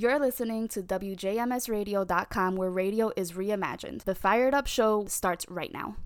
You're 0.00 0.20
listening 0.20 0.68
to 0.68 0.80
WJMSradio.com, 0.80 2.54
where 2.54 2.70
radio 2.70 3.10
is 3.16 3.32
reimagined. 3.32 4.04
The 4.04 4.14
Fired 4.14 4.54
Up 4.54 4.68
Show 4.68 5.06
starts 5.06 5.44
right 5.48 5.74
now. 5.74 5.96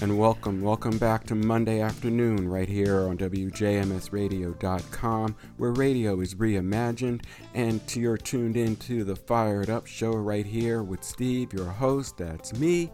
And 0.00 0.16
welcome, 0.16 0.62
welcome 0.62 0.96
back 0.98 1.24
to 1.24 1.34
Monday 1.34 1.80
afternoon 1.80 2.48
right 2.48 2.68
here 2.68 3.00
on 3.00 3.18
WJMSradio.com, 3.18 5.36
where 5.56 5.72
radio 5.72 6.20
is 6.20 6.36
reimagined. 6.36 7.24
And 7.52 7.80
you're 7.96 8.16
tuned 8.16 8.56
into 8.56 9.02
the 9.02 9.16
Fired 9.16 9.70
Up 9.70 9.88
Show 9.88 10.12
right 10.12 10.46
here 10.46 10.84
with 10.84 11.02
Steve, 11.02 11.52
your 11.52 11.66
host. 11.66 12.16
That's 12.16 12.56
me. 12.60 12.92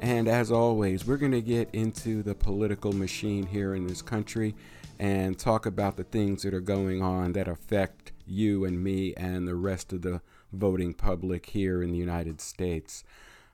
And 0.00 0.28
as 0.28 0.52
always, 0.52 1.06
we're 1.06 1.16
going 1.16 1.32
to 1.32 1.42
get 1.42 1.68
into 1.72 2.22
the 2.22 2.34
political 2.34 2.92
machine 2.92 3.46
here 3.46 3.74
in 3.74 3.88
this 3.88 4.00
country 4.00 4.54
and 4.98 5.38
talk 5.38 5.66
about 5.66 5.96
the 5.96 6.04
things 6.04 6.42
that 6.42 6.54
are 6.54 6.60
going 6.60 7.02
on 7.02 7.32
that 7.32 7.48
affect 7.48 8.12
you 8.26 8.64
and 8.64 8.82
me 8.82 9.12
and 9.16 9.48
the 9.48 9.56
rest 9.56 9.92
of 9.92 10.02
the 10.02 10.20
voting 10.52 10.94
public 10.94 11.46
here 11.46 11.82
in 11.82 11.90
the 11.90 11.98
United 11.98 12.40
States. 12.40 13.02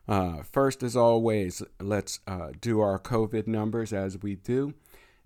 Uh, 0.07 0.43
first, 0.43 0.83
as 0.83 0.95
always, 0.97 1.63
let's 1.81 2.21
uh, 2.27 2.51
do 2.61 2.81
our 2.81 2.99
COVID 2.99 3.47
numbers 3.47 3.95
as 3.95 4.21
we 4.23 4.35
do. 4.35 4.75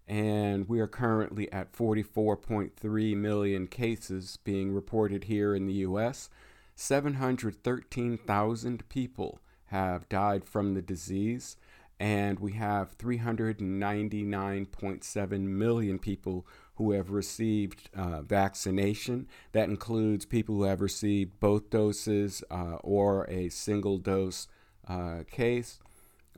And 0.06 0.68
we 0.68 0.78
are 0.80 0.86
currently 0.86 1.50
at 1.52 1.72
44.3 1.72 3.16
million 3.16 3.66
cases 3.66 4.38
being 4.44 4.72
reported 4.72 5.24
here 5.24 5.52
in 5.54 5.66
the 5.66 5.74
U.S. 5.74 6.30
713,000 6.76 8.88
people 8.88 9.40
have 9.68 10.08
died 10.08 10.44
from 10.44 10.74
the 10.74 10.82
disease. 10.82 11.56
And 12.00 12.38
we 12.38 12.52
have 12.52 12.96
399.7 12.96 15.40
million 15.40 15.98
people 15.98 16.46
who 16.76 16.92
have 16.92 17.10
received 17.10 17.90
uh, 17.94 18.22
vaccination. 18.22 19.26
That 19.50 19.68
includes 19.68 20.24
people 20.24 20.54
who 20.54 20.62
have 20.62 20.80
received 20.80 21.40
both 21.40 21.70
doses 21.70 22.44
uh, 22.50 22.76
or 22.82 23.28
a 23.28 23.48
single 23.48 23.98
dose 23.98 24.46
uh, 24.86 25.24
case. 25.28 25.80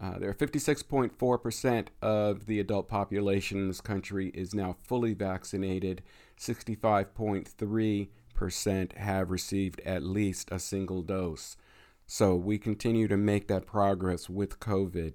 Uh, 0.00 0.18
there 0.18 0.30
are 0.30 0.34
56.4% 0.34 1.88
of 2.00 2.46
the 2.46 2.58
adult 2.58 2.88
population 2.88 3.58
in 3.58 3.68
this 3.68 3.82
country 3.82 4.28
is 4.28 4.54
now 4.54 4.76
fully 4.82 5.12
vaccinated. 5.12 6.02
65.3% 6.38 8.96
have 8.96 9.30
received 9.30 9.80
at 9.80 10.02
least 10.02 10.48
a 10.50 10.58
single 10.58 11.02
dose. 11.02 11.58
So 12.12 12.34
we 12.34 12.58
continue 12.58 13.06
to 13.06 13.16
make 13.16 13.46
that 13.46 13.66
progress 13.66 14.28
with 14.28 14.58
COVID. 14.58 15.14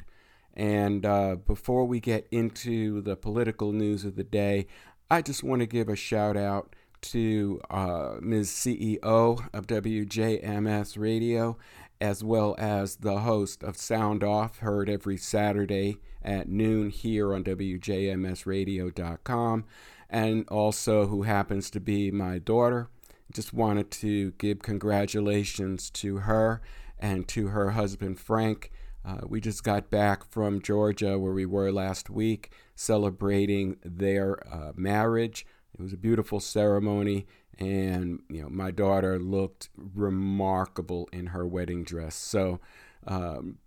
And 0.54 1.06
uh, 1.06 1.36
before 1.36 1.84
we 1.84 2.00
get 2.00 2.26
into 2.32 3.02
the 3.02 3.18
political 3.18 3.74
news 3.74 4.06
of 4.06 4.16
the 4.16 4.24
day, 4.24 4.68
I 5.12 5.22
just 5.22 5.44
want 5.44 5.60
to 5.60 5.66
give 5.66 5.90
a 5.90 5.98
shout 5.98 6.38
out 6.38 6.74
to 7.02 7.60
uh, 7.70 8.14
Ms. 8.22 8.50
CEO 8.50 9.46
of 9.54 9.68
WJMS 9.68 10.98
Radio 10.98 11.58
as 12.00 12.24
well 12.24 12.56
as 12.58 12.96
the 12.96 13.20
host 13.20 13.62
of 13.62 13.76
Sound 13.76 14.24
Off, 14.24 14.60
heard 14.60 14.90
every 14.90 15.18
Saturday 15.18 15.98
at 16.24 16.48
noon 16.48 16.92
here 16.92 17.34
on 17.34 17.44
WJMSradio.com, 17.44 19.66
and 20.10 20.48
also 20.48 21.08
who 21.08 21.24
happens 21.24 21.70
to 21.72 21.82
be 21.82 22.10
my 22.10 22.40
daughter. 22.40 22.88
Just 23.34 23.54
wanted 23.54 23.92
to 23.92 24.32
give 24.38 24.62
congratulations 24.62 25.90
to 25.90 26.20
her 26.20 26.62
and 27.00 27.28
to 27.30 27.48
her 27.48 27.72
husband, 27.72 28.20
Frank. 28.20 28.72
Uh, 29.06 29.22
we 29.28 29.40
just 29.40 29.64
got 29.64 29.92
back 29.92 30.24
from 30.32 30.62
Georgia, 30.62 31.20
where 31.20 31.34
we 31.34 31.46
were 31.46 31.72
last 31.72 32.10
week, 32.10 32.52
celebrating 32.76 33.78
their 33.84 34.38
uh, 34.52 34.72
marriage. 34.76 35.46
It 35.78 35.82
was 35.82 35.94
a 35.94 35.98
beautiful 35.98 36.40
ceremony, 36.40 37.28
and 37.60 38.22
you 38.30 38.42
know 38.42 38.50
my 38.50 38.72
daughter 38.72 39.20
looked 39.20 39.70
remarkable 39.78 41.08
in 41.14 41.28
her 41.28 41.46
wedding 41.46 41.84
dress. 41.84 42.16
So, 42.16 42.60
um, 43.06 43.60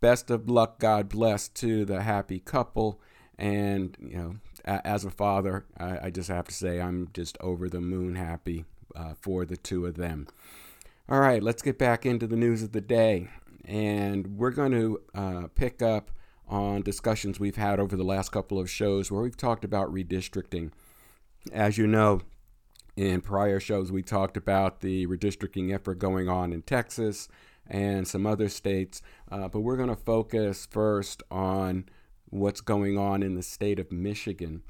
best 0.00 0.30
of 0.30 0.48
luck, 0.48 0.78
God 0.78 1.08
bless 1.08 1.48
to 1.48 1.84
the 1.84 2.02
happy 2.02 2.38
couple, 2.38 3.00
and 3.36 3.96
you 4.00 4.16
know 4.16 4.36
as 4.64 5.04
a 5.04 5.10
father, 5.10 5.64
I, 5.76 6.10
just 6.10 6.28
have 6.28 6.46
to 6.48 6.54
say 6.54 6.80
I'm 6.80 7.08
just 7.12 7.36
over 7.40 7.68
the 7.68 7.80
moon 7.80 8.14
happy 8.14 8.64
uh, 8.94 9.14
for 9.20 9.44
the 9.44 9.56
two 9.56 9.86
of 9.86 9.96
them. 9.96 10.28
All 11.08 11.18
right, 11.18 11.42
let's 11.42 11.62
get 11.62 11.78
back 11.78 12.06
into 12.06 12.28
the 12.28 12.36
news 12.36 12.62
of 12.62 12.70
the 12.70 12.80
day, 12.80 13.28
and 13.64 14.38
we're 14.38 14.52
going 14.52 14.70
to 14.70 15.00
uh, 15.12 15.48
pick 15.52 15.82
up 15.82 16.12
on 16.48 16.82
discussions 16.82 17.40
we've 17.40 17.56
had 17.56 17.80
over 17.80 17.96
the 17.96 18.04
last 18.04 18.30
couple 18.30 18.56
of 18.60 18.70
shows 18.70 19.10
where 19.10 19.20
we've 19.20 19.36
talked 19.36 19.64
about 19.64 19.92
redistricting. 19.92 20.70
As 21.52 21.76
you 21.76 21.88
know, 21.88 22.20
in 22.96 23.20
prior 23.20 23.58
shows, 23.58 23.90
we 23.90 24.02
talked 24.02 24.36
about 24.36 24.80
the 24.80 25.08
redistricting 25.08 25.74
effort 25.74 25.98
going 25.98 26.28
on 26.28 26.52
in 26.52 26.62
Texas 26.62 27.28
and 27.66 28.06
some 28.06 28.24
other 28.24 28.48
states, 28.48 29.02
uh, 29.30 29.48
but 29.48 29.60
we're 29.60 29.76
going 29.76 29.88
to 29.88 29.96
focus 29.96 30.68
first 30.70 31.20
on 31.32 31.84
what's 32.30 32.60
going 32.60 32.96
on 32.96 33.24
in 33.24 33.34
the 33.34 33.42
state 33.42 33.80
of 33.80 33.90
Michigan. 33.90 34.62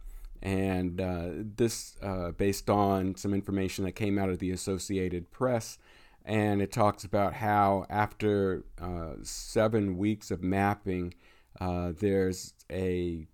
And 0.43 0.99
uh, 0.99 1.29
this, 1.57 1.97
uh, 2.03 2.31
based 2.31 2.71
on 2.71 3.17
some 3.17 3.35
information 3.35 3.85
that 3.85 3.93
came 3.93 4.19
out 4.19 4.31
of 4.31 4.39
the 4.39 4.51
Associated 4.51 5.31
Press, 5.31 5.79
and 6.25 6.63
it 6.63 6.73
talks 6.73 7.05
about 7.05 7.35
how 7.35 7.87
after 7.91 8.65
uh, 8.81 9.15
seven 9.23 9.97
weeks 9.97 10.31
of 10.31 10.43
mapping, 10.43 11.15
uh, 11.61 11.93
there's 11.99 12.55
a, 12.71 13.27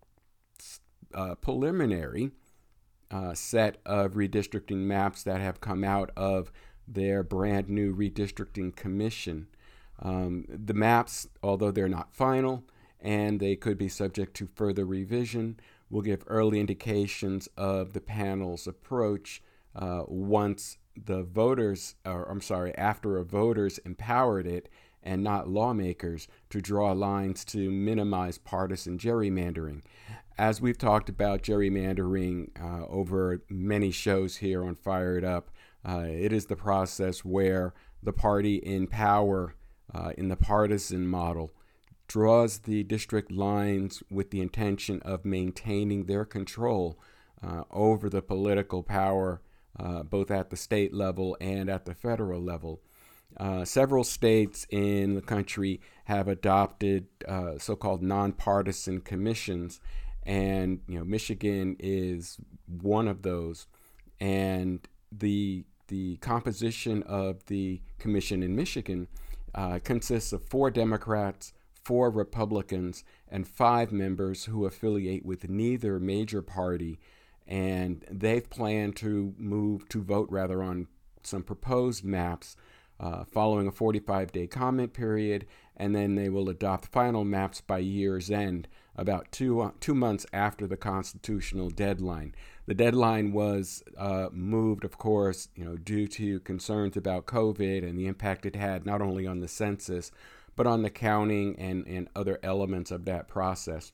a 1.14 1.18
uh, 1.18 1.34
preliminary 1.36 2.30
uh, 3.10 3.34
set 3.34 3.78
of 3.86 4.12
redistricting 4.12 4.78
maps 4.78 5.22
that 5.22 5.40
have 5.40 5.60
come 5.60 5.84
out 5.84 6.10
of 6.16 6.50
their 6.86 7.22
brand 7.22 7.68
new 7.68 7.94
redistricting 7.94 8.74
commission. 8.74 9.46
Um, 10.00 10.46
the 10.48 10.74
maps, 10.74 11.28
although 11.42 11.70
they're 11.70 11.88
not 11.88 12.14
final 12.14 12.64
and 13.00 13.38
they 13.40 13.56
could 13.56 13.78
be 13.78 13.88
subject 13.88 14.34
to 14.34 14.48
further 14.54 14.84
revision, 14.84 15.58
will 15.90 16.02
give 16.02 16.22
early 16.26 16.60
indications 16.60 17.48
of 17.56 17.92
the 17.92 18.00
panel's 18.00 18.66
approach 18.66 19.42
uh, 19.74 20.02
once 20.06 20.78
the 21.04 21.22
voters, 21.22 21.94
or 22.04 22.24
I'm 22.30 22.40
sorry, 22.40 22.74
after 22.76 23.16
a 23.16 23.24
voters 23.24 23.78
empowered 23.78 24.46
it 24.46 24.68
and 25.02 25.22
not 25.22 25.48
lawmakers 25.48 26.28
to 26.50 26.60
draw 26.60 26.92
lines 26.92 27.44
to 27.46 27.70
minimize 27.70 28.38
partisan 28.38 28.98
gerrymandering. 28.98 29.82
As 30.36 30.60
we've 30.60 30.78
talked 30.78 31.08
about 31.08 31.42
gerrymandering 31.42 32.50
uh, 32.60 32.86
over 32.86 33.42
many 33.48 33.90
shows 33.90 34.36
here 34.36 34.64
on 34.64 34.74
Fired 34.74 35.24
Up, 35.24 35.50
uh, 35.88 36.04
it 36.08 36.32
is 36.32 36.46
the 36.46 36.56
process 36.56 37.24
where 37.24 37.74
the 38.02 38.12
party 38.12 38.56
in 38.56 38.86
power 38.86 39.54
uh, 39.92 40.12
in 40.16 40.28
the 40.28 40.36
partisan 40.36 41.06
model 41.06 41.52
draws 42.06 42.58
the 42.60 42.82
district 42.84 43.30
lines 43.30 44.02
with 44.10 44.30
the 44.30 44.40
intention 44.40 45.00
of 45.02 45.24
maintaining 45.24 46.04
their 46.04 46.24
control 46.24 46.98
uh, 47.42 47.62
over 47.70 48.08
the 48.08 48.22
political 48.22 48.82
power, 48.82 49.40
uh, 49.78 50.02
both 50.02 50.30
at 50.30 50.50
the 50.50 50.56
state 50.56 50.92
level 50.92 51.36
and 51.40 51.68
at 51.70 51.84
the 51.84 51.94
federal 51.94 52.40
level. 52.40 52.80
Uh, 53.36 53.64
several 53.64 54.04
states 54.04 54.66
in 54.70 55.14
the 55.14 55.20
country 55.20 55.80
have 56.04 56.28
adopted 56.28 57.06
so 57.58 57.76
called 57.76 58.02
nonpartisan 58.02 59.00
commissions 59.00 59.80
and 60.28 60.80
you 60.86 60.98
know 60.98 61.04
Michigan 61.04 61.74
is 61.80 62.38
one 62.66 63.08
of 63.08 63.22
those, 63.22 63.66
and 64.20 64.86
the 65.10 65.64
the 65.88 66.18
composition 66.18 67.02
of 67.04 67.46
the 67.46 67.80
commission 67.98 68.42
in 68.42 68.54
Michigan 68.54 69.08
uh, 69.54 69.78
consists 69.82 70.34
of 70.34 70.44
four 70.44 70.70
Democrats, 70.70 71.54
four 71.82 72.10
Republicans, 72.10 73.04
and 73.26 73.48
five 73.48 73.90
members 73.90 74.44
who 74.44 74.66
affiliate 74.66 75.24
with 75.24 75.48
neither 75.48 75.98
major 75.98 76.42
party, 76.42 77.00
and 77.48 78.04
they've 78.10 78.48
planned 78.48 78.94
to 78.96 79.34
move 79.36 79.88
to 79.88 80.02
vote 80.02 80.28
rather 80.30 80.62
on 80.62 80.86
some 81.22 81.42
proposed 81.42 82.04
maps. 82.04 82.56
Uh, 83.00 83.22
following 83.22 83.68
a 83.68 83.70
45 83.70 84.32
day 84.32 84.48
comment 84.48 84.92
period, 84.92 85.46
and 85.76 85.94
then 85.94 86.16
they 86.16 86.28
will 86.28 86.48
adopt 86.48 86.86
final 86.86 87.24
maps 87.24 87.60
by 87.60 87.78
year's 87.78 88.28
end 88.28 88.66
about 88.98 89.30
two 89.30 89.60
uh, 89.60 89.70
two 89.78 89.94
months 89.94 90.26
after 90.32 90.66
the 90.66 90.76
constitutional 90.76 91.70
deadline. 91.70 92.34
The 92.66 92.74
deadline 92.74 93.32
was 93.32 93.82
uh, 93.96 94.28
moved, 94.32 94.84
of 94.84 94.98
course, 94.98 95.48
you 95.54 95.64
know, 95.64 95.76
due 95.76 96.08
to 96.08 96.40
concerns 96.40 96.96
about 96.96 97.26
COVID 97.26 97.88
and 97.88 97.96
the 97.96 98.06
impact 98.06 98.44
it 98.44 98.56
had 98.56 98.84
not 98.84 99.00
only 99.00 99.26
on 99.26 99.40
the 99.40 99.48
census, 99.48 100.10
but 100.56 100.66
on 100.66 100.82
the 100.82 100.90
counting 100.90 101.56
and, 101.58 101.86
and 101.86 102.08
other 102.14 102.40
elements 102.42 102.90
of 102.90 103.04
that 103.04 103.28
process. 103.28 103.92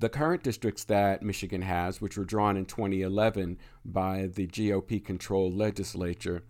The 0.00 0.08
current 0.08 0.42
districts 0.42 0.84
that 0.84 1.22
Michigan 1.22 1.62
has, 1.62 2.00
which 2.00 2.16
were 2.16 2.24
drawn 2.24 2.56
in 2.56 2.64
2011 2.64 3.58
by 3.84 4.30
the 4.34 4.46
GOP 4.46 5.04
controlled 5.04 5.54
legislature, 5.54 6.42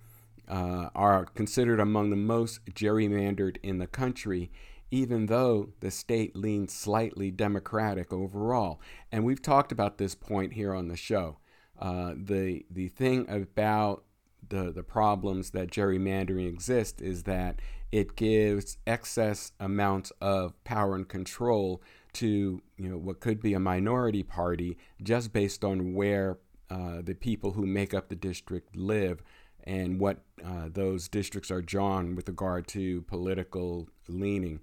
uh, 0.49 0.89
are 0.95 1.27
considered 1.27 1.81
among 1.81 2.11
the 2.11 2.17
most 2.17 2.65
gerrymandered 2.67 3.59
in 3.63 3.79
the 3.79 3.87
country 3.87 4.51
even 4.91 5.27
though 5.27 5.71
the 5.81 5.91
state 5.91 6.35
leans 6.37 6.73
slightly 6.73 7.31
Democratic 7.31 8.13
overall. 8.13 8.81
And 9.13 9.25
we've 9.25 9.43
talked 9.43 9.73
about 9.73 9.99
this 9.99 10.15
point 10.15 10.55
here 10.55 10.75
on 10.75 10.89
the 10.89 10.97
show. 10.97 11.39
Uh, 11.79 12.15
the 12.17 12.65
the 12.71 12.89
thing 12.89 13.29
about 13.29 14.05
the 14.49 14.73
the 14.73 14.83
problems 14.83 15.51
that 15.51 15.71
gerrymandering 15.71 16.49
exists 16.49 17.01
is 17.01 17.23
that 17.23 17.61
it 17.93 18.17
gives 18.17 18.79
excess 18.87 19.53
amounts 19.59 20.13
of 20.21 20.63
power 20.65 20.95
and 20.95 21.09
control 21.09 21.83
to 22.13 22.61
you 22.81 22.89
know 22.89 22.97
what 22.97 23.21
could 23.21 23.43
be 23.43 23.53
a 23.53 23.61
minority 23.61 24.23
party 24.23 24.79
just 25.03 25.33
based 25.33 25.65
on 25.65 25.93
where 25.95 26.39
uh, 26.71 27.03
the 27.03 27.15
people 27.15 27.53
who 27.53 27.67
make 27.67 27.93
up 27.93 28.09
the 28.09 28.17
district 28.17 28.75
live 28.75 29.23
and 29.65 30.01
what 30.01 30.23
uh, 30.43 30.69
those 30.73 31.09
districts 31.09 31.51
are 31.51 31.61
drawn 31.61 32.15
with 32.17 32.29
regard 32.29 32.67
to 32.67 33.03
political 33.03 33.87
leaning. 34.09 34.61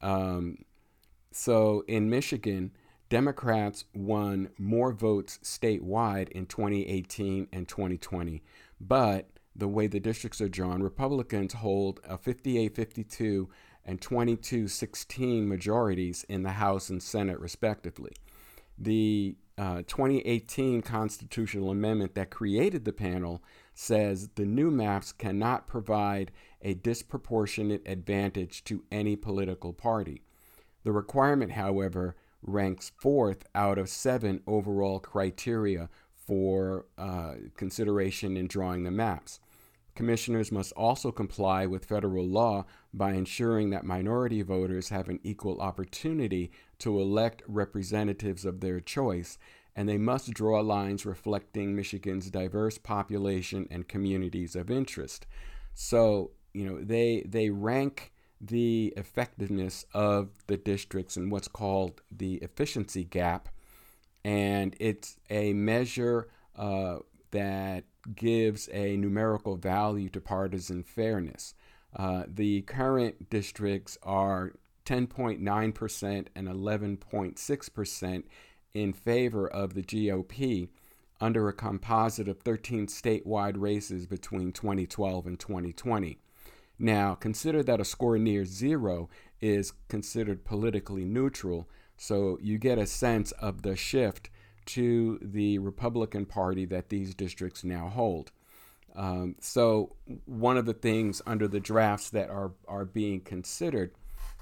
Um, 0.00 0.58
so 1.32 1.82
in 1.88 2.08
Michigan, 2.08 2.70
Democrats 3.08 3.84
won 3.94 4.50
more 4.56 4.92
votes 4.92 5.40
statewide 5.42 6.28
in 6.28 6.46
2018 6.46 7.48
and 7.52 7.66
2020, 7.66 8.42
but 8.80 9.28
the 9.56 9.66
way 9.66 9.88
the 9.88 9.98
districts 9.98 10.40
are 10.40 10.48
drawn, 10.48 10.82
Republicans 10.82 11.54
hold 11.54 11.98
a 12.04 12.16
58 12.16 12.74
52 12.74 13.48
and 13.90 14.00
22 14.00 14.68
16 14.68 15.48
majorities 15.48 16.24
in 16.28 16.44
the 16.44 16.52
House 16.52 16.90
and 16.90 17.02
Senate, 17.02 17.40
respectively. 17.40 18.12
The 18.78 19.34
uh, 19.58 19.78
2018 19.88 20.80
constitutional 20.82 21.72
amendment 21.72 22.14
that 22.14 22.30
created 22.30 22.84
the 22.84 22.92
panel 22.92 23.42
says 23.74 24.28
the 24.36 24.44
new 24.44 24.70
maps 24.70 25.10
cannot 25.10 25.66
provide 25.66 26.30
a 26.62 26.74
disproportionate 26.74 27.82
advantage 27.84 28.62
to 28.64 28.84
any 28.92 29.16
political 29.16 29.72
party. 29.72 30.22
The 30.84 30.92
requirement, 30.92 31.52
however, 31.52 32.14
ranks 32.42 32.92
fourth 32.96 33.44
out 33.56 33.76
of 33.76 33.88
seven 33.88 34.40
overall 34.46 35.00
criteria 35.00 35.88
for 36.14 36.86
uh, 36.96 37.34
consideration 37.56 38.36
in 38.36 38.46
drawing 38.46 38.84
the 38.84 38.92
maps. 38.92 39.40
Commissioners 40.00 40.50
must 40.50 40.72
also 40.72 41.12
comply 41.12 41.66
with 41.66 41.84
federal 41.84 42.26
law 42.26 42.64
by 42.94 43.12
ensuring 43.12 43.68
that 43.68 43.84
minority 43.84 44.40
voters 44.40 44.88
have 44.88 45.10
an 45.10 45.20
equal 45.22 45.60
opportunity 45.60 46.50
to 46.78 46.98
elect 46.98 47.42
representatives 47.46 48.46
of 48.46 48.60
their 48.60 48.80
choice, 48.80 49.36
and 49.76 49.86
they 49.86 49.98
must 49.98 50.32
draw 50.32 50.60
lines 50.60 51.04
reflecting 51.04 51.76
Michigan's 51.76 52.30
diverse 52.30 52.78
population 52.78 53.68
and 53.70 53.88
communities 53.88 54.56
of 54.56 54.70
interest. 54.70 55.26
So, 55.74 56.30
you 56.54 56.64
know, 56.64 56.82
they 56.82 57.22
they 57.28 57.50
rank 57.50 58.10
the 58.40 58.94
effectiveness 58.96 59.84
of 59.92 60.30
the 60.46 60.56
districts 60.56 61.18
in 61.18 61.28
what's 61.28 61.46
called 61.46 62.00
the 62.10 62.36
efficiency 62.36 63.04
gap, 63.04 63.50
and 64.24 64.74
it's 64.80 65.18
a 65.28 65.52
measure 65.52 66.30
uh, 66.56 67.00
that 67.32 67.84
gives 68.14 68.68
a 68.72 68.96
numerical 68.96 69.56
value 69.56 70.08
to 70.10 70.20
partisan 70.20 70.82
fairness. 70.82 71.54
Uh, 71.94 72.24
the 72.26 72.62
current 72.62 73.30
districts 73.30 73.98
are 74.02 74.52
10.9% 74.84 76.26
and 76.34 76.48
11.6% 76.48 78.22
in 78.72 78.92
favor 78.92 79.48
of 79.48 79.74
the 79.74 79.82
GOP 79.82 80.68
under 81.20 81.48
a 81.48 81.52
composite 81.52 82.28
of 82.28 82.40
13 82.40 82.86
statewide 82.86 83.54
races 83.58 84.06
between 84.06 84.52
2012 84.52 85.26
and 85.26 85.38
2020. 85.38 86.18
Now, 86.78 87.14
consider 87.14 87.62
that 87.62 87.80
a 87.80 87.84
score 87.84 88.18
near 88.18 88.46
zero 88.46 89.10
is 89.40 89.72
considered 89.88 90.44
politically 90.44 91.04
neutral, 91.04 91.68
so 91.96 92.38
you 92.40 92.56
get 92.56 92.78
a 92.78 92.86
sense 92.86 93.32
of 93.32 93.62
the 93.62 93.76
shift 93.76 94.30
to 94.74 95.18
the 95.22 95.58
Republican 95.58 96.26
Party 96.26 96.64
that 96.66 96.88
these 96.88 97.14
districts 97.14 97.64
now 97.64 97.88
hold. 97.88 98.30
Um, 98.94 99.36
so, 99.40 99.94
one 100.26 100.56
of 100.56 100.66
the 100.66 100.74
things 100.74 101.22
under 101.26 101.46
the 101.46 101.60
drafts 101.60 102.10
that 102.10 102.28
are, 102.28 102.52
are 102.66 102.84
being 102.84 103.20
considered 103.20 103.92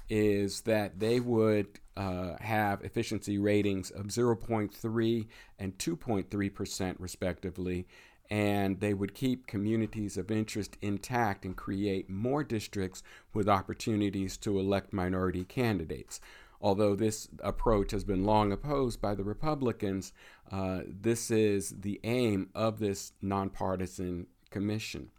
is 0.09 0.61
that 0.61 0.99
they 0.99 1.19
would 1.19 1.79
uh, 1.95 2.35
have 2.39 2.83
efficiency 2.83 3.37
ratings 3.37 3.91
of 3.91 4.07
0.3 4.07 5.27
and 5.59 5.77
2.3%, 5.77 6.95
respectively, 6.97 7.87
and 8.29 8.79
they 8.79 8.93
would 8.93 9.13
keep 9.13 9.47
communities 9.47 10.17
of 10.17 10.31
interest 10.31 10.77
intact 10.81 11.45
and 11.45 11.55
create 11.55 12.09
more 12.09 12.43
districts 12.43 13.03
with 13.33 13.47
opportunities 13.47 14.37
to 14.37 14.59
elect 14.59 14.93
minority 14.93 15.43
candidates. 15.43 16.19
Although 16.61 16.95
this 16.95 17.29
approach 17.41 17.91
has 17.91 18.03
been 18.03 18.25
long 18.25 18.51
opposed 18.51 18.99
by 18.99 19.15
the 19.15 19.23
Republicans, 19.23 20.11
uh, 20.51 20.81
this 20.85 21.31
is 21.31 21.73
the 21.79 21.99
aim 22.03 22.49
of 22.53 22.79
this 22.79 23.13
nonpartisan 23.21 24.27
commission. 24.49 25.09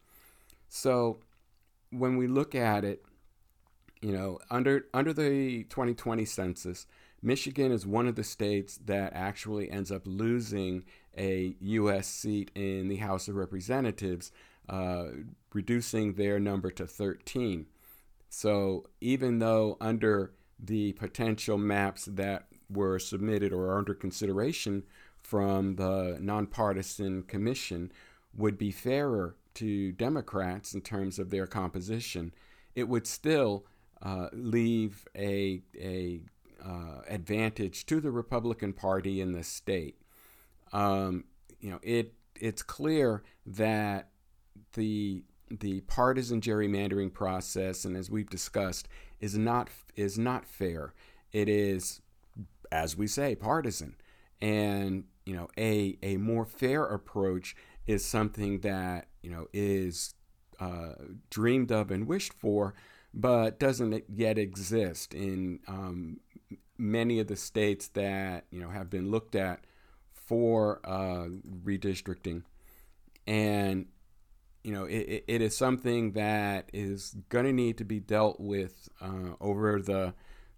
So 0.68 1.20
when 1.90 2.16
we 2.16 2.26
look 2.26 2.54
at 2.54 2.84
it, 2.84 3.04
you 4.02 4.12
know, 4.12 4.38
under 4.50 4.86
under 4.92 5.12
the 5.12 5.64
2020 5.64 6.24
census, 6.24 6.86
Michigan 7.22 7.72
is 7.72 7.86
one 7.86 8.06
of 8.06 8.16
the 8.16 8.24
states 8.24 8.78
that 8.86 9.12
actually 9.14 9.70
ends 9.70 9.90
up 9.90 10.02
losing 10.04 10.84
a 11.16 11.54
U.S. 11.60 12.06
seat 12.06 12.50
in 12.54 12.88
the 12.88 12.96
House 12.96 13.28
of 13.28 13.34
Representatives, 13.34 14.32
uh, 14.68 15.06
reducing 15.52 16.14
their 16.14 16.38
number 16.38 16.70
to 16.70 16.86
13. 16.86 17.66
So 18.30 18.86
even 19.00 19.38
though 19.38 19.76
under 19.80 20.32
the 20.62 20.92
potential 20.92 21.58
maps 21.58 22.04
that 22.06 22.46
were 22.68 22.98
submitted 22.98 23.52
or 23.52 23.66
are 23.66 23.78
under 23.78 23.94
consideration 23.94 24.84
from 25.22 25.76
the 25.76 26.18
nonpartisan 26.20 27.22
commission 27.22 27.92
would 28.34 28.56
be 28.56 28.70
fairer 28.70 29.36
to 29.54 29.92
Democrats 29.92 30.74
in 30.74 30.80
terms 30.80 31.18
of 31.18 31.30
their 31.30 31.46
composition, 31.46 32.32
it 32.74 32.88
would 32.88 33.06
still 33.06 33.66
uh, 34.02 34.28
leave 34.32 35.06
a, 35.16 35.62
a 35.78 36.20
uh, 36.64 37.02
advantage 37.08 37.86
to 37.86 38.00
the 38.00 38.10
Republican 38.10 38.72
Party 38.72 39.20
in 39.20 39.32
the 39.32 39.42
state. 39.42 40.00
Um, 40.72 41.24
you 41.60 41.70
know, 41.70 41.80
it 41.82 42.14
it's 42.36 42.62
clear 42.62 43.22
that 43.44 44.08
the 44.74 45.24
the 45.50 45.80
partisan 45.82 46.40
gerrymandering 46.40 47.12
process, 47.12 47.84
and 47.84 47.96
as 47.96 48.10
we've 48.10 48.30
discussed, 48.30 48.88
is 49.20 49.36
not 49.36 49.68
is 49.96 50.18
not 50.18 50.46
fair. 50.46 50.94
It 51.32 51.48
is, 51.48 52.00
as 52.70 52.96
we 52.96 53.06
say, 53.06 53.34
partisan, 53.34 53.96
and 54.40 55.04
you 55.26 55.34
know, 55.34 55.48
a 55.58 55.98
a 56.02 56.16
more 56.16 56.44
fair 56.44 56.84
approach 56.84 57.56
is 57.86 58.04
something 58.04 58.60
that 58.60 59.06
you 59.22 59.30
know 59.30 59.48
is 59.52 60.14
uh, 60.60 60.94
dreamed 61.30 61.72
of 61.72 61.90
and 61.90 62.06
wished 62.06 62.32
for, 62.32 62.74
but 63.12 63.58
doesn't 63.58 64.04
yet 64.08 64.38
exist 64.38 65.14
in 65.14 65.60
um, 65.66 66.20
many 66.78 67.18
of 67.18 67.26
the 67.26 67.36
states 67.36 67.88
that 67.88 68.44
you 68.50 68.60
know 68.60 68.70
have 68.70 68.88
been 68.88 69.10
looked 69.10 69.34
at 69.34 69.64
for 70.12 70.80
uh, 70.84 71.26
redistricting, 71.64 72.44
and 73.26 73.86
you 74.62 74.72
know 74.72 74.84
it, 74.84 75.24
it 75.26 75.42
is 75.42 75.56
something 75.56 76.12
that 76.12 76.68
is 76.72 77.16
going 77.28 77.44
to 77.44 77.52
need 77.52 77.78
to 77.78 77.84
be 77.84 78.00
dealt 78.00 78.40
with 78.40 78.88
uh, 79.00 79.34
over 79.40 79.80
the 79.80 80.14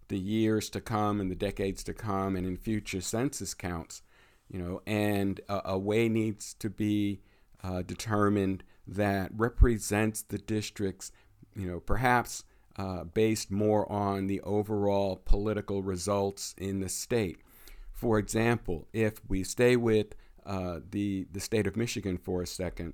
the 0.09 0.19
years 0.19 0.69
to 0.69 0.81
come 0.81 1.19
and 1.21 1.31
the 1.31 1.35
decades 1.35 1.83
to 1.83 1.93
come, 1.93 2.35
and 2.35 2.45
in 2.45 2.57
future 2.57 3.01
census 3.01 3.53
counts. 3.53 4.01
You 4.49 4.59
know, 4.59 4.81
and 4.85 5.39
a, 5.49 5.61
a 5.65 5.77
way 5.77 6.09
needs 6.09 6.53
to 6.55 6.69
be 6.69 7.21
uh, 7.63 7.81
determined 7.81 8.63
that 8.85 9.31
represents 9.35 10.21
the 10.21 10.37
districts. 10.37 11.11
You 11.55 11.67
know, 11.67 11.79
perhaps. 11.79 12.43
Uh, 12.75 13.03
based 13.03 13.51
more 13.51 13.89
on 13.91 14.25
the 14.25 14.41
overall 14.41 15.21
political 15.25 15.83
results 15.83 16.55
in 16.57 16.79
the 16.79 16.89
state. 16.89 17.37
For 17.91 18.17
example, 18.17 18.87
if 18.91 19.21
we 19.29 19.43
stay 19.43 19.75
with 19.75 20.15
uh, 20.43 20.79
the 20.89 21.27
the 21.31 21.39
state 21.39 21.67
of 21.67 21.77
Michigan 21.77 22.17
for 22.17 22.41
a 22.41 22.47
second, 22.47 22.93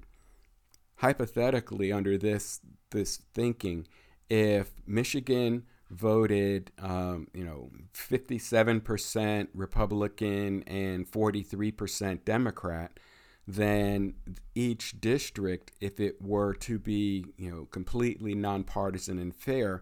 hypothetically, 0.99 1.91
under 1.91 2.17
this 2.17 2.59
this 2.91 3.17
thinking, 3.33 3.87
if 4.29 4.71
Michigan 4.87 5.63
voted, 5.89 6.71
um, 6.79 7.27
you 7.33 7.43
know, 7.43 7.71
57% 7.93 9.47
Republican 9.53 10.63
and 10.63 11.09
43% 11.09 12.25
Democrat, 12.25 12.99
then 13.47 14.13
each 14.53 14.99
district, 15.01 15.71
if 15.81 15.99
it 15.99 16.21
were 16.21 16.53
to 16.53 16.77
be, 16.77 17.25
you 17.37 17.49
know, 17.49 17.65
completely 17.65 18.35
nonpartisan 18.35 19.17
and 19.17 19.35
fair, 19.35 19.81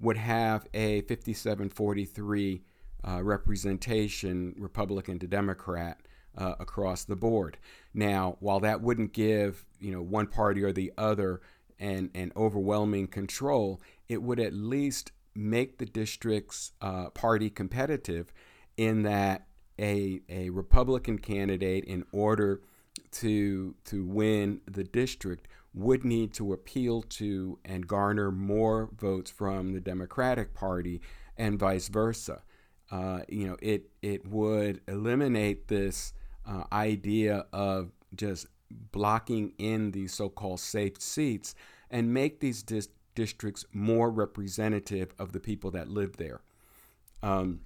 would 0.00 0.16
have 0.16 0.66
a 0.74 1.02
57-43 1.02 2.62
uh, 3.06 3.22
representation, 3.22 4.54
Republican 4.58 5.18
to 5.20 5.28
Democrat, 5.28 6.00
uh, 6.36 6.54
across 6.58 7.04
the 7.04 7.16
board. 7.16 7.58
Now, 7.92 8.36
while 8.40 8.60
that 8.60 8.80
wouldn't 8.80 9.12
give 9.12 9.64
you 9.80 9.92
know 9.92 10.02
one 10.02 10.26
party 10.26 10.62
or 10.62 10.72
the 10.72 10.92
other 10.96 11.40
an, 11.78 12.10
an 12.14 12.32
overwhelming 12.36 13.08
control, 13.08 13.80
it 14.08 14.22
would 14.22 14.40
at 14.40 14.52
least 14.52 15.12
make 15.34 15.78
the 15.78 15.86
districts 15.86 16.72
uh, 16.80 17.10
party 17.10 17.50
competitive 17.50 18.32
in 18.76 19.02
that 19.02 19.46
a, 19.78 20.20
a 20.28 20.50
Republican 20.50 21.18
candidate, 21.18 21.84
in 21.84 22.04
order 22.12 22.60
to, 23.10 23.74
to 23.84 24.04
win 24.04 24.60
the 24.70 24.84
district, 24.84 25.48
would 25.72 26.04
need 26.04 26.32
to 26.34 26.52
appeal 26.52 27.02
to 27.02 27.58
and 27.64 27.88
garner 27.88 28.30
more 28.30 28.88
votes 28.96 29.30
from 29.30 29.72
the 29.72 29.80
Democratic 29.80 30.54
Party 30.54 31.00
and 31.36 31.58
vice 31.58 31.88
versa. 31.88 32.42
Uh, 32.90 33.20
you 33.28 33.46
know, 33.46 33.56
it, 33.60 33.90
it 34.02 34.26
would 34.26 34.80
eliminate 34.86 35.66
this 35.66 36.12
uh, 36.46 36.64
idea 36.72 37.46
of 37.52 37.90
just 38.14 38.46
blocking 38.70 39.52
in 39.58 39.92
these 39.92 40.12
so 40.12 40.28
called 40.28 40.60
safe 40.60 41.00
seats 41.00 41.54
and 41.90 42.12
make 42.12 42.40
these 42.40 42.62
dis- 42.62 42.88
districts 43.14 43.64
more 43.72 44.10
representative 44.10 45.14
of 45.18 45.32
the 45.32 45.40
people 45.40 45.70
that 45.70 45.88
live 45.88 46.16
there. 46.16 46.40
Um, 47.22 47.60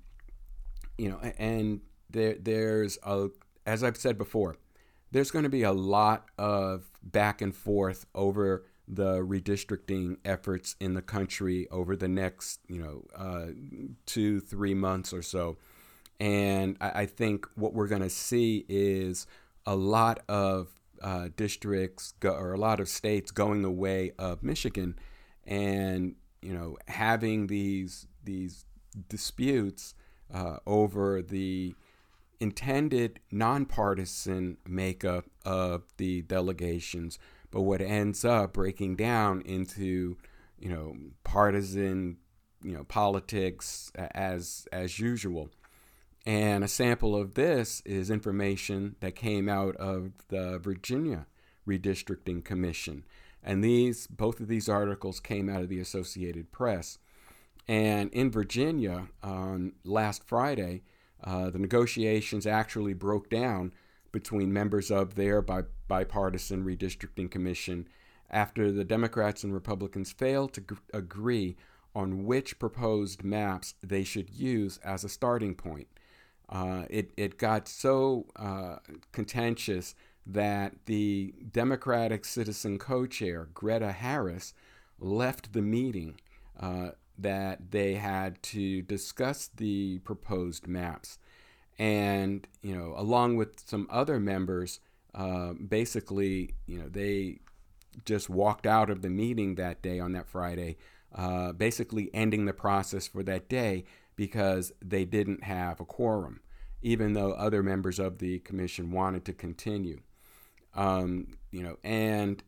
you 0.96 1.08
know, 1.08 1.18
and 1.38 1.80
there, 2.10 2.36
there's 2.38 2.98
a, 3.02 3.28
as 3.66 3.82
I've 3.82 3.96
said 3.96 4.18
before, 4.18 4.56
there's 5.10 5.30
going 5.30 5.44
to 5.44 5.48
be 5.48 5.62
a 5.62 5.72
lot 5.72 6.26
of 6.36 6.90
back 7.02 7.40
and 7.40 7.54
forth 7.54 8.06
over 8.14 8.66
the 8.86 9.18
redistricting 9.18 10.16
efforts 10.24 10.74
in 10.80 10.94
the 10.94 11.02
country 11.02 11.68
over 11.70 11.96
the 11.96 12.08
next, 12.08 12.60
you 12.68 12.78
know, 12.78 13.04
uh, 13.16 13.46
two, 14.06 14.40
three 14.40 14.74
months 14.74 15.12
or 15.12 15.22
so. 15.22 15.58
And 16.20 16.76
I, 16.80 17.02
I 17.02 17.06
think 17.06 17.46
what 17.54 17.74
we're 17.74 17.88
going 17.88 18.02
to 18.02 18.10
see 18.10 18.64
is 18.68 19.26
a 19.66 19.76
lot 19.76 20.20
of 20.28 20.68
uh, 21.02 21.28
districts 21.36 22.14
go, 22.20 22.32
or 22.32 22.52
a 22.52 22.58
lot 22.58 22.80
of 22.80 22.88
states 22.88 23.30
going 23.30 23.62
the 23.62 23.70
way 23.70 24.12
of 24.18 24.42
Michigan, 24.42 24.98
and 25.44 26.14
you 26.42 26.52
know 26.52 26.76
having 26.88 27.46
these 27.46 28.06
these 28.24 28.64
disputes 29.08 29.94
uh, 30.32 30.56
over 30.66 31.22
the 31.22 31.74
intended 32.40 33.20
nonpartisan 33.30 34.56
makeup 34.66 35.26
of 35.44 35.82
the 35.96 36.22
delegations, 36.22 37.18
but 37.50 37.62
what 37.62 37.80
ends 37.80 38.24
up 38.24 38.52
breaking 38.52 38.96
down 38.96 39.40
into 39.42 40.16
you 40.58 40.68
know 40.68 40.96
partisan 41.24 42.16
you 42.62 42.72
know 42.72 42.84
politics 42.84 43.92
as 43.96 44.66
as 44.72 44.98
usual. 44.98 45.50
And 46.28 46.62
a 46.62 46.68
sample 46.68 47.16
of 47.16 47.36
this 47.36 47.80
is 47.86 48.10
information 48.10 48.96
that 49.00 49.16
came 49.16 49.48
out 49.48 49.74
of 49.76 50.12
the 50.28 50.58
Virginia 50.58 51.26
Redistricting 51.66 52.44
Commission. 52.44 53.06
And 53.42 53.64
these 53.64 54.06
both 54.06 54.38
of 54.38 54.46
these 54.46 54.68
articles 54.68 55.20
came 55.20 55.48
out 55.48 55.62
of 55.62 55.70
the 55.70 55.80
Associated 55.80 56.52
Press. 56.52 56.98
And 57.66 58.12
in 58.12 58.30
Virginia, 58.30 59.08
on 59.22 59.72
last 59.84 60.22
Friday, 60.22 60.82
uh, 61.24 61.48
the 61.48 61.58
negotiations 61.58 62.46
actually 62.46 62.92
broke 62.92 63.30
down 63.30 63.72
between 64.12 64.52
members 64.52 64.90
of 64.90 65.14
their 65.14 65.40
bi- 65.40 65.62
bipartisan 65.88 66.62
redistricting 66.62 67.30
commission 67.30 67.88
after 68.28 68.70
the 68.70 68.84
Democrats 68.84 69.44
and 69.44 69.54
Republicans 69.54 70.12
failed 70.12 70.52
to 70.52 70.60
g- 70.60 70.76
agree 70.92 71.56
on 71.94 72.26
which 72.26 72.58
proposed 72.58 73.24
maps 73.24 73.76
they 73.82 74.04
should 74.04 74.28
use 74.28 74.76
as 74.84 75.04
a 75.04 75.08
starting 75.08 75.54
point. 75.54 75.88
Uh, 76.48 76.84
it, 76.88 77.10
it 77.16 77.38
got 77.38 77.68
so 77.68 78.26
uh, 78.36 78.76
contentious 79.12 79.94
that 80.26 80.74
the 80.86 81.34
Democratic 81.50 82.24
citizen 82.24 82.78
co 82.78 83.06
chair, 83.06 83.48
Greta 83.54 83.92
Harris, 83.92 84.54
left 84.98 85.52
the 85.52 85.62
meeting 85.62 86.20
uh, 86.58 86.90
that 87.18 87.70
they 87.70 87.94
had 87.94 88.42
to 88.42 88.82
discuss 88.82 89.50
the 89.56 89.98
proposed 90.00 90.66
maps. 90.66 91.18
And, 91.78 92.46
you 92.62 92.74
know, 92.74 92.94
along 92.96 93.36
with 93.36 93.60
some 93.66 93.86
other 93.90 94.18
members, 94.18 94.80
uh, 95.14 95.52
basically, 95.52 96.54
you 96.66 96.78
know, 96.78 96.88
they 96.88 97.40
just 98.04 98.28
walked 98.28 98.66
out 98.66 98.90
of 98.90 99.02
the 99.02 99.10
meeting 99.10 99.54
that 99.54 99.82
day 99.82 99.98
on 99.98 100.12
that 100.12 100.26
Friday, 100.28 100.76
uh, 101.14 101.52
basically 101.52 102.10
ending 102.12 102.44
the 102.44 102.52
process 102.52 103.06
for 103.06 103.22
that 103.22 103.48
day 103.48 103.84
because 104.18 104.72
they 104.84 105.04
didn't 105.04 105.44
have 105.44 105.78
a 105.78 105.84
quorum, 105.84 106.40
even 106.82 107.12
though 107.12 107.30
other 107.34 107.62
members 107.62 108.00
of 108.00 108.18
the 108.18 108.40
commission 108.40 108.90
wanted 108.90 109.24
to 109.24 109.32
continue. 109.32 110.00
Um, 110.74 111.38
you 111.52 111.62
know, 111.62 111.76
and 111.84 112.42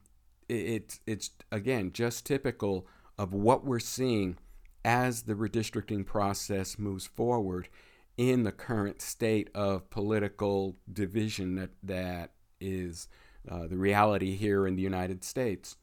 it's 0.49 0.99
it's 1.07 1.31
again 1.53 1.93
just 1.93 2.27
typical 2.27 2.89
of 3.17 3.33
what 3.33 3.65
we're 3.65 3.79
seeing 3.79 4.37
as 4.85 5.23
the 5.23 5.35
redistricting 5.35 6.05
process 6.05 6.77
moves 6.77 7.07
forward 7.07 7.69
in 8.17 8.43
the 8.43 8.53
current 8.53 9.00
state 9.00 9.49
of 9.55 9.89
political 9.91 10.77
division 10.93 11.55
that 11.55 11.71
that 11.85 12.33
is 12.61 13.07
uh, 13.49 13.69
the 13.69 13.77
reality 13.77 14.35
here 14.35 14.67
in 14.67 14.75
the 14.75 14.83
United 14.83 15.23
States. 15.23 15.77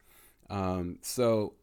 Um, 0.50 0.98
so, 1.00 1.54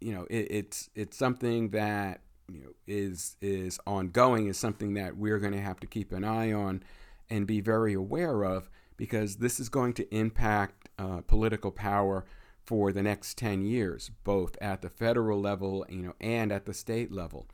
you 0.00 0.12
know, 0.12 0.26
it, 0.28 0.48
it's 0.50 0.90
it's 0.96 1.16
something 1.16 1.70
that 1.70 2.22
you 2.52 2.60
know 2.62 2.70
is 2.86 3.36
is 3.40 3.78
ongoing 3.86 4.46
is 4.46 4.58
something 4.58 4.94
that 4.94 5.16
we're 5.16 5.38
going 5.38 5.52
to 5.52 5.60
have 5.60 5.80
to 5.80 5.86
keep 5.86 6.12
an 6.12 6.24
eye 6.24 6.52
on 6.52 6.82
and 7.30 7.46
be 7.46 7.60
very 7.60 7.92
aware 7.92 8.42
of 8.42 8.70
because 8.96 9.36
this 9.36 9.60
is 9.60 9.68
going 9.68 9.92
to 9.92 10.14
impact 10.14 10.88
uh, 10.98 11.20
political 11.26 11.70
power 11.70 12.24
for 12.64 12.92
the 12.92 13.02
next 13.02 13.38
10 13.38 13.62
years 13.62 14.10
both 14.24 14.56
at 14.60 14.82
the 14.82 14.90
federal 14.90 15.40
level 15.40 15.86
you 15.88 16.02
know 16.02 16.14
and 16.20 16.52
at 16.52 16.66
the 16.66 16.74
state 16.74 17.12
level. 17.12 17.46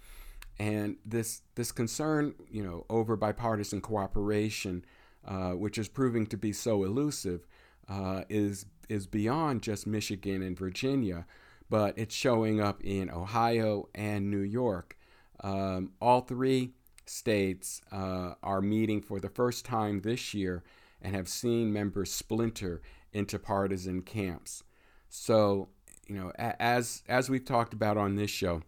And 0.59 0.97
this 1.05 1.43
this 1.57 1.73
concern 1.73 2.35
you 2.51 2.63
know 2.63 2.87
over 2.89 3.17
bipartisan 3.17 3.81
cooperation 3.81 4.85
uh, 5.27 5.53
which 5.53 5.79
is 5.79 5.89
proving 5.89 6.27
to 6.27 6.37
be 6.37 6.53
so 6.53 6.85
elusive 6.85 7.47
uh, 7.89 8.23
is 8.29 8.67
is 8.89 9.07
beyond 9.07 9.63
just 9.63 9.87
Michigan 9.87 10.43
and 10.43 10.59
Virginia 10.59 11.27
but 11.71 11.99
it's 11.99 12.15
showing 12.15 12.61
up 12.61 12.83
in 12.83 13.11
Ohio 13.11 13.89
and 13.95 14.31
New 14.31 14.41
York. 14.41 14.97
Um, 15.43 15.93
all 16.01 16.21
three 16.21 16.73
states 17.07 17.83
uh, 17.93 18.35
are 18.43 18.61
meeting 18.61 19.03
for 19.03 19.21
the 19.21 19.29
first 19.29 19.65
time 19.65 20.01
this 20.01 20.35
year 20.35 20.63
and 21.03 21.15
have 21.15 21.29
seen 21.29 21.73
members 21.73 22.13
splinter 22.13 22.81
into 23.13 23.39
partisan 23.39 24.03
camps. 24.03 24.63
So, 25.09 25.69
you 26.09 26.17
know, 26.17 26.33
as 26.39 27.03
as 27.09 27.31
we've 27.31 27.45
talked 27.45 27.73
about 27.73 27.97
on 27.97 28.17
this 28.17 28.31
show, 28.31 28.63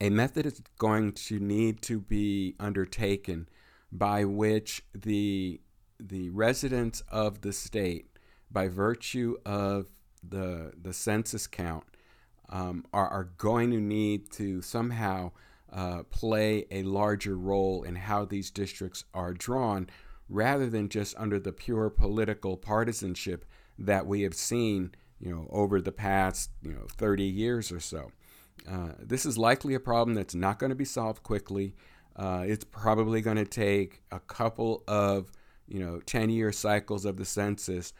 a 0.00 0.10
method 0.10 0.46
is 0.46 0.62
going 0.78 1.12
to 1.12 1.38
need 1.38 1.82
to 1.82 2.00
be 2.00 2.56
undertaken 2.58 3.48
by 3.92 4.24
which 4.24 4.82
the 4.94 5.60
the 5.98 6.30
residents 6.30 7.02
of 7.08 7.42
the 7.42 7.52
state, 7.52 8.16
by 8.50 8.68
virtue 8.68 9.36
of 9.44 9.86
the 10.26 10.72
the 10.80 10.92
census 10.92 11.46
count 11.46 11.84
um, 12.48 12.84
are, 12.92 13.08
are 13.08 13.30
going 13.38 13.70
to 13.70 13.80
need 13.80 14.30
to 14.32 14.60
somehow 14.62 15.30
uh, 15.72 16.02
play 16.10 16.66
a 16.70 16.82
larger 16.82 17.36
role 17.36 17.82
in 17.82 17.94
how 17.94 18.24
these 18.24 18.50
districts 18.50 19.04
are 19.14 19.32
drawn 19.32 19.88
rather 20.28 20.68
than 20.68 20.88
just 20.88 21.16
under 21.16 21.38
the 21.38 21.52
pure 21.52 21.90
political 21.90 22.56
partisanship 22.56 23.44
that 23.78 24.06
we 24.06 24.22
have 24.22 24.34
seen 24.34 24.92
you 25.20 25.30
know 25.30 25.46
over 25.50 25.80
the 25.80 25.92
past 25.92 26.50
you 26.62 26.72
know 26.72 26.86
30 26.96 27.24
years 27.24 27.70
or 27.70 27.80
so. 27.80 28.10
Uh, 28.70 28.90
this 28.98 29.24
is 29.24 29.38
likely 29.38 29.74
a 29.74 29.80
problem 29.80 30.14
that's 30.14 30.34
not 30.34 30.58
going 30.58 30.70
to 30.70 30.76
be 30.76 30.84
solved 30.84 31.22
quickly. 31.22 31.74
Uh, 32.14 32.44
it's 32.46 32.64
probably 32.64 33.22
going 33.22 33.38
to 33.38 33.44
take 33.44 34.02
a 34.10 34.20
couple 34.20 34.82
of 34.88 35.30
you 35.68 35.78
know 35.78 36.00
10 36.00 36.30
year 36.30 36.52
cycles 36.52 37.04
of 37.04 37.16
the 37.16 37.24
census 37.24 37.92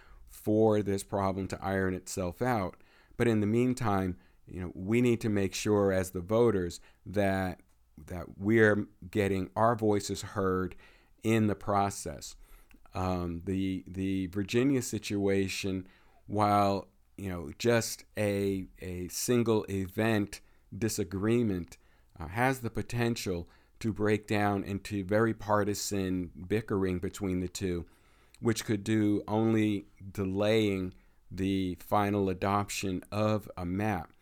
for 0.42 0.82
this 0.82 1.02
problem 1.02 1.46
to 1.48 1.58
iron 1.62 1.94
itself 1.94 2.42
out. 2.42 2.76
But 3.16 3.28
in 3.28 3.40
the 3.40 3.46
meantime, 3.46 4.16
you 4.46 4.60
know, 4.60 4.72
we 4.74 5.00
need 5.00 5.20
to 5.20 5.28
make 5.28 5.54
sure 5.54 5.92
as 5.92 6.10
the 6.10 6.20
voters 6.20 6.80
that 7.06 7.60
that 8.06 8.38
we're 8.38 8.86
getting 9.10 9.50
our 9.54 9.76
voices 9.76 10.22
heard 10.22 10.74
in 11.22 11.46
the 11.46 11.54
process. 11.54 12.34
Um, 12.94 13.42
the 13.44 13.84
the 13.86 14.26
Virginia 14.28 14.82
situation, 14.82 15.86
while 16.26 16.88
you 17.16 17.28
know 17.28 17.50
just 17.58 18.04
a 18.18 18.66
a 18.80 19.08
single 19.08 19.64
event 19.68 20.40
disagreement, 20.76 21.76
uh, 22.18 22.28
has 22.28 22.60
the 22.60 22.70
potential 22.70 23.48
to 23.80 23.92
break 23.92 24.26
down 24.26 24.64
into 24.64 25.04
very 25.04 25.34
partisan 25.34 26.30
bickering 26.48 26.98
between 26.98 27.40
the 27.40 27.48
two 27.48 27.86
which 28.40 28.64
could 28.64 28.82
do 28.82 29.22
only 29.28 29.86
delaying 30.12 30.92
the 31.30 31.76
final 31.80 32.28
adoption 32.28 33.02
of 33.12 33.48
a 33.56 33.64
map. 33.64 34.12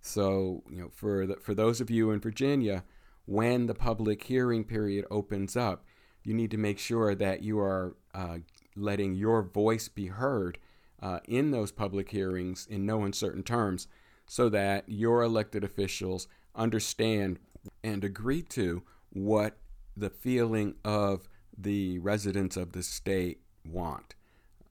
So, 0.00 0.62
you 0.70 0.78
know, 0.78 0.90
for 0.92 1.26
the, 1.26 1.36
for 1.36 1.54
those 1.54 1.80
of 1.80 1.90
you 1.90 2.10
in 2.10 2.20
Virginia, 2.20 2.84
when 3.24 3.66
the 3.66 3.74
public 3.74 4.24
hearing 4.24 4.64
period 4.64 5.04
opens 5.10 5.56
up, 5.56 5.84
you 6.24 6.34
need 6.34 6.50
to 6.50 6.58
make 6.58 6.78
sure 6.78 7.14
that 7.14 7.42
you 7.42 7.58
are 7.58 7.96
uh, 8.14 8.38
letting 8.76 9.14
your 9.14 9.42
voice 9.42 9.88
be 9.88 10.06
heard 10.06 10.58
uh, 11.00 11.18
in 11.26 11.50
those 11.50 11.72
public 11.72 12.10
hearings 12.10 12.66
in 12.70 12.86
no 12.86 13.04
uncertain 13.04 13.42
terms 13.42 13.88
so 14.26 14.48
that 14.48 14.84
your 14.88 15.22
elected 15.22 15.64
officials 15.64 16.28
understand 16.54 17.38
and 17.82 18.04
agree 18.04 18.42
to 18.42 18.82
what 19.10 19.58
the 19.96 20.10
feeling 20.10 20.74
of 20.84 21.28
the 21.56 21.98
residents 21.98 22.56
of 22.56 22.72
the 22.72 22.82
state 22.82 23.40
want. 23.64 24.14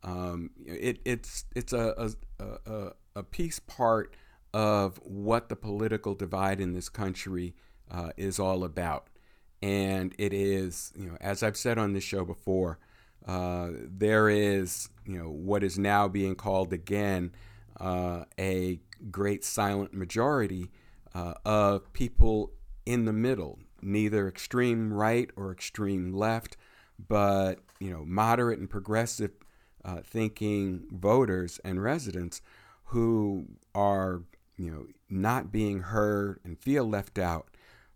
Um, 0.03 0.51
it, 0.65 0.99
it's 1.05 1.45
it's 1.55 1.73
a, 1.73 2.11
a, 2.39 2.45
a, 2.65 2.91
a 3.15 3.23
piece 3.23 3.59
part 3.59 4.15
of 4.53 4.97
what 5.03 5.49
the 5.49 5.55
political 5.55 6.15
divide 6.15 6.59
in 6.59 6.73
this 6.73 6.89
country 6.89 7.53
uh, 7.89 8.09
is 8.17 8.39
all 8.39 8.63
about. 8.63 9.07
And 9.61 10.15
it 10.17 10.33
is, 10.33 10.91
you 10.97 11.07
know, 11.07 11.17
as 11.21 11.43
I've 11.43 11.57
said 11.57 11.77
on 11.77 11.93
this 11.93 12.03
show 12.03 12.25
before, 12.25 12.79
uh, 13.27 13.69
there 13.75 14.27
is, 14.27 14.89
you 15.05 15.17
know, 15.19 15.29
what 15.29 15.63
is 15.63 15.77
now 15.77 16.07
being 16.07 16.35
called 16.35 16.73
again 16.73 17.31
uh, 17.79 18.25
a 18.39 18.79
great 19.11 19.43
silent 19.43 19.93
majority 19.93 20.71
uh, 21.13 21.35
of 21.45 21.93
people 21.93 22.53
in 22.85 23.05
the 23.05 23.13
middle, 23.13 23.59
neither 23.81 24.27
extreme 24.27 24.91
right 24.91 25.29
or 25.35 25.51
extreme 25.51 26.13
left, 26.13 26.57
but 27.07 27.59
you 27.79 27.91
know, 27.91 28.03
moderate 28.05 28.59
and 28.59 28.69
progressive 28.69 29.31
uh, 29.83 30.01
thinking 30.03 30.83
voters 30.91 31.59
and 31.65 31.81
residents 31.81 32.41
who 32.85 33.47
are, 33.73 34.21
you 34.57 34.69
know, 34.69 34.85
not 35.09 35.51
being 35.51 35.79
heard 35.79 36.39
and 36.43 36.59
feel 36.59 36.87
left 36.87 37.17
out. 37.17 37.47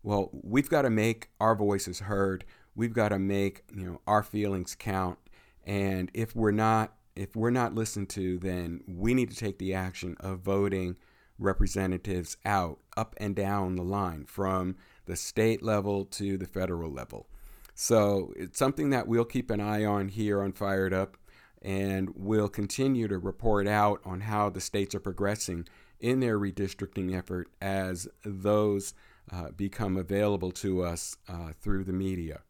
Well, 0.02 0.30
we've 0.34 0.70
got 0.70 0.84
to 0.84 0.90
make 0.90 1.30
our 1.40 1.56
voices 1.56 2.00
heard. 2.00 2.46
We've 2.76 2.94
got 2.94 3.10
to 3.10 3.20
make 3.20 3.64
you 3.74 3.86
know 3.86 4.02
our 4.08 4.24
feelings 4.24 4.76
count. 4.78 5.20
And 5.64 6.12
if 6.14 6.36
we're 6.36 6.52
not 6.52 6.94
if 7.16 7.36
we're 7.36 7.50
not 7.50 7.74
listened 7.74 8.10
to, 8.10 8.38
then 8.40 8.84
we 8.88 9.14
need 9.14 9.32
to 9.32 9.38
take 9.38 9.58
the 9.58 9.74
action 9.74 10.18
of 10.20 10.40
voting 10.40 10.98
representatives 11.38 12.38
out, 12.46 12.80
up 12.96 13.16
and 13.18 13.36
down 13.36 13.76
the 13.76 13.84
line, 13.84 14.26
from 14.26 14.76
the 15.06 15.16
state 15.16 15.62
level 15.62 16.06
to 16.06 16.38
the 16.38 16.46
federal 16.46 16.92
level. 16.92 17.28
So 17.76 18.34
it's 18.38 18.58
something 18.58 18.90
that 18.92 19.06
we'll 19.06 19.26
keep 19.26 19.52
an 19.52 19.60
eye 19.60 19.84
on 19.84 20.08
here 20.08 20.42
on 20.42 20.54
Fired 20.54 20.94
Up, 20.94 21.18
and 21.62 22.10
we'll 22.16 22.48
continue 22.48 23.10
to 23.10 23.18
report 23.18 23.68
out 23.68 24.00
on 24.06 24.22
how 24.22 24.50
the 24.50 24.62
states 24.62 24.96
are 24.96 25.00
progressing 25.02 25.68
in 26.00 26.22
their 26.22 26.40
redistricting 26.40 27.16
effort 27.16 27.50
as 27.62 28.08
those 28.24 28.94
uh, 29.32 29.50
become 29.52 29.98
available 29.98 30.52
to 30.52 30.84
us 30.84 31.18
uh, 31.28 31.52
through 31.60 31.84
the 31.84 31.94
media. 31.94 32.42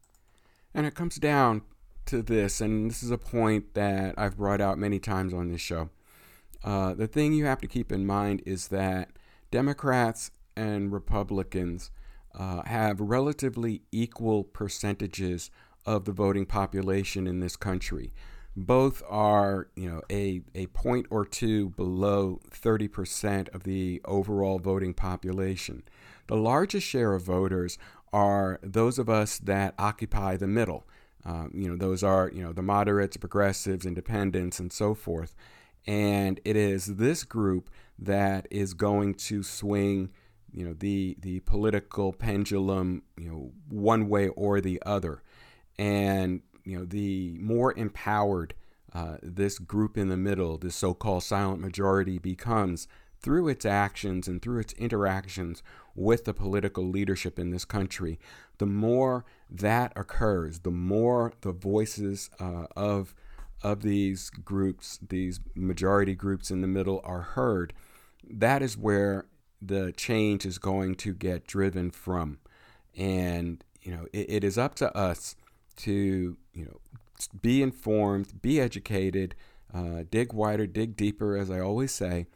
And 0.72 0.86
it 0.86 0.94
comes 0.94 1.16
down 1.16 1.62
to 2.06 2.22
this, 2.22 2.60
and 2.60 2.88
this 2.88 3.02
is 3.02 3.10
a 3.10 3.18
point 3.18 3.74
that 3.74 4.14
I've 4.16 4.36
brought 4.36 4.60
out 4.60 4.78
many 4.78 5.00
times 5.00 5.34
on 5.34 5.48
this 5.48 5.60
show. 5.60 5.90
Uh, 6.62 6.94
the 6.94 7.08
thing 7.08 7.32
you 7.32 7.46
have 7.46 7.60
to 7.62 7.66
keep 7.66 7.90
in 7.90 8.06
mind 8.06 8.42
is 8.46 8.68
that 8.68 9.10
Democrats 9.50 10.30
and 10.56 10.92
Republicans 10.92 11.90
uh, 12.36 12.62
have 12.62 13.00
relatively 13.00 13.82
equal 13.90 14.44
percentages 14.44 15.50
of 15.84 16.04
the 16.04 16.12
voting 16.12 16.46
population 16.46 17.26
in 17.26 17.40
this 17.40 17.56
country. 17.56 18.12
Both 18.54 19.02
are, 19.08 19.68
you 19.76 19.88
know, 19.88 20.02
a, 20.10 20.42
a 20.54 20.66
point 20.68 21.06
or 21.10 21.24
two 21.24 21.70
below 21.70 22.40
30% 22.50 23.54
of 23.54 23.64
the 23.64 24.00
overall 24.04 24.58
voting 24.58 24.94
population. 24.94 25.82
The 26.26 26.36
largest 26.36 26.86
share 26.86 27.14
of 27.14 27.22
voters 27.22 27.78
are 28.12 28.58
those 28.62 28.98
of 28.98 29.08
us 29.08 29.38
that 29.38 29.74
occupy 29.78 30.36
the 30.36 30.46
middle. 30.46 30.86
Um, 31.24 31.50
you 31.54 31.68
know, 31.68 31.76
those 31.76 32.02
are, 32.02 32.30
you 32.32 32.42
know, 32.42 32.52
the 32.52 32.62
moderates, 32.62 33.16
progressives, 33.16 33.84
independents, 33.84 34.58
and 34.58 34.72
so 34.72 34.94
forth. 34.94 35.34
And 35.86 36.40
it 36.44 36.56
is 36.56 36.96
this 36.96 37.24
group 37.24 37.68
that 37.98 38.46
is 38.50 38.74
going 38.74 39.14
to 39.14 39.42
swing, 39.42 40.10
you 40.56 40.64
know, 40.64 40.72
the 40.72 41.16
the 41.20 41.40
political 41.40 42.14
pendulum, 42.14 43.02
you 43.18 43.28
know, 43.28 43.52
one 43.68 44.08
way 44.08 44.28
or 44.28 44.62
the 44.62 44.82
other. 44.86 45.22
And 45.78 46.40
you 46.64 46.78
know, 46.78 46.86
the 46.86 47.36
more 47.38 47.74
empowered 47.74 48.54
uh, 48.94 49.18
this 49.22 49.58
group 49.58 49.98
in 49.98 50.08
the 50.08 50.16
middle, 50.16 50.56
this 50.56 50.74
so-called 50.74 51.22
silent 51.22 51.60
majority, 51.60 52.18
becomes 52.18 52.88
through 53.20 53.48
its 53.48 53.66
actions 53.66 54.26
and 54.26 54.40
through 54.40 54.60
its 54.60 54.72
interactions 54.74 55.62
with 55.94 56.24
the 56.24 56.32
political 56.32 56.88
leadership 56.88 57.38
in 57.38 57.50
this 57.50 57.66
country, 57.66 58.18
the 58.56 58.66
more 58.66 59.26
that 59.50 59.92
occurs, 59.94 60.60
the 60.60 60.70
more 60.70 61.34
the 61.42 61.52
voices 61.52 62.30
uh, 62.40 62.64
of 62.74 63.14
of 63.62 63.82
these 63.82 64.30
groups, 64.30 64.98
these 65.06 65.38
majority 65.54 66.14
groups 66.14 66.50
in 66.50 66.62
the 66.62 66.66
middle, 66.66 67.02
are 67.04 67.22
heard. 67.22 67.74
That 68.28 68.62
is 68.62 68.78
where 68.78 69.26
the 69.60 69.92
change 69.92 70.44
is 70.44 70.58
going 70.58 70.94
to 70.96 71.14
get 71.14 71.46
driven 71.46 71.90
from, 71.90 72.38
and 72.96 73.64
you 73.82 73.92
know 73.92 74.06
it, 74.12 74.30
it 74.30 74.44
is 74.44 74.58
up 74.58 74.74
to 74.76 74.96
us 74.96 75.36
to 75.76 76.36
you 76.52 76.64
know 76.64 76.80
be 77.40 77.62
informed, 77.62 78.42
be 78.42 78.60
educated, 78.60 79.34
uh, 79.72 80.04
dig 80.10 80.32
wider, 80.32 80.66
dig 80.66 80.96
deeper, 80.96 81.36
as 81.36 81.50
I 81.50 81.60
always 81.60 81.92
say, 81.92 82.26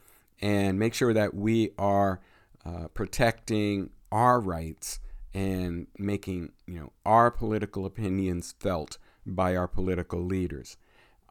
and 0.41 0.79
make 0.79 0.95
sure 0.95 1.13
that 1.13 1.35
we 1.35 1.71
are 1.79 2.21
uh, 2.65 2.89
protecting 2.95 3.91
our 4.13 4.41
rights 4.41 5.01
and 5.33 5.87
making 5.99 6.53
you 6.67 6.81
know 6.81 6.93
our 7.07 7.31
political 7.31 7.87
opinions 7.87 8.55
felt 8.59 8.99
by 9.27 9.57
our 9.57 9.69
political 9.69 10.25
leaders. 10.25 10.77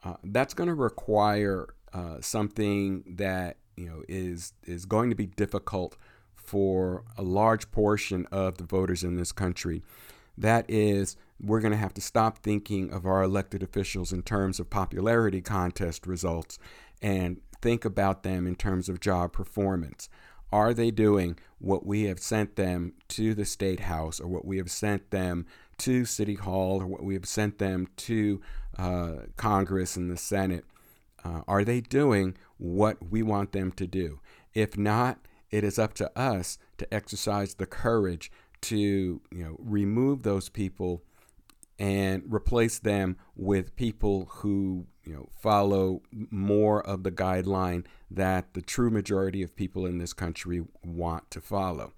Uh, 0.02 0.14
that's 0.24 0.54
going 0.54 0.68
to 0.68 0.74
require 0.74 1.74
uh, 1.92 2.16
something 2.20 3.04
that 3.06 3.56
you 3.80 3.88
know 3.88 4.02
is 4.08 4.52
is 4.64 4.84
going 4.84 5.10
to 5.10 5.16
be 5.16 5.26
difficult 5.26 5.96
for 6.34 7.04
a 7.16 7.22
large 7.22 7.70
portion 7.70 8.26
of 8.30 8.58
the 8.58 8.64
voters 8.64 9.02
in 9.02 9.16
this 9.16 9.32
country. 9.32 9.82
That 10.36 10.64
is, 10.68 11.16
we're 11.40 11.60
going 11.60 11.72
to 11.72 11.78
have 11.78 11.94
to 11.94 12.00
stop 12.00 12.38
thinking 12.38 12.92
of 12.92 13.06
our 13.06 13.22
elected 13.22 13.62
officials 13.62 14.12
in 14.12 14.22
terms 14.22 14.58
of 14.58 14.70
popularity 14.70 15.40
contest 15.42 16.06
results 16.06 16.58
and 17.02 17.40
think 17.60 17.84
about 17.84 18.22
them 18.22 18.46
in 18.46 18.56
terms 18.56 18.88
of 18.88 19.00
job 19.00 19.32
performance. 19.32 20.08
Are 20.50 20.74
they 20.74 20.90
doing 20.90 21.38
what 21.58 21.86
we 21.86 22.04
have 22.04 22.18
sent 22.18 22.56
them 22.56 22.94
to 23.08 23.34
the 23.34 23.44
state 23.44 23.80
house 23.80 24.18
or 24.18 24.26
what 24.26 24.44
we 24.44 24.56
have 24.56 24.70
sent 24.70 25.10
them 25.10 25.46
to 25.78 26.04
city 26.04 26.34
hall 26.34 26.82
or 26.82 26.86
what 26.86 27.04
we 27.04 27.14
have 27.14 27.26
sent 27.26 27.58
them 27.58 27.86
to 27.96 28.40
uh, 28.78 29.12
Congress 29.36 29.96
and 29.96 30.10
the 30.10 30.16
Senate? 30.16 30.64
Uh, 31.24 31.42
are 31.46 31.64
they 31.64 31.80
doing 31.80 32.34
what 32.60 33.10
we 33.10 33.22
want 33.22 33.52
them 33.52 33.72
to 33.72 33.86
do? 33.86 34.20
If 34.54 34.76
not, 34.76 35.18
it 35.50 35.64
is 35.64 35.78
up 35.78 35.94
to 35.94 36.18
us 36.18 36.58
to 36.78 36.94
exercise 36.94 37.54
the 37.54 37.66
courage 37.66 38.30
to 38.62 38.78
you 38.78 39.44
know 39.44 39.56
remove 39.58 40.22
those 40.22 40.48
people 40.48 41.02
and 41.78 42.22
replace 42.26 42.78
them 42.78 43.16
with 43.34 43.74
people 43.74 44.26
who 44.30 44.86
you 45.04 45.14
know 45.14 45.28
follow 45.40 46.02
more 46.30 46.86
of 46.86 47.02
the 47.02 47.10
guideline 47.10 47.84
that 48.10 48.52
the 48.54 48.62
true 48.62 48.90
majority 48.90 49.42
of 49.42 49.56
people 49.56 49.86
in 49.86 49.98
this 49.98 50.12
country 50.12 50.62
want 50.84 51.30
to 51.30 51.40
follow. 51.40 51.92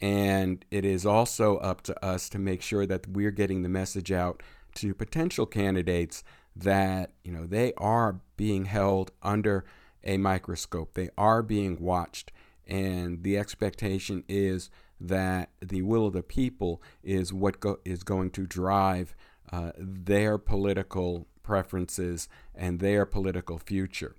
And 0.00 0.64
it 0.70 0.86
is 0.86 1.04
also 1.04 1.58
up 1.58 1.82
to 1.82 2.04
us 2.04 2.30
to 2.30 2.38
make 2.38 2.62
sure 2.62 2.86
that 2.86 3.06
we're 3.06 3.30
getting 3.30 3.62
the 3.62 3.68
message 3.68 4.10
out 4.10 4.42
to 4.76 4.94
potential 4.94 5.44
candidates 5.44 6.24
that 6.56 7.12
you 7.22 7.32
know 7.32 7.46
they 7.46 7.74
are 7.76 8.20
being 8.36 8.64
held 8.64 9.12
under 9.22 9.64
a 10.04 10.16
microscope. 10.16 10.94
They 10.94 11.10
are 11.16 11.42
being 11.42 11.78
watched 11.80 12.32
and 12.70 13.24
the 13.24 13.36
expectation 13.36 14.24
is 14.28 14.70
that 15.00 15.50
the 15.60 15.82
will 15.82 16.06
of 16.06 16.12
the 16.12 16.22
people 16.22 16.80
is 17.02 17.32
what 17.32 17.58
go- 17.58 17.80
is 17.84 18.04
going 18.04 18.30
to 18.30 18.46
drive 18.46 19.14
uh, 19.52 19.72
their 19.76 20.38
political 20.38 21.26
preferences 21.42 22.28
and 22.54 22.78
their 22.78 23.04
political 23.04 23.58
future. 23.58 24.14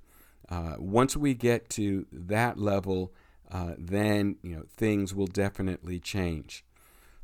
Uh, 0.50 0.76
once 0.78 1.15
we 1.15 1.34
get 1.34 1.70
to 1.70 2.06
that 2.12 2.58
level, 2.58 3.13
uh, 3.50 3.74
then 3.78 4.36
you 4.44 4.56
know 4.56 4.65
things 4.76 5.15
will 5.15 5.28
definitely 5.28 6.00
change. 6.00 6.65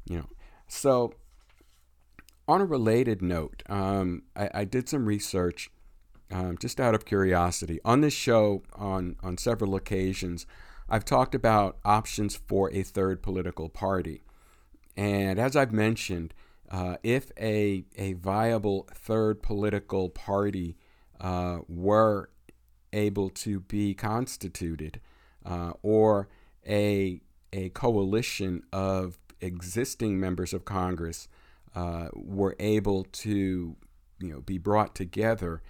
You 0.06 0.20
know, 0.20 0.30
so 0.68 1.14
on 2.48 2.62
a 2.62 2.66
related 2.66 3.22
note, 3.22 3.64
um, 3.68 4.24
I, 4.36 4.50
I, 4.54 4.64
did 4.64 4.88
some 4.88 5.06
research 5.06 5.70
um, 6.32 6.58
just 6.60 6.80
out 6.80 6.96
of 6.96 7.06
curiosity 7.06 7.80
on 7.86 8.02
this 8.02 8.14
show 8.14 8.64
on 8.74 9.16
on 9.22 9.38
several 9.38 9.76
occasions. 9.76 10.46
I've 10.90 11.06
talked 11.06 11.36
about 11.36 11.78
options 11.84 12.36
for 12.36 12.72
a 12.72 12.82
third 12.84 13.22
political 13.22 13.68
party. 13.68 14.22
And 14.96 15.38
as 15.38 15.56
I've 15.56 15.74
mentioned, 15.74 16.34
uh, 16.72 16.96
if 17.04 17.32
a, 17.40 17.84
a 17.98 18.14
viable 18.14 18.88
third 18.94 19.42
political 19.42 20.10
party 20.10 20.78
uh, 21.20 21.60
were 21.68 22.30
able 22.94 23.30
to 23.30 23.60
be 23.62 23.94
constituted, 23.94 25.00
uh, 25.46 25.72
or 25.82 26.28
a, 26.68 27.22
a 27.54 27.70
coalition 27.70 28.64
of 28.74 29.18
existing 29.40 30.20
members 30.20 30.54
of 30.54 30.66
Congress 30.66 31.28
uh, 31.76 32.08
were 32.14 32.56
able 32.60 33.04
to 33.04 33.76
you 34.20 34.34
know, 34.34 34.42
be 34.42 34.58
brought 34.58 34.96
together, 34.96 35.62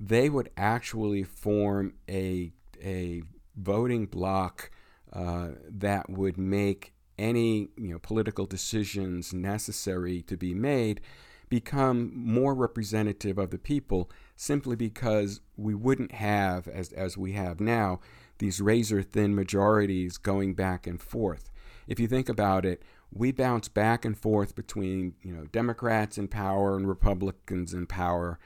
they 0.00 0.30
would 0.30 0.48
actually 0.56 1.22
form 1.22 1.92
a, 2.08 2.50
a 2.82 3.22
voting 3.54 4.06
bloc 4.06 4.70
uh, 5.12 5.50
that 5.68 6.08
would 6.08 6.38
make 6.38 6.94
any 7.18 7.68
you 7.76 7.92
know 7.92 7.98
political 7.98 8.46
decisions 8.46 9.34
necessary 9.34 10.22
to 10.22 10.38
be 10.38 10.54
made 10.54 11.02
become 11.50 12.10
more 12.14 12.54
representative 12.54 13.36
of 13.36 13.50
the 13.50 13.58
people 13.58 14.10
simply 14.36 14.74
because 14.74 15.40
we 15.56 15.74
wouldn't 15.74 16.12
have 16.12 16.66
as 16.66 16.92
as 16.92 17.18
we 17.18 17.32
have 17.32 17.60
now 17.60 18.00
these 18.38 18.58
razor 18.58 19.02
thin 19.02 19.34
majorities 19.34 20.16
going 20.16 20.54
back 20.54 20.86
and 20.86 21.02
forth 21.02 21.50
if 21.86 22.00
you 22.00 22.06
think 22.06 22.30
about 22.30 22.64
it 22.64 22.82
we 23.12 23.32
bounce 23.32 23.68
back 23.68 24.04
and 24.04 24.16
forth 24.16 24.54
between 24.54 25.14
you 25.22 25.32
know 25.34 25.44
Democrats 25.46 26.18
in 26.18 26.28
power 26.28 26.76
and 26.76 26.88
Republicans 26.88 27.74
in 27.74 27.86
power. 27.86 28.38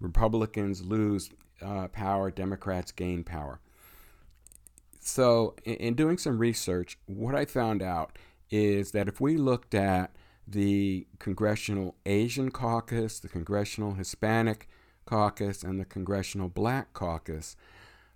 Republicans 0.00 0.82
lose 0.82 1.30
uh, 1.62 1.88
power, 1.88 2.30
Democrats 2.30 2.92
gain 2.92 3.24
power. 3.24 3.60
So, 5.00 5.54
in, 5.64 5.74
in 5.74 5.94
doing 5.94 6.18
some 6.18 6.38
research, 6.38 6.98
what 7.06 7.34
I 7.34 7.44
found 7.44 7.82
out 7.82 8.18
is 8.50 8.92
that 8.92 9.08
if 9.08 9.20
we 9.20 9.36
looked 9.36 9.74
at 9.74 10.14
the 10.46 11.06
Congressional 11.18 11.96
Asian 12.04 12.50
Caucus, 12.50 13.18
the 13.18 13.28
Congressional 13.28 13.94
Hispanic 13.94 14.68
Caucus, 15.04 15.62
and 15.62 15.80
the 15.80 15.84
Congressional 15.84 16.48
Black 16.48 16.92
Caucus, 16.92 17.56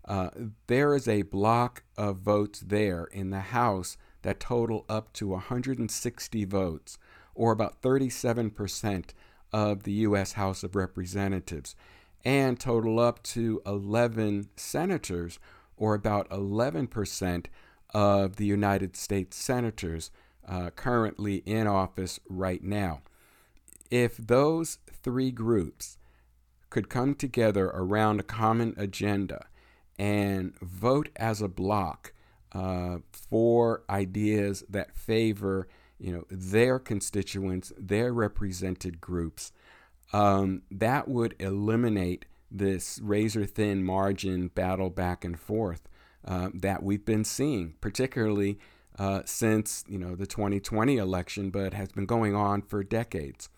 uh, 0.04 0.30
there 0.66 0.94
is 0.94 1.06
a 1.06 1.22
block 1.22 1.84
of 1.96 2.18
votes 2.18 2.60
there 2.60 3.04
in 3.04 3.30
the 3.30 3.40
House 3.40 3.96
that 4.22 4.40
total 4.40 4.84
up 4.88 5.12
to 5.14 5.28
160 5.28 6.44
votes, 6.44 6.98
or 7.34 7.52
about 7.52 7.80
37% 7.82 9.10
of 9.52 9.82
the 9.82 9.92
U.S. 9.92 10.32
House 10.32 10.62
of 10.62 10.76
Representatives, 10.76 11.74
and 12.24 12.58
total 12.58 12.98
up 13.00 13.22
to 13.24 13.62
11 13.66 14.50
senators, 14.56 15.38
or 15.76 15.94
about 15.94 16.28
11% 16.30 17.46
of 17.92 18.36
the 18.36 18.46
United 18.46 18.96
States 18.96 19.36
senators 19.36 20.10
uh, 20.46 20.70
currently 20.70 21.36
in 21.46 21.66
office 21.66 22.20
right 22.28 22.62
now. 22.62 23.02
If 23.90 24.16
those 24.16 24.78
three 25.02 25.30
groups 25.30 25.98
could 26.68 26.88
come 26.88 27.14
together 27.14 27.66
around 27.66 28.20
a 28.20 28.24
common 28.24 28.74
agenda 28.76 29.46
and 29.98 30.58
vote 30.60 31.08
as 31.16 31.42
a 31.42 31.48
block, 31.48 32.12
uh, 32.52 32.98
for 33.12 33.82
ideas 33.88 34.64
that 34.68 34.96
favor 34.96 35.68
you 36.00 36.12
know 36.12 36.24
their 36.30 36.78
constituents, 36.78 37.72
their 37.78 38.12
represented 38.12 39.00
groups, 39.00 39.52
um, 40.12 40.62
that 40.70 41.08
would 41.08 41.34
eliminate 41.38 42.24
this 42.50 42.98
razor 43.02 43.46
thin 43.46 43.84
margin 43.84 44.48
battle 44.48 44.90
back 44.90 45.24
and 45.24 45.38
forth 45.38 45.88
uh, 46.24 46.50
that 46.52 46.82
we've 46.82 47.04
been 47.04 47.24
seeing, 47.24 47.74
particularly 47.80 48.58
uh, 48.98 49.22
since 49.24 49.84
you 49.88 49.98
know 49.98 50.14
the 50.14 50.26
2020 50.26 50.96
election, 50.96 51.50
but 51.50 51.74
has 51.74 51.90
been 51.92 52.06
going 52.06 52.34
on 52.34 52.62
for 52.62 52.82
decades. 52.82 53.48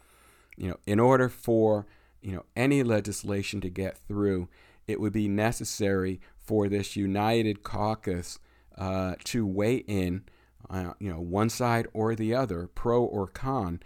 You 0.57 0.69
know, 0.69 0.77
in 0.87 1.01
order 1.01 1.29
for 1.29 1.87
you 2.21 2.33
know 2.33 2.45
any 2.55 2.83
legislation 2.83 3.61
to 3.63 3.71
get 3.71 3.97
through, 3.97 4.49
it 4.87 5.01
would 5.01 5.13
be 5.13 5.29
necessary 5.29 6.21
for 6.39 6.69
this 6.69 6.97
united 6.97 7.63
caucus 7.63 8.39
uh, 8.77 9.15
to 9.25 9.47
weigh 9.47 9.77
in, 9.77 10.25
uh, 10.73 10.95
you 10.99 11.11
know, 11.11 11.21
one 11.21 11.51
side 11.51 11.87
or 11.93 12.15
the 12.15 12.35
other, 12.35 12.67
pro 12.67 13.03
or 13.03 13.27
con, 13.27 13.81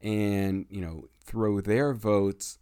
and 0.00 0.66
you 0.70 0.80
know, 0.80 1.08
throw 1.22 1.60
their 1.60 1.92
votes 1.92 2.58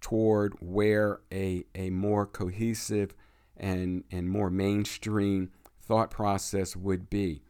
toward 0.00 0.54
where 0.60 1.20
a 1.32 1.64
a 1.74 1.90
more 1.90 2.26
cohesive 2.26 3.14
and 3.56 4.04
and 4.10 4.30
more 4.30 4.50
mainstream 4.50 5.50
thought 5.82 6.10
process 6.10 6.76
would 6.76 7.10
be. 7.10 7.42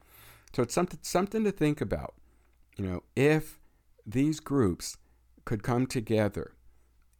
So 0.54 0.62
it's 0.62 0.74
something 0.74 1.00
something 1.02 1.44
to 1.44 1.52
think 1.52 1.80
about. 1.80 2.14
You 2.76 2.86
know, 2.86 3.02
if 3.14 3.60
these 4.06 4.40
groups 4.40 4.96
could 5.44 5.62
come 5.62 5.86
together 5.86 6.54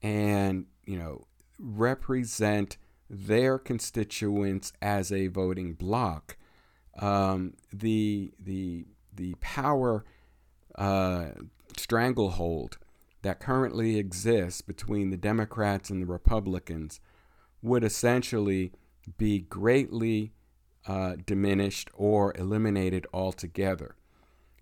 and 0.03 0.67
you 0.85 0.99
know 0.99 1.27
represent 1.59 2.77
their 3.11 3.59
constituents 3.59 4.73
as 4.83 5.13
a 5.13 5.29
voting 5.29 5.75
bloc, 5.75 6.37
um, 6.99 7.55
the 7.73 8.33
the 8.39 8.87
the 9.15 9.35
power 9.41 10.05
uh, 10.77 11.27
stranglehold 11.77 12.79
that 13.23 13.41
currently 13.41 13.99
exists 13.99 14.61
between 14.61 15.11
the 15.11 15.17
Democrats 15.17 15.91
and 15.91 16.03
the 16.03 16.07
Republicans 16.07 17.01
would 17.63 17.83
essentially 17.83 18.73
be 19.17 19.41
greatly 19.41 20.33
uh, 20.87 21.17
diminished 21.27 21.91
or 21.95 22.33
eliminated 22.37 23.07
altogether. 23.13 23.97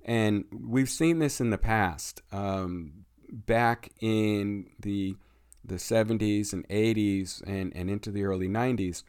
And 0.04 0.44
we've 0.52 0.88
seen 0.88 1.18
this 1.18 1.40
in 1.40 1.50
the 1.50 1.58
past. 1.58 2.22
Um, 2.32 3.04
back 3.30 3.90
in 4.00 4.70
the 4.80 5.16
the 5.64 5.74
70s 5.74 6.52
and 6.52 6.66
80s 6.68 7.42
and, 7.44 7.72
and 7.74 7.90
into 7.90 8.12
the 8.12 8.22
early 8.22 8.46
90s, 8.46 9.02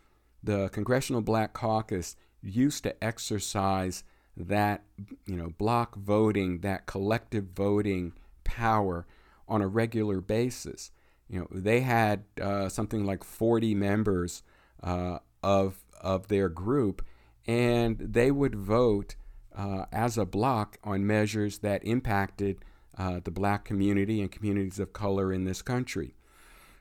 the 0.43 0.69
Congressional 0.69 1.21
Black 1.21 1.53
Caucus 1.53 2.15
used 2.41 2.83
to 2.83 3.03
exercise 3.03 4.03
that 4.35 4.83
you 5.25 5.35
know 5.35 5.49
block 5.57 5.95
voting, 5.95 6.59
that 6.59 6.85
collective 6.85 7.45
voting 7.55 8.13
power 8.43 9.05
on 9.47 9.61
a 9.61 9.67
regular 9.67 10.21
basis. 10.21 10.91
You 11.29 11.39
know, 11.39 11.47
they 11.51 11.81
had 11.81 12.23
uh, 12.41 12.69
something 12.69 13.05
like 13.05 13.23
40 13.23 13.75
members 13.75 14.43
uh, 14.81 15.19
of 15.43 15.83
of 15.99 16.27
their 16.27 16.49
group, 16.49 17.03
and 17.45 17.97
they 17.97 18.31
would 18.31 18.55
vote 18.55 19.15
uh, 19.55 19.85
as 19.91 20.17
a 20.17 20.25
block 20.25 20.77
on 20.83 21.05
measures 21.05 21.59
that 21.59 21.83
impacted 21.83 22.63
uh, 22.97 23.19
the 23.23 23.31
black 23.31 23.65
community 23.65 24.21
and 24.21 24.31
communities 24.31 24.79
of 24.79 24.93
color 24.93 25.33
in 25.33 25.45
this 25.45 25.61
country. 25.61 26.15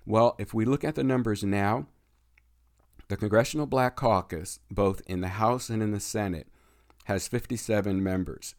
Well, 0.04 0.36
if 0.38 0.54
we 0.54 0.64
look 0.64 0.84
at 0.84 0.94
the 0.94 1.02
numbers 1.02 1.42
now, 1.42 1.86
the 3.08 3.16
Congressional 3.16 3.66
Black 3.66 3.96
Caucus, 3.96 4.58
both 4.70 5.00
in 5.06 5.20
the 5.20 5.28
House 5.28 5.68
and 5.70 5.82
in 5.82 5.92
the 5.92 6.00
Senate, 6.00 6.48
has 7.04 7.28
57 7.28 8.02
members. 8.02 8.54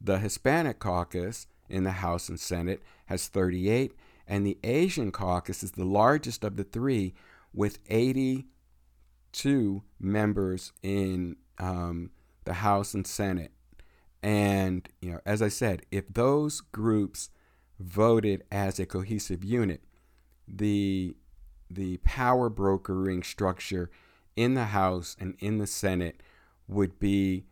The 0.00 0.18
Hispanic 0.18 0.78
Caucus 0.78 1.46
in 1.68 1.84
the 1.84 1.92
House 1.92 2.28
and 2.28 2.38
Senate 2.38 2.82
has 3.06 3.28
38, 3.28 3.94
and 4.28 4.46
the 4.46 4.58
Asian 4.62 5.10
Caucus 5.10 5.62
is 5.62 5.72
the 5.72 5.84
largest 5.84 6.44
of 6.44 6.56
the 6.56 6.64
three 6.64 7.14
with 7.54 7.78
82 7.88 9.82
members 9.98 10.72
in 10.82 11.36
um, 11.58 12.10
the 12.44 12.54
House 12.54 12.92
and 12.92 13.06
Senate. 13.06 13.52
And, 14.22 14.88
you 15.00 15.12
know, 15.12 15.20
as 15.24 15.40
I 15.40 15.48
said, 15.48 15.86
if 15.90 16.04
those 16.12 16.60
groups 16.60 17.30
voted 17.78 18.42
as 18.50 18.78
a 18.78 18.86
cohesive 18.86 19.44
unit, 19.44 19.82
the 20.48 21.16
the 21.70 21.98
power 21.98 22.48
brokering 22.48 23.22
structure 23.22 23.90
in 24.34 24.54
the 24.54 24.66
House 24.66 25.16
and 25.18 25.34
in 25.38 25.58
the 25.58 25.66
Senate 25.66 26.22
would 26.68 26.98
be 26.98 27.44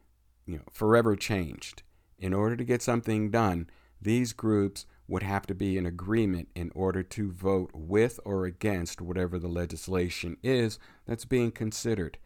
you 0.47 0.57
know, 0.57 0.65
forever 0.73 1.17
changed. 1.17 1.83
In 2.19 2.33
order 2.33 2.57
to 2.57 2.65
get 2.65 2.83
something 2.83 3.31
done, 3.31 3.69
these 4.01 4.33
groups 4.33 4.87
would 5.07 5.23
have 5.23 5.47
to 5.47 5.55
be 5.55 5.77
in 5.77 5.87
agreement 5.87 6.49
in 6.55 6.71
order 6.75 7.03
to 7.03 7.31
vote 7.31 7.71
with 7.75 8.19
or 8.25 8.47
against 8.47 9.01
whatever 9.01 9.39
the 9.39 9.49
legislation 9.49 10.37
is 10.43 10.79
that's 11.07 11.25
being 11.25 11.51
considered. 11.51 12.19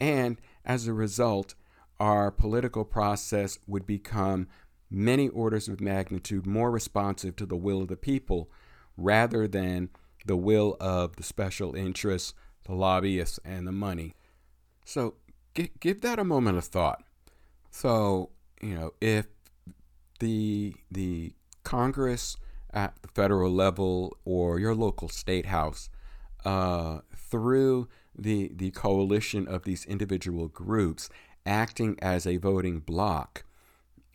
And 0.00 0.40
as 0.64 0.86
a 0.86 0.92
result, 0.92 1.54
our 1.98 2.30
political 2.30 2.84
process 2.84 3.58
would 3.66 3.86
become 3.86 4.48
many 4.90 5.28
orders 5.28 5.68
of 5.68 5.80
magnitude 5.80 6.46
more 6.46 6.70
responsive 6.70 7.36
to 7.36 7.46
the 7.46 7.56
will 7.56 7.82
of 7.82 7.88
the 7.88 7.96
people 7.96 8.50
rather 8.96 9.48
than 9.48 9.88
the 10.26 10.36
will 10.36 10.76
of 10.80 11.16
the 11.16 11.22
special 11.22 11.74
interests, 11.74 12.34
the 12.64 12.74
lobbyists, 12.74 13.38
and 13.44 13.66
the 13.66 13.72
money. 13.72 14.14
So 14.84 15.14
g- 15.54 15.72
give 15.80 16.00
that 16.02 16.18
a 16.18 16.24
moment 16.24 16.58
of 16.58 16.64
thought. 16.64 17.02
So, 17.70 18.30
you 18.60 18.74
know, 18.74 18.92
if 19.00 19.26
the 20.20 20.74
the 20.90 21.32
Congress 21.64 22.36
at 22.72 22.94
the 23.02 23.08
federal 23.08 23.50
level 23.50 24.16
or 24.24 24.58
your 24.58 24.74
local 24.74 25.08
state 25.08 25.46
house, 25.46 25.88
uh, 26.44 27.00
through 27.14 27.88
the 28.16 28.52
the 28.54 28.70
coalition 28.70 29.46
of 29.48 29.64
these 29.64 29.84
individual 29.84 30.48
groups 30.48 31.08
acting 31.44 31.98
as 32.00 32.26
a 32.26 32.36
voting 32.38 32.80
bloc, 32.80 33.44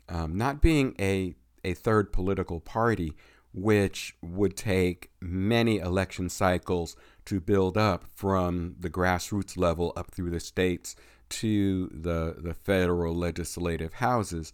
um, 0.08 0.36
not 0.36 0.60
being 0.60 0.94
a 0.98 1.34
a 1.64 1.74
third 1.74 2.12
political 2.12 2.58
party, 2.60 3.12
which 3.54 4.16
would 4.22 4.56
take 4.56 5.10
many 5.20 5.78
election 5.78 6.28
cycles 6.28 6.96
to 7.24 7.40
build 7.40 7.76
up 7.76 8.04
from 8.14 8.74
the 8.80 8.90
grassroots 8.90 9.56
level 9.56 9.92
up 9.96 10.10
through 10.10 10.30
the 10.30 10.40
states 10.40 10.96
to 11.28 11.88
the, 11.88 12.36
the 12.38 12.54
federal 12.54 13.14
legislative 13.14 13.94
houses. 13.94 14.52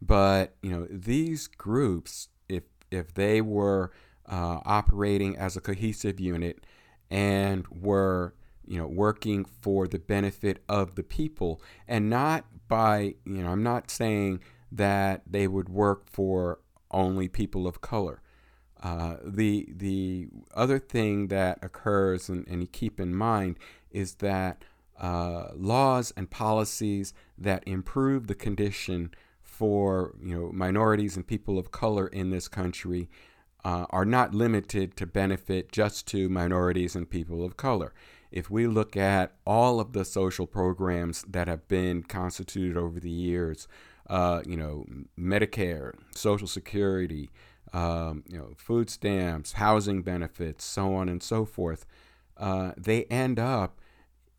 But 0.00 0.54
you 0.62 0.70
know 0.70 0.86
these 0.90 1.46
groups, 1.46 2.28
if 2.48 2.64
if 2.90 3.14
they 3.14 3.40
were 3.40 3.90
uh, 4.26 4.60
operating 4.64 5.36
as 5.36 5.56
a 5.56 5.60
cohesive 5.60 6.20
unit 6.20 6.64
and 7.10 7.66
were 7.68 8.34
you 8.66 8.78
know 8.78 8.86
working 8.86 9.44
for 9.44 9.88
the 9.88 9.98
benefit 9.98 10.62
of 10.68 10.94
the 10.94 11.02
people 11.02 11.60
and 11.88 12.08
not 12.08 12.44
by 12.68 13.14
you 13.24 13.42
know 13.42 13.50
I'm 13.50 13.62
not 13.62 13.90
saying 13.90 14.40
that 14.70 15.22
they 15.26 15.48
would 15.48 15.68
work 15.68 16.08
for 16.08 16.60
only 16.90 17.28
people 17.28 17.66
of 17.66 17.80
color. 17.80 18.22
Uh, 18.82 19.16
the 19.24 19.68
the 19.74 20.28
other 20.54 20.78
thing 20.78 21.28
that 21.28 21.58
occurs, 21.62 22.28
and, 22.28 22.46
and 22.48 22.62
you 22.62 22.68
keep 22.68 23.00
in 23.00 23.14
mind, 23.14 23.58
is 23.90 24.14
that 24.16 24.64
uh, 25.00 25.48
laws 25.54 26.12
and 26.16 26.30
policies 26.30 27.12
that 27.36 27.62
improve 27.66 28.26
the 28.26 28.34
condition 28.34 29.10
for 29.42 30.14
you 30.22 30.34
know 30.34 30.52
minorities 30.52 31.16
and 31.16 31.26
people 31.26 31.58
of 31.58 31.70
color 31.72 32.06
in 32.06 32.30
this 32.30 32.46
country 32.46 33.08
uh, 33.64 33.86
are 33.90 34.04
not 34.04 34.34
limited 34.34 34.96
to 34.96 35.06
benefit 35.06 35.72
just 35.72 36.06
to 36.06 36.28
minorities 36.28 36.94
and 36.94 37.10
people 37.10 37.44
of 37.44 37.56
color. 37.56 37.92
If 38.30 38.50
we 38.50 38.66
look 38.66 38.96
at 38.96 39.32
all 39.46 39.80
of 39.80 39.92
the 39.92 40.04
social 40.04 40.46
programs 40.46 41.24
that 41.28 41.48
have 41.48 41.66
been 41.66 42.02
constituted 42.02 42.76
over 42.76 43.00
the 43.00 43.10
years, 43.10 43.66
uh, 44.08 44.42
you 44.46 44.56
know, 44.56 44.86
Medicare, 45.18 45.94
Social 46.14 46.46
Security, 46.46 47.30
um, 47.72 48.24
you 48.28 48.38
know, 48.38 48.50
food 48.56 48.90
stamps, 48.90 49.52
housing 49.52 50.02
benefits, 50.02 50.64
so 50.64 50.94
on 50.94 51.08
and 51.08 51.22
so 51.22 51.44
forth, 51.44 51.86
uh, 52.36 52.72
they 52.76 53.04
end 53.04 53.38
up, 53.38 53.80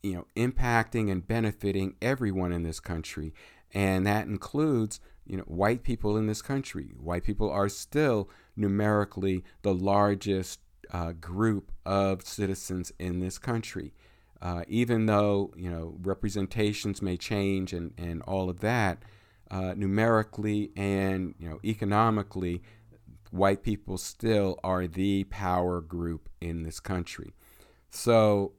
you 0.01 0.13
know, 0.13 0.25
impacting 0.35 1.11
and 1.11 1.27
benefiting 1.27 1.95
everyone 2.01 2.51
in 2.51 2.63
this 2.63 2.79
country, 2.79 3.33
and 3.73 4.05
that 4.07 4.27
includes, 4.27 4.99
you 5.25 5.37
know, 5.37 5.43
white 5.43 5.83
people 5.83 6.17
in 6.17 6.27
this 6.27 6.41
country. 6.41 6.93
White 6.99 7.23
people 7.23 7.49
are 7.49 7.69
still 7.69 8.29
numerically 8.55 9.43
the 9.61 9.73
largest 9.73 10.59
uh, 10.91 11.11
group 11.13 11.71
of 11.85 12.23
citizens 12.23 12.91
in 12.99 13.19
this 13.19 13.37
country. 13.37 13.93
Uh, 14.41 14.63
even 14.69 15.05
though 15.05 15.53
you 15.57 15.69
know 15.69 15.97
representations 16.01 17.01
may 17.01 17.17
change 17.17 17.73
and, 17.73 17.93
and 17.97 18.21
all 18.21 18.49
of 18.49 18.61
that, 18.61 19.03
uh, 19.51 19.73
numerically 19.75 20.71
and 20.77 21.35
you 21.39 21.49
know 21.49 21.59
economically, 21.65 22.61
white 23.31 23.63
people 23.63 23.97
still 23.97 24.59
are 24.63 24.87
the 24.87 25.23
power 25.25 25.81
group 25.81 26.29
in 26.41 26.63
this 26.63 26.79
country. 26.79 27.33
So, 27.89 28.53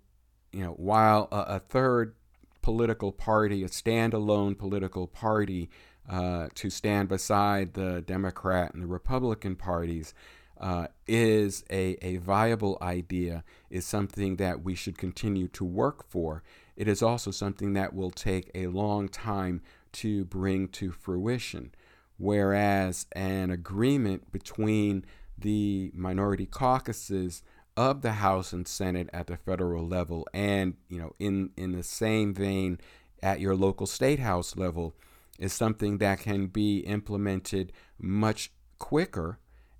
you 0.52 0.62
know, 0.64 0.72
while 0.72 1.28
a, 1.32 1.56
a 1.56 1.58
third 1.60 2.14
political 2.62 3.12
party, 3.12 3.64
a 3.64 3.68
standalone 3.68 4.56
political 4.56 5.06
party, 5.06 5.70
uh, 6.08 6.48
to 6.54 6.70
stand 6.70 7.08
beside 7.08 7.74
the 7.74 8.02
Democrat 8.02 8.74
and 8.74 8.82
the 8.82 8.86
Republican 8.86 9.54
parties 9.54 10.12
uh, 10.60 10.88
is 11.06 11.64
a, 11.70 11.96
a 12.02 12.16
viable 12.16 12.76
idea, 12.82 13.44
is 13.70 13.86
something 13.86 14.36
that 14.36 14.62
we 14.62 14.74
should 14.74 14.98
continue 14.98 15.48
to 15.48 15.64
work 15.64 16.04
for. 16.08 16.42
It 16.76 16.88
is 16.88 17.02
also 17.02 17.30
something 17.30 17.74
that 17.74 17.94
will 17.94 18.10
take 18.10 18.50
a 18.54 18.66
long 18.66 19.08
time 19.08 19.62
to 19.92 20.24
bring 20.24 20.68
to 20.68 20.90
fruition. 20.90 21.72
Whereas 22.20 23.06
an 23.12 23.50
agreement 23.50 24.30
between 24.30 25.06
the 25.38 25.90
minority 25.94 26.44
caucuses 26.44 27.42
of 27.78 28.02
the 28.02 28.12
House 28.12 28.52
and 28.52 28.68
Senate 28.68 29.08
at 29.10 29.26
the 29.26 29.38
federal 29.38 29.88
level, 29.88 30.28
and 30.34 30.74
you 30.90 30.98
know, 30.98 31.14
in 31.18 31.48
in 31.56 31.72
the 31.72 31.82
same 31.82 32.34
vein 32.34 32.78
at 33.22 33.40
your 33.40 33.56
local 33.56 33.86
state 33.86 34.18
house 34.18 34.54
level, 34.54 34.94
is 35.38 35.54
something 35.54 35.96
that 35.96 36.20
can 36.20 36.48
be 36.48 36.80
implemented 36.80 37.72
much 37.98 38.52
quicker, 38.78 39.38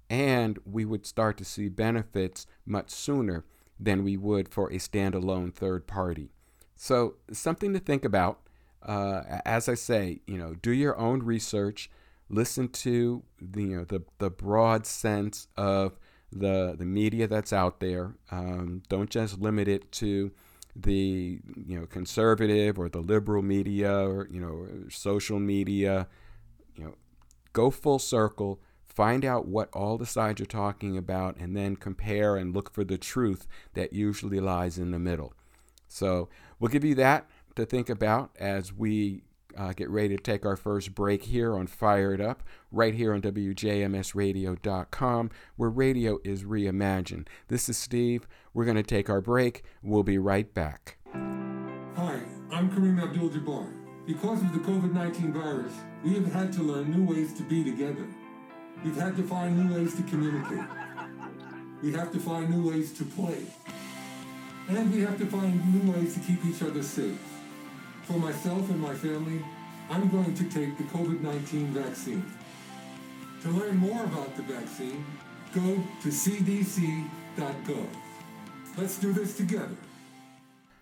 and 0.09 0.59
we 0.65 0.87
would 0.87 1.05
start 1.05 1.37
to 1.37 1.45
see 1.45 1.69
benefits 1.69 2.47
much 2.65 2.89
sooner 2.89 3.45
than 3.79 4.03
we 4.03 4.17
would 4.17 4.49
for 4.49 4.71
a 4.71 4.77
standalone 4.77 5.55
third 5.55 5.87
party. 5.87 6.31
So, 6.75 7.17
something 7.31 7.75
to 7.75 7.81
think 7.81 8.03
about. 8.03 8.41
Uh, 8.83 9.43
as 9.45 9.69
I 9.69 9.75
say, 9.75 10.23
you 10.27 10.39
know, 10.39 10.55
do 10.55 10.71
your 10.71 10.97
own 10.97 11.23
research. 11.23 11.91
Listen 12.31 12.69
to 12.69 13.23
the 13.41 13.63
you 13.63 13.77
know 13.77 13.85
the 13.85 14.03
the 14.19 14.31
broad 14.31 14.87
sense 14.87 15.49
of 15.57 15.99
the 16.33 16.77
the 16.79 16.87
media 16.87 17.27
that's 17.27 17.53
out 17.53 17.81
there. 17.81 18.15
Um, 18.31 18.83
don't 18.89 19.11
just 19.11 19.41
limit 19.41 19.69
it 19.69 19.91
to 19.93 20.31
the 20.77 21.41
you 21.57 21.79
know 21.79 21.87
conservative 21.87 22.79
or 22.79 22.89
the 22.89 23.01
liberal 23.01 23.43
media 23.43 23.93
or 23.93 24.29
you 24.31 24.41
know 24.41 24.69
social 24.89 25.41
media 25.41 26.07
you 26.77 26.85
know 26.85 26.95
go 27.53 27.71
full 27.71 27.99
circle 27.99 28.61
find 28.87 29.25
out 29.25 29.47
what 29.47 29.69
all 29.73 29.99
the 29.99 30.07
sides 30.07 30.41
are 30.41 30.47
talking 30.47 30.97
about 30.97 31.37
and 31.37 31.57
then 31.57 31.77
compare 31.77 32.37
and 32.37 32.55
look 32.55 32.73
for 32.73 32.85
the 32.85 32.99
truth 32.99 33.47
that 33.75 33.93
usually 33.93 34.41
lies 34.41 34.79
in 34.79 34.91
the 34.91 34.99
middle 34.99 35.33
so 35.89 36.29
we'll 36.59 36.71
give 36.71 36.85
you 36.85 36.95
that 36.95 37.29
to 37.57 37.67
think 37.67 37.89
about 37.89 38.31
as 38.39 38.73
we 38.73 39.23
uh, 39.57 39.73
get 39.73 39.91
ready 39.91 40.17
to 40.17 40.23
take 40.23 40.45
our 40.45 40.57
first 40.57 40.95
break 40.95 41.25
here 41.25 41.55
on 41.55 41.67
Fired 41.67 42.21
Up, 42.21 42.43
right 42.71 42.95
here 42.95 43.13
on 43.13 43.23
WJMSradio.com, 43.23 45.31
where 45.57 45.71
radio 45.71 46.19
is 46.25 46.45
reimagined. 46.45 47.27
This 47.49 47.69
is 47.69 47.77
Steve. 47.77 48.27
We're 48.55 48.65
going 48.65 48.77
to 48.77 48.83
take 48.83 49.11
our 49.11 49.21
break. 49.21 49.65
We'll 49.83 50.03
be 50.03 50.19
right 50.19 50.53
back. 50.53 50.97
Hi, 51.13 52.21
I'm 52.51 52.71
Kareem 52.71 53.03
Abdul 53.03 53.31
Jabbar. 53.31 53.77
Because 54.07 54.43
of 54.43 54.53
the 54.53 54.59
COVID 54.61 54.93
19 54.93 55.33
virus, 55.33 55.73
we 56.03 56.15
have 56.15 56.33
had 56.33 56.53
to 56.55 56.63
learn 56.63 56.91
new 56.91 57.13
ways 57.13 57.35
to 57.35 57.43
be 57.43 57.63
together. 57.63 58.07
We've 58.85 58.97
had 58.97 59.17
to 59.17 59.23
find 59.23 59.57
new 59.57 59.77
ways 59.77 59.95
to 59.97 60.03
communicate. 60.05 60.65
We 61.83 61.93
have 61.93 62.11
to 62.13 62.19
find 62.19 62.51
new 62.51 62.71
ways 62.71 62.93
to 62.95 63.05
play. 63.05 63.45
And 64.69 64.93
we 64.93 65.03
have 65.03 65.19
to 65.19 65.27
find 65.27 65.75
new 65.75 65.93
ways 65.93 66.15
to 66.15 66.21
keep 66.21 66.45
each 66.45 66.63
other 66.63 66.83
safe. 66.83 67.19
For 68.11 68.19
myself 68.19 68.69
and 68.71 68.81
my 68.81 68.93
family, 68.93 69.41
I'm 69.89 70.09
going 70.09 70.35
to 70.35 70.43
take 70.51 70.77
the 70.77 70.83
COVID-19 70.83 71.69
vaccine. 71.69 72.25
To 73.43 73.51
learn 73.51 73.77
more 73.77 74.03
about 74.03 74.35
the 74.35 74.43
vaccine, 74.43 75.07
go 75.55 75.81
to 76.03 76.09
cdc.gov. 76.09 77.87
Let's 78.77 78.99
do 78.99 79.13
this 79.13 79.37
together. 79.37 79.77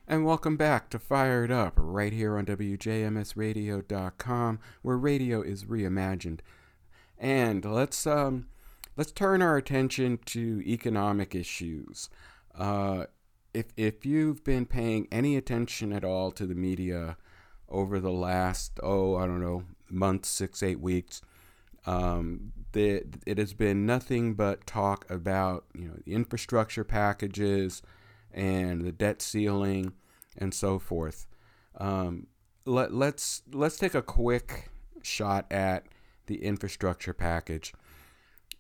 And 0.07 0.25
welcome 0.25 0.57
back 0.57 0.89
to 0.89 0.99
Fired 0.99 1.53
Up, 1.53 1.75
right 1.77 2.15
here 2.15 2.39
on 2.39 2.47
WJMSradio.com, 2.47 4.59
where 4.81 4.97
radio 4.97 5.43
is 5.43 5.65
reimagined. 5.65 6.41
And 7.19 7.63
let's 7.63 8.07
um, 8.07 8.47
let's 8.97 9.13
turn 9.13 9.43
our 9.43 9.59
attention 9.59 10.19
to 10.25 10.63
economic 10.65 11.35
issues. 11.35 12.09
Uh, 12.59 13.05
if 13.59 13.67
if 13.77 14.07
you've 14.07 14.45
been 14.45 14.67
paying 14.67 15.09
any 15.11 15.37
attention 15.37 15.93
at 15.93 16.05
all 16.05 16.31
to 16.31 16.47
the 16.47 16.55
media 16.55 17.17
over 17.69 17.99
the 17.99 18.13
last 18.13 18.79
oh 18.83 19.17
I 19.17 19.27
don't 19.27 19.41
know 19.41 19.65
months, 19.91 20.29
six 20.29 20.63
eight 20.63 20.81
weeks, 20.81 21.23
um, 21.85 22.53
the, 22.73 23.03
it 23.27 23.39
has 23.39 23.55
been 23.55 23.85
nothing 23.85 24.35
but 24.35 24.65
talk 24.67 25.11
about 25.11 25.65
you 25.75 25.89
know 25.89 25.95
the 26.05 26.13
infrastructure 26.13 26.85
packages 26.85 27.83
and 28.33 28.85
the 28.85 28.93
debt 28.93 29.21
ceiling 29.21 29.93
and 30.37 30.55
so 30.55 30.79
forth. 30.79 31.27
Um, 31.79 32.29
let, 32.65 32.95
let's 32.95 33.43
let's 33.53 33.77
take 33.77 33.95
a 33.95 34.03
quick 34.03 34.71
shot 35.03 35.47
at 35.51 35.87
the 36.27 36.45
infrastructure 36.45 37.15
package. 37.15 37.73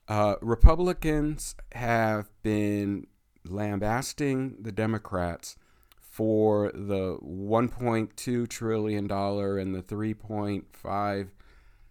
Uh, 0.08 0.36
Republicans 0.40 1.54
have 1.72 2.30
been 2.42 3.06
lambasting 3.50 4.56
the 4.60 4.72
Democrats 4.72 5.56
for 6.00 6.72
the 6.72 7.18
1.2 7.22 8.48
trillion 8.48 9.06
dollar 9.06 9.58
and 9.58 9.74
the 9.74 9.82
3.5 9.82 11.28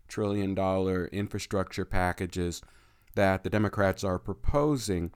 trillion 0.08 0.56
dollar 0.56 1.08
infrastructure 1.08 1.86
packages 1.86 2.62
that 3.15 3.43
the 3.43 3.50
Democrats 3.50 4.04
are 4.04 4.20
proposing 4.20 5.12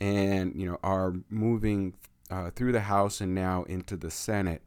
and 0.00 0.54
you 0.54 0.66
know 0.66 0.78
are 0.82 1.14
moving 1.28 1.94
uh, 2.30 2.50
through 2.50 2.72
the 2.72 2.80
House 2.80 3.20
and 3.20 3.34
now 3.34 3.64
into 3.64 3.96
the 3.96 4.10
Senate. 4.10 4.62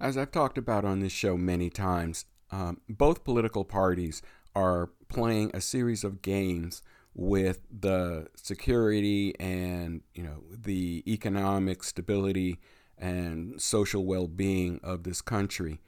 As 0.00 0.16
I've 0.16 0.32
talked 0.32 0.58
about 0.58 0.84
on 0.84 1.00
this 1.00 1.12
show 1.12 1.36
many 1.36 1.70
times, 1.70 2.26
um, 2.50 2.80
both 2.88 3.24
political 3.24 3.64
parties 3.64 4.22
are 4.54 4.90
playing 5.08 5.50
a 5.54 5.60
series 5.60 6.04
of 6.04 6.22
games 6.22 6.82
with 7.14 7.60
the 7.70 8.26
security 8.34 9.34
and 9.38 10.02
you 10.14 10.22
know 10.22 10.42
the 10.50 11.02
economic 11.06 11.82
stability 11.82 12.58
and 12.98 13.60
social 13.60 14.04
well-being 14.04 14.80
of 14.82 15.02
this 15.04 15.20
country. 15.20 15.80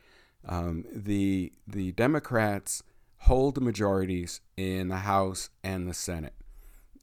Um, 0.49 0.85
the 0.93 1.53
the 1.67 1.93
Democrats 1.93 2.83
hold 3.21 3.57
the 3.57 3.61
majorities 3.61 4.41
in 4.57 4.89
the 4.89 4.99
House 4.99 5.51
and 5.65 5.89
the 5.89 5.95
Senate, 5.95 6.35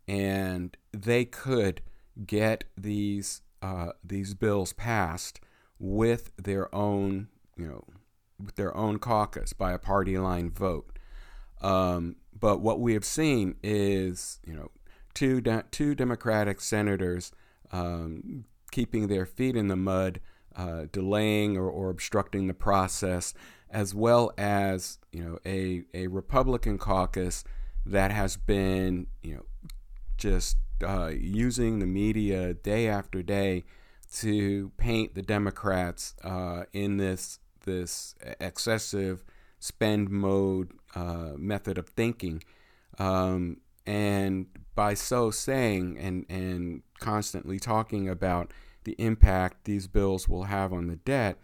and 0.07 0.75
they 0.91 1.25
could 1.25 1.81
get 2.25 2.63
these 2.77 3.41
uh, 3.62 3.91
these 4.03 4.33
bills 4.33 4.73
passed 4.73 5.41
with 5.79 6.31
their 6.38 6.73
own 6.73 7.27
you 7.57 7.67
know 7.67 7.83
with 8.43 8.55
their 8.55 8.75
own 8.75 8.99
caucus 8.99 9.51
by 9.53 9.73
a 9.73 9.79
party 9.79 10.17
line 10.17 10.49
vote. 10.49 10.97
Um, 11.62 12.17
but 12.43 12.60
what 12.60 12.82
we 12.82 12.93
have 12.93 13.06
seen 13.06 13.56
is, 13.63 14.41
you 14.45 14.53
know, 14.53 14.69
two 15.13 15.39
de- 15.39 15.63
two 15.71 15.95
Democratic 15.95 16.60
senators 16.60 17.32
um, 17.71 18.43
keeping 18.69 19.08
their 19.08 19.25
feet 19.25 19.56
in 19.56 19.69
the 19.69 19.77
mud, 19.77 20.19
uh, 20.53 20.88
delaying 20.91 21.56
or, 21.56 21.69
or, 21.69 21.89
obstructing 21.89 22.47
the 22.47 22.53
process, 22.53 23.34
as 23.69 23.95
well 23.95 24.34
as 24.38 24.99
you 25.13 25.23
know 25.23 25.39
a 25.45 25.84
a 25.93 26.08
Republican 26.08 26.77
caucus 26.77 27.45
that 27.86 28.12
has 28.12 28.36
been 28.36 29.08
you 29.21 29.36
know 29.36 29.45
just 30.17 30.58
uh, 30.86 31.12
using 31.15 31.79
the 31.79 31.88
media 31.88 32.53
day 32.53 32.89
after 32.89 33.23
day 33.23 33.63
to 34.15 34.69
paint 34.75 35.15
the 35.15 35.21
Democrats 35.21 36.13
uh, 36.25 36.63
in 36.73 36.97
this 36.97 37.39
this 37.62 38.15
excessive 38.41 39.23
spend 39.62 40.10
mode 40.10 40.73
uh, 40.95 41.32
method 41.38 41.77
of 41.77 41.89
thinking, 41.89 42.43
um, 42.99 43.58
and 43.86 44.47
by 44.75 44.93
so 44.93 45.32
saying 45.32 45.97
and 45.97 46.25
and 46.29 46.84
constantly 46.99 47.60
talking 47.60 48.08
about 48.08 48.51
the 48.84 48.95
impact 48.97 49.65
these 49.65 49.88
bills 49.88 50.27
will 50.27 50.45
have 50.45 50.73
on 50.73 50.88
the 50.88 50.95
debt, 50.97 51.38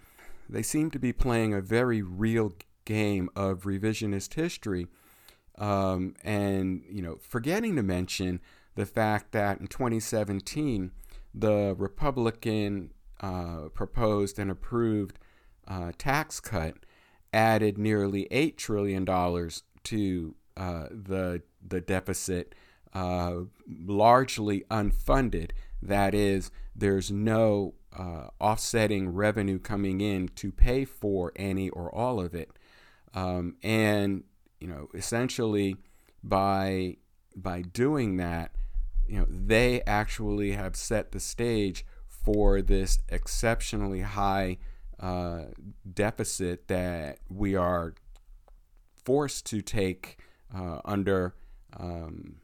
they 0.49 0.61
seem 0.61 0.91
to 0.91 0.99
be 0.99 1.13
playing 1.13 1.53
a 1.53 1.61
very 1.61 2.01
real 2.01 2.53
game 2.85 3.29
of 3.35 3.63
revisionist 3.63 4.33
history, 4.33 4.87
um, 5.57 6.15
and 6.23 6.83
you 6.89 7.01
know 7.01 7.17
forgetting 7.21 7.75
to 7.75 7.83
mention 7.83 8.39
the 8.75 8.85
fact 8.85 9.31
that 9.31 9.59
in 9.59 9.67
2017 9.67 10.91
the 11.33 11.75
Republican 11.77 12.91
uh, 13.21 13.69
proposed 13.73 14.39
and 14.39 14.49
approved 14.49 15.19
uh, 15.67 15.91
tax 15.97 16.39
cut 16.39 16.75
added 17.33 17.77
nearly 17.77 18.27
eight 18.31 18.57
trillion 18.57 19.05
dollars 19.05 19.63
to 19.85 20.35
uh, 20.57 20.87
the 20.91 21.41
the 21.65 21.81
deficit, 21.81 22.55
uh, 22.93 23.35
largely 23.67 24.63
unfunded. 24.71 25.51
That 25.81 26.13
is, 26.13 26.51
there's 26.75 27.09
no 27.09 27.75
uh, 27.97 28.27
offsetting 28.39 29.09
revenue 29.13 29.59
coming 29.59 30.01
in 30.01 30.27
to 30.35 30.51
pay 30.51 30.85
for 30.85 31.31
any 31.35 31.69
or 31.69 31.93
all 31.93 32.19
of 32.19 32.33
it, 32.35 32.51
um, 33.13 33.55
and 33.63 34.23
you 34.59 34.67
know, 34.67 34.89
essentially 34.93 35.75
by 36.23 36.97
by 37.35 37.61
doing 37.61 38.17
that, 38.17 38.51
you 39.07 39.19
know, 39.19 39.25
they 39.29 39.81
actually 39.83 40.51
have 40.51 40.75
set 40.75 41.11
the 41.11 41.19
stage 41.19 41.85
for 42.07 42.61
this 42.61 42.99
exceptionally 43.09 44.01
high 44.01 44.57
uh, 44.99 45.45
deficit 45.91 46.67
that 46.67 47.19
we 47.29 47.55
are 47.55 47.93
forced 49.03 49.45
to 49.47 49.61
take 49.61 50.19
uh, 50.55 50.79
under 50.85 51.35
um, 51.77 52.37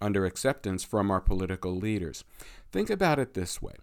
under 0.00 0.24
acceptance 0.24 0.82
from 0.82 1.10
our 1.10 1.20
political 1.20 1.76
leaders. 1.76 2.24
Think 2.72 2.90
about 2.90 3.18
it 3.18 3.34
this 3.34 3.60
way: 3.62 3.74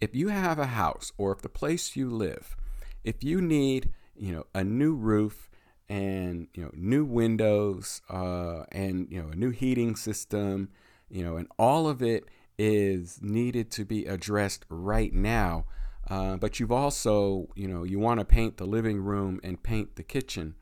if 0.00 0.14
you 0.14 0.28
have 0.28 0.58
a 0.58 0.66
house, 0.66 1.12
or 1.18 1.32
if 1.32 1.42
the 1.42 1.48
place 1.48 1.96
you 1.96 2.08
live, 2.08 2.56
if 3.04 3.22
you 3.22 3.40
need, 3.40 3.90
you 4.16 4.32
know, 4.32 4.46
a 4.54 4.64
new 4.64 4.94
roof 4.94 5.50
and 5.90 6.46
you 6.54 6.62
know 6.62 6.70
new 6.72 7.04
windows 7.04 8.00
uh, 8.08 8.62
and 8.70 9.08
you 9.10 9.20
know 9.20 9.28
a 9.30 9.34
new 9.34 9.50
heating 9.50 9.96
system 9.96 10.70
you 11.10 11.24
know 11.24 11.36
and 11.36 11.48
all 11.58 11.88
of 11.88 12.00
it 12.00 12.24
is 12.56 13.18
needed 13.20 13.70
to 13.72 13.84
be 13.84 14.06
addressed 14.06 14.64
right 14.68 15.12
now 15.12 15.64
uh, 16.10 16.36
but 16.36 16.60
you've 16.60 16.72
also 16.72 17.48
you 17.54 17.66
know 17.66 17.84
you 17.84 17.98
want 17.98 18.20
to 18.20 18.24
paint 18.24 18.56
the 18.56 18.66
living 18.66 19.00
room 19.00 19.40
and 19.42 19.62
paint 19.62 19.96
the 19.96 20.02
kitchen 20.02 20.54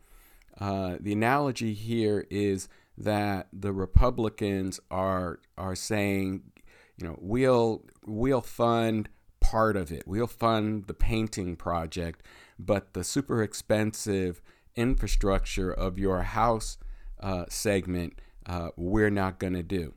uh, 0.61 0.97
the 1.01 1.13
analogy 1.13 1.75
here 1.75 2.27
is 2.31 2.69
that 2.97 3.49
the 3.53 3.73
republicans 3.73 4.79
are 4.91 5.41
are 5.57 5.75
saying 5.75 6.43
you 6.97 7.07
know 7.07 7.17
we'll 7.21 7.83
we'll 8.07 8.41
fund 8.41 9.09
part 9.41 9.77
of 9.77 9.91
it 9.91 10.03
we'll 10.07 10.27
fund 10.27 10.87
the 10.87 10.95
painting 10.95 11.57
project 11.57 12.23
but 12.59 12.93
the 12.93 13.05
super 13.05 13.43
expensive 13.43 14.41
infrastructure 14.79 15.73
of 15.73 15.99
your 15.99 16.23
house 16.23 16.79
uh, 17.21 17.45
segment, 17.49 18.21
uh, 18.47 18.69
we're 18.77 19.11
not 19.11 19.39
going 19.39 19.55
to 19.55 19.63
do. 19.63 19.95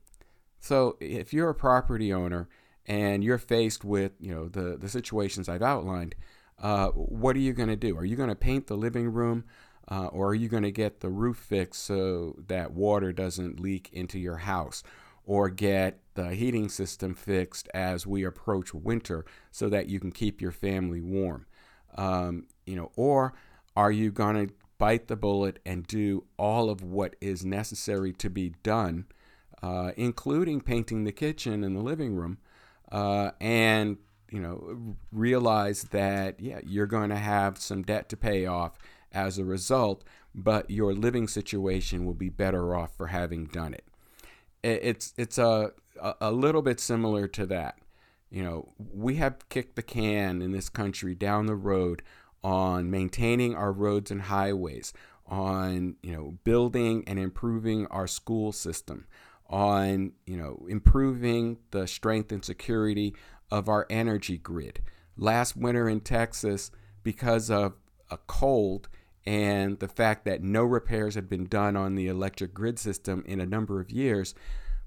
So 0.60 0.98
if 1.00 1.34
you're 1.34 1.50
a 1.50 1.56
property 1.56 2.12
owner 2.12 2.50
and 2.92 3.24
you're 3.24 3.38
faced 3.38 3.86
with 3.86 4.12
you 4.20 4.36
know 4.36 4.50
the 4.50 4.78
the 4.78 4.90
situations 4.90 5.48
I've 5.48 5.62
outlined, 5.62 6.14
uh, 6.62 6.90
what 6.90 7.38
are 7.38 7.40
you 7.40 7.54
going 7.54 7.70
to 7.70 7.78
do? 7.78 7.98
Are 7.98 8.04
you 8.04 8.18
going 8.18 8.30
to 8.30 8.36
paint 8.36 8.68
the 8.68 8.76
living 8.76 9.14
room? 9.14 9.46
Uh, 9.88 10.08
or 10.08 10.30
are 10.30 10.36
you 10.36 10.48
going 10.48 10.64
to 10.64 10.72
get 10.72 11.00
the 11.00 11.10
roof 11.10 11.38
fixed 11.38 11.84
so 11.84 12.36
that 12.48 12.72
water 12.72 13.12
doesn't 13.12 13.60
leak 13.60 13.90
into 13.94 14.20
your 14.20 14.38
house? 14.38 14.84
Or 15.26 15.50
get 15.50 16.00
the 16.14 16.36
heating 16.36 16.68
system 16.68 17.14
fixed 17.14 17.70
as 17.74 18.06
we 18.06 18.24
approach 18.26 18.74
winter 18.74 19.26
so 19.52 19.70
that 19.70 19.88
you 19.88 20.00
can 20.00 20.12
keep 20.12 20.42
your 20.42 20.52
family 20.52 21.02
warm? 21.02 21.46
Um, 21.96 22.48
you 22.66 22.76
know, 22.76 22.92
or 22.96 23.34
are 23.76 23.92
you 23.92 24.12
going 24.12 24.48
to 24.48 24.54
bite 24.78 25.08
the 25.08 25.16
bullet 25.16 25.60
and 25.66 25.88
do 25.88 26.26
all 26.38 26.70
of 26.70 26.84
what 26.84 27.16
is 27.22 27.46
necessary 27.46 28.12
to 28.14 28.30
be 28.30 28.54
done, 28.64 29.06
uh, 29.64 29.92
including 29.96 30.60
painting 30.60 31.06
the 31.06 31.12
kitchen 31.12 31.64
and 31.64 31.76
the 31.76 31.82
living 31.82 32.16
room, 32.16 32.38
uh, 32.92 33.32
and 33.40 33.98
you 34.30 34.40
know 34.40 34.96
realize 35.12 35.84
that 35.86 36.40
yeah 36.40 36.60
you're 36.66 36.88
going 36.88 37.10
to 37.10 37.18
have 37.18 37.58
some 37.58 37.84
debt 37.84 38.10
to 38.10 38.18
pay 38.18 38.46
off 38.46 38.78
as 39.12 39.38
a 39.38 39.44
result, 39.44 40.04
but 40.34 40.70
your 40.70 40.94
living 40.94 41.28
situation 41.28 42.06
will 42.06 42.14
be 42.14 42.30
better 42.30 42.76
off 42.76 42.96
for 42.96 43.08
having 43.08 43.46
done 43.46 43.74
it. 43.74 43.86
It's 44.64 45.14
it's 45.18 45.38
a 45.38 45.72
a 46.20 46.32
little 46.32 46.62
bit 46.62 46.80
similar 46.80 47.28
to 47.30 47.46
that. 47.48 47.80
You 48.30 48.44
know, 48.44 48.74
we 48.78 49.16
have 49.16 49.50
kicked 49.50 49.76
the 49.76 49.82
can 49.82 50.42
in 50.42 50.52
this 50.52 50.70
country 50.70 51.16
down 51.16 51.48
the 51.48 51.56
road 51.56 52.02
on 52.44 52.90
maintaining 52.90 53.56
our 53.56 53.72
roads 53.72 54.10
and 54.10 54.24
highways, 54.24 54.94
on 55.28 55.96
you 56.02 56.16
know 56.16 56.38
building 56.44 57.04
and 57.08 57.20
improving 57.20 57.88
our 57.88 58.08
school 58.08 58.52
system, 58.52 59.06
on 59.52 60.14
you 60.26 60.38
know 60.38 60.66
improving 60.70 61.58
the 61.72 61.88
strength 61.88 62.32
and 62.32 62.44
security 62.44 63.14
of 63.52 63.68
our 63.68 63.86
energy 63.90 64.38
grid. 64.38 64.82
Last 65.18 65.58
winter 65.58 65.90
in 65.90 66.00
Texas, 66.00 66.72
because 67.04 67.52
of 67.52 67.74
a 68.10 68.18
cold 68.18 68.88
and 69.26 69.80
the 69.80 69.88
fact 69.88 70.26
that 70.26 70.42
no 70.42 70.64
repairs 70.64 71.16
had 71.16 71.30
been 71.30 71.46
done 71.46 71.76
on 71.76 71.96
the 71.96 72.08
electric 72.08 72.54
grid 72.54 72.80
system 72.80 73.24
in 73.28 73.40
a 73.40 73.46
number 73.46 73.80
of 73.80 73.92
years, 73.92 74.34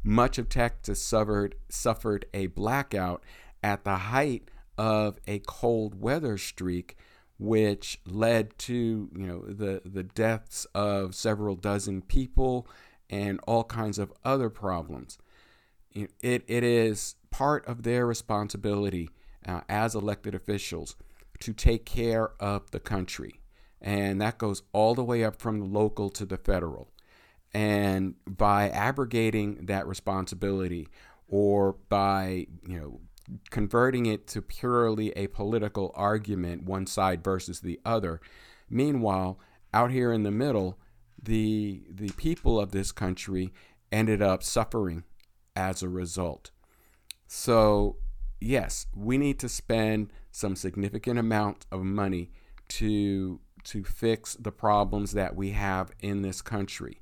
much 0.03 0.38
of 0.38 0.48
Texas 0.48 1.03
suffered 1.03 1.55
suffered 1.68 2.27
a 2.35 2.46
blackout 2.48 3.22
at 3.62 3.85
the 3.85 3.96
height 3.96 4.50
of 4.77 5.18
a 5.27 5.38
cold 5.40 6.00
weather 6.00 6.37
streak 6.37 6.96
which 7.38 8.00
led 8.07 8.57
to 8.59 9.11
you 9.16 9.27
know 9.27 9.40
the 9.46 9.83
the 9.85 10.03
deaths 10.03 10.66
of 10.74 11.14
several 11.14 11.57
dozen 11.57 12.03
people 12.03 12.66
and 13.11 13.40
all 13.47 13.64
kinds 13.64 13.99
of 13.99 14.12
other 14.25 14.51
problems. 14.51 15.19
It, 15.93 16.11
it 16.21 16.64
is 16.64 17.17
part 17.31 17.67
of 17.67 17.83
their 17.83 18.07
responsibility 18.07 19.11
uh, 19.47 19.61
as 19.69 19.95
elected 19.95 20.35
officials 20.35 20.97
to 21.40 21.53
take 21.53 21.85
care 21.85 22.31
of 22.40 22.71
the 22.71 22.81
country. 22.81 23.40
And 23.81 24.21
that 24.21 24.38
goes 24.38 24.62
all 24.73 24.95
the 24.95 25.05
way 25.05 25.23
up 25.23 25.37
from 25.40 25.61
the 25.61 25.67
local 25.67 26.09
to 26.11 26.25
the 26.25 26.38
federal. 26.38 26.88
And 27.53 28.14
by 28.27 28.71
abrogating 28.71 29.67
that 29.67 29.87
responsibility 29.87 30.88
or 31.29 31.77
by, 31.88 32.47
you 32.67 32.81
know, 32.81 33.01
converting 33.51 34.07
it 34.07 34.27
to 34.29 34.43
purely 34.43 35.11
a 35.12 35.29
political 35.29 35.93
argument, 35.95 36.64
one 36.64 36.87
side 36.87 37.23
versus 37.23 37.61
the 37.61 37.81
other. 37.85 38.21
Meanwhile, 38.69 39.38
out 39.73 39.90
here 39.90 40.12
in 40.12 40.23
the 40.23 40.31
middle, 40.31 40.79
the 41.25 41.83
the 41.91 42.11
people 42.11 42.61
of 42.61 42.73
this 42.73 42.93
country 42.93 43.53
ended 43.91 44.21
up 44.23 44.43
suffering 44.43 45.05
as 45.57 45.83
a 45.83 45.89
result. 45.89 46.51
So, 47.27 47.97
yes, 48.41 48.87
we 48.95 49.19
need 49.19 49.39
to 49.41 49.49
spend 49.49 50.13
some 50.31 50.57
significant 50.57 51.19
amount 51.19 51.67
of 51.71 51.83
money 51.83 52.31
to 52.69 53.41
to 53.65 53.83
fix 53.83 54.35
the 54.35 54.53
problems 54.53 55.13
that 55.13 55.35
we 55.35 55.51
have 55.51 55.91
in 56.01 56.23
this 56.23 56.43
country. 56.43 57.01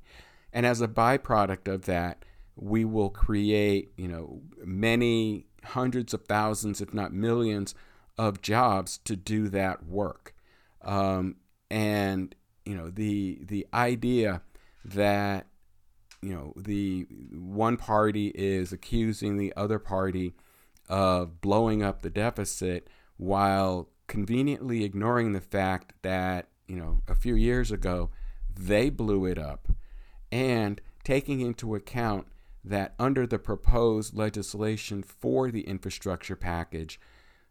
And 0.53 0.65
as 0.65 0.81
a 0.81 0.87
byproduct 0.87 1.67
of 1.67 1.85
that, 1.85 2.23
we 2.55 2.85
will 2.85 3.09
create, 3.09 3.91
you 3.97 4.07
know, 4.07 4.41
many 4.63 5.47
hundreds 5.63 6.13
of 6.13 6.23
thousands, 6.25 6.79
if 6.79 6.93
not 6.93 7.11
millions, 7.11 7.75
of 8.17 8.41
jobs 8.41 8.99
to 8.99 9.15
do 9.15 9.49
that 9.49 9.85
work. 9.85 10.35
Um, 10.81 11.37
and 11.69 12.35
you 12.65 12.75
know 12.75 12.89
the 12.89 13.39
the 13.41 13.67
idea 13.73 14.41
that 14.85 15.47
you 16.21 16.33
know 16.33 16.53
the 16.55 17.05
one 17.31 17.77
party 17.77 18.27
is 18.35 18.71
accusing 18.71 19.37
the 19.37 19.53
other 19.55 19.79
party 19.79 20.33
of 20.89 21.41
blowing 21.41 21.83
up 21.83 22.01
the 22.01 22.09
deficit 22.09 22.87
while 23.17 23.89
conveniently 24.07 24.83
ignoring 24.83 25.31
the 25.33 25.41
fact 25.41 25.93
that 26.01 26.47
you 26.67 26.75
know 26.75 27.01
a 27.07 27.15
few 27.15 27.35
years 27.35 27.71
ago 27.71 28.09
they 28.55 28.89
blew 28.89 29.25
it 29.25 29.37
up 29.37 29.67
and 30.31 30.81
taking 31.03 31.41
into 31.41 31.75
account 31.75 32.27
that 32.63 32.93
under 32.97 33.27
the 33.27 33.39
proposed 33.39 34.15
legislation 34.15 35.03
for 35.03 35.51
the 35.51 35.61
infrastructure 35.61 36.35
package, 36.35 36.99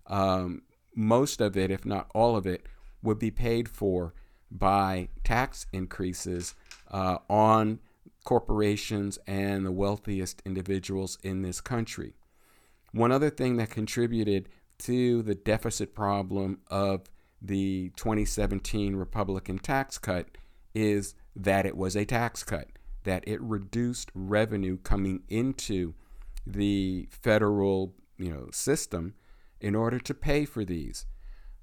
um, 0.07 0.63
most 0.95 1.41
of 1.41 1.57
it, 1.57 1.71
if 1.71 1.85
not 1.85 2.11
all 2.15 2.35
of 2.35 2.47
it, 2.47 2.67
would 3.03 3.19
be 3.19 3.31
paid 3.31 3.69
for 3.69 4.15
by 4.59 5.09
tax 5.25 5.67
increases 5.73 6.55
uh, 6.91 7.19
on 7.29 7.79
corporations 8.25 9.19
and 9.27 9.67
the 9.67 9.73
wealthiest 9.73 10.43
individuals 10.45 11.19
in 11.23 11.43
this 11.43 11.61
country. 11.61 12.15
One 12.93 13.11
other 13.11 13.31
thing 13.31 13.57
that 13.57 13.71
contributed 13.71 14.49
to 14.81 15.23
the 15.23 15.35
deficit 15.35 15.95
problem 15.95 16.61
of 16.69 17.03
the 17.41 17.91
2017 17.97 18.95
Republican 18.95 19.59
tax 19.59 19.99
cut 19.99 20.29
is 20.75 21.15
that 21.35 21.67
it 21.67 21.77
was 21.77 21.97
a 21.97 22.05
tax 22.05 22.45
cut, 22.45 22.69
that 23.05 23.27
it 23.27 23.41
reduced 23.41 24.11
revenue 24.15 24.77
coming 24.79 25.23
into 25.29 25.95
the 26.47 27.09
federal 27.11 27.95
you 28.19 28.31
know, 28.31 28.49
system 28.53 29.15
in 29.61 29.75
order 29.75 29.99
to 29.99 30.15
pay 30.15 30.45
for 30.45 30.65
these. 30.65 31.07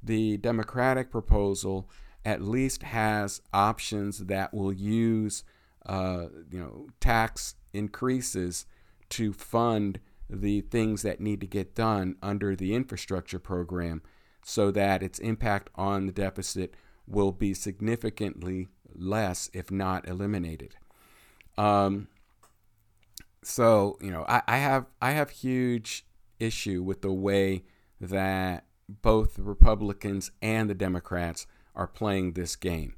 The 0.02 0.38
Democratic 0.38 1.12
proposal 1.12 1.90
at 2.26 2.42
least 2.42 2.84
has 2.84 3.42
options 3.54 4.26
that 4.26 4.54
will 4.54 4.74
use 4.74 5.44
uh, 5.86 6.28
you 6.52 6.60
know 6.60 6.88
tax 7.00 7.56
increases 7.74 8.66
to 9.10 9.34
fund 9.34 10.00
the 10.30 10.62
things 10.62 11.02
that 11.02 11.20
need 11.20 11.42
to 11.42 11.48
get 11.48 11.74
done 11.74 12.16
under 12.22 12.56
the 12.56 12.76
infrastructure 12.76 13.40
program 13.40 14.02
so 14.44 14.72
that 14.72 15.02
its 15.02 15.20
impact 15.20 15.70
on 15.76 16.06
the 16.06 16.12
deficit 16.12 16.76
will 17.08 17.32
be 17.32 17.54
significantly 17.54 18.68
less, 18.96 19.50
if 19.54 19.72
not 19.72 20.08
eliminated. 20.08 20.76
Um, 21.58 22.08
so 23.44 23.98
you 24.02 24.12
know, 24.12 24.26
I, 24.28 24.42
I 24.48 24.58
have 24.58 24.86
I 25.02 25.12
have 25.12 25.30
huge 25.32 26.06
issue 26.40 26.84
with 26.84 27.02
the 27.02 27.12
way 27.12 27.64
that 28.00 28.66
both 28.88 29.38
Republicans 29.38 30.32
and 30.42 30.70
the 30.70 30.76
Democrats 30.76 31.46
are 31.76 31.88
playing 31.88 32.34
this 32.34 32.56
game. 32.56 32.96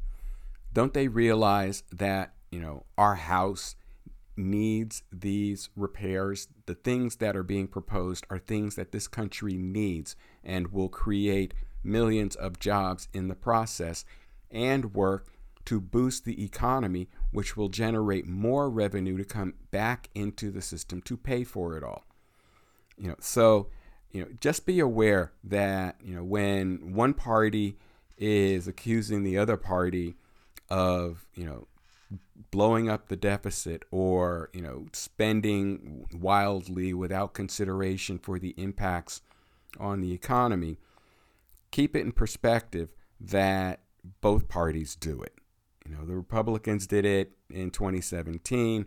Don't 0.74 0.94
they 0.94 1.08
realize 1.08 1.84
that, 1.92 2.34
you 2.50 2.60
know, 2.60 2.86
our 2.98 3.16
house 3.16 3.76
needs 4.38 5.04
these 5.12 5.70
repairs? 5.76 6.48
The 6.66 6.76
things 6.76 7.18
that 7.18 7.36
are 7.36 7.44
being 7.44 7.68
proposed 7.68 8.26
are 8.30 8.40
things 8.40 8.76
that 8.76 8.92
this 8.92 9.08
country 9.08 9.54
needs 9.54 10.16
and 10.44 10.72
will 10.72 10.90
create 10.90 11.54
millions 11.84 12.36
of 12.36 12.60
jobs 12.60 13.08
in 13.14 13.28
the 13.28 13.36
process 13.36 14.06
and 14.50 14.94
work 14.94 15.28
to 15.66 15.80
boost 15.80 16.26
the 16.26 16.44
economy, 16.44 17.08
which 17.32 17.56
will 17.56 17.70
generate 17.70 18.28
more 18.28 18.70
revenue 18.70 19.18
to 19.18 19.26
come 19.26 19.54
back 19.72 20.10
into 20.16 20.52
the 20.52 20.62
system 20.62 21.02
to 21.04 21.18
pay 21.18 21.44
for 21.44 21.78
it 21.78 21.84
all. 21.84 22.06
You 22.98 23.10
know, 23.10 23.16
so 23.20 23.68
you 24.12 24.22
know, 24.22 24.28
just 24.40 24.66
be 24.66 24.80
aware 24.80 25.32
that 25.44 25.96
you 26.04 26.16
know 26.16 26.24
when 26.24 26.94
one 26.94 27.14
party 27.14 27.78
is 28.18 28.68
accusing 28.68 29.24
the 29.24 29.38
other 29.38 29.58
party 29.58 30.16
of 30.70 31.26
you 31.36 31.46
know 31.46 31.68
blowing 32.50 32.90
up 32.90 33.08
the 33.08 33.16
deficit 33.16 33.84
or 33.92 34.50
you 34.54 34.62
know 34.62 34.86
spending 34.94 36.06
wildly 36.14 36.94
without 36.94 37.34
consideration 37.34 38.18
for 38.18 38.40
the 38.40 38.54
impacts 38.58 39.22
on 39.80 40.02
the 40.02 40.14
economy. 40.14 40.78
Keep 41.72 41.96
it 41.96 42.02
in 42.02 42.12
perspective 42.12 42.94
that 43.20 43.82
both 44.20 44.48
parties 44.48 44.96
do 44.96 45.22
it. 45.22 45.36
You 45.86 45.96
know 45.96 46.06
the 46.06 46.16
republicans 46.16 46.88
did 46.88 47.06
it 47.06 47.34
in 47.50 47.72
2017 47.72 48.86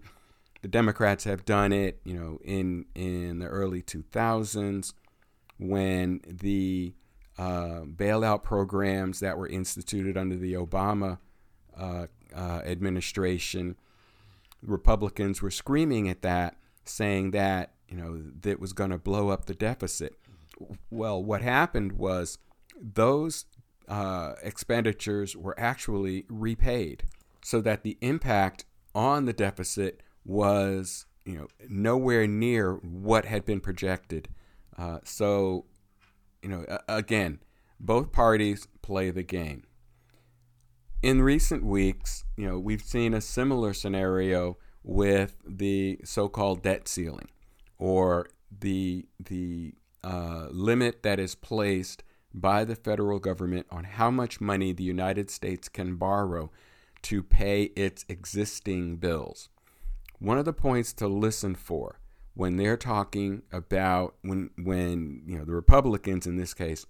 the 0.63 0.69
democrats 0.69 1.25
have 1.25 1.45
done 1.45 1.73
it 1.73 2.01
you 2.05 2.15
know 2.15 2.39
in 2.43 2.87
in 2.95 3.39
the 3.39 3.47
early 3.47 3.83
2000s 3.83 4.95
when 5.59 6.23
the 6.27 6.95
uh, 7.39 7.83
bailout 7.85 8.43
programs 8.43 9.21
that 9.21 9.37
were 9.37 9.49
instituted 9.49 10.17
under 10.17 10.37
the 10.37 10.55
Obama 10.55 11.19
uh, 11.77 12.07
uh, 12.35 12.61
administration, 12.65 13.77
Republicans 14.63 15.43
were 15.43 15.51
screaming 15.51 16.09
at 16.09 16.23
that, 16.23 16.57
saying 16.85 17.33
that 17.33 17.73
you 17.89 17.97
know 17.97 18.23
that 18.41 18.61
was 18.61 18.73
going 18.73 18.91
to 18.91 18.99
blow 18.99 19.29
up 19.29 19.47
the 19.47 19.55
deficit. 19.55 20.15
Well, 20.91 21.23
what 21.23 21.43
happened 21.43 21.93
was 21.93 22.39
those 22.81 23.47
uh, 23.89 24.35
expenditures 24.43 25.37
were 25.37 25.59
actually 25.59 26.25
repaid, 26.29 27.05
so 27.43 27.61
that 27.61 27.83
the 27.83 27.99
impact 28.01 28.65
on 28.95 29.25
the 29.25 29.33
deficit 29.33 30.01
was 30.25 31.07
you 31.25 31.37
know 31.37 31.49
nowhere 31.69 32.27
near 32.27 32.75
what 32.75 33.25
had 33.25 33.45
been 33.45 33.61
projected. 33.61 34.29
Uh, 34.77 34.99
so 35.05 35.67
you 36.45 36.51
know, 36.51 36.65
again, 36.87 37.41
both 37.81 38.13
parties 38.13 38.69
play 38.83 39.11
the 39.11 39.23
game. 39.23 39.65
In 41.03 41.23
recent 41.23 41.65
weeks, 41.65 42.25
you 42.37 42.47
know, 42.47 42.59
we've 42.59 42.83
seen 42.83 43.15
a 43.15 43.21
similar 43.23 43.73
scenario 43.73 44.59
with 44.83 45.37
the 45.47 45.99
so-called 46.05 46.63
debt 46.63 46.87
ceiling, 46.87 47.31
or 47.79 48.29
the 48.61 49.07
the 49.19 49.75
uh, 50.03 50.49
limit 50.51 51.03
that 51.03 51.19
is 51.19 51.35
placed 51.35 52.05
by 52.35 52.63
the 52.65 52.77
federal 52.77 53.19
government 53.19 53.67
on 53.71 53.85
how 53.85 54.11
much 54.11 54.41
money 54.41 54.73
the 54.73 54.85
United 54.85 55.31
States 55.31 55.69
can 55.71 55.97
borrow 55.97 56.51
to 57.03 57.23
pay 57.23 57.65
its 57.75 58.05
existing 58.09 58.97
bills. 58.97 59.49
One 60.19 60.37
of 60.37 60.45
the 60.45 60.53
points 60.53 60.93
to 60.95 61.09
listen 61.09 61.55
for 61.55 62.01
when 62.35 62.57
they're 62.57 62.77
talking 62.77 63.43
about 63.53 64.15
when 64.23 64.51
when 64.59 65.23
you 65.27 65.39
know 65.39 65.45
the 65.45 65.55
Republicans 65.55 66.27
in 66.27 66.37
this 66.37 66.53
case 66.53 66.85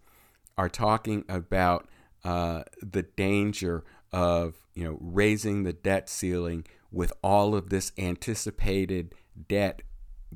are 0.57 0.69
talking 0.69 1.25
about 1.29 1.87
uh, 2.25 2.63
the 2.81 3.03
danger 3.03 3.85
of 4.13 4.57
you 4.75 4.85
know 4.85 4.99
raising 5.01 5.63
the 5.63 5.73
debt 5.73 6.09
ceiling 6.09 6.65
with 6.91 7.13
all 7.23 7.55
of 7.55 7.69
this 7.71 7.93
anticipated 7.99 9.15
debt 9.49 9.83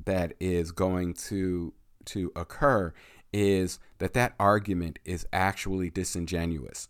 that 0.05 0.33
is 0.39 0.71
going 0.71 1.13
to 1.13 1.73
to 2.05 2.31
occur 2.35 2.93
is 3.31 3.79
that 3.99 4.13
that 4.13 4.33
argument 4.39 4.99
is 5.05 5.25
actually 5.31 5.89
disingenuous. 5.89 6.87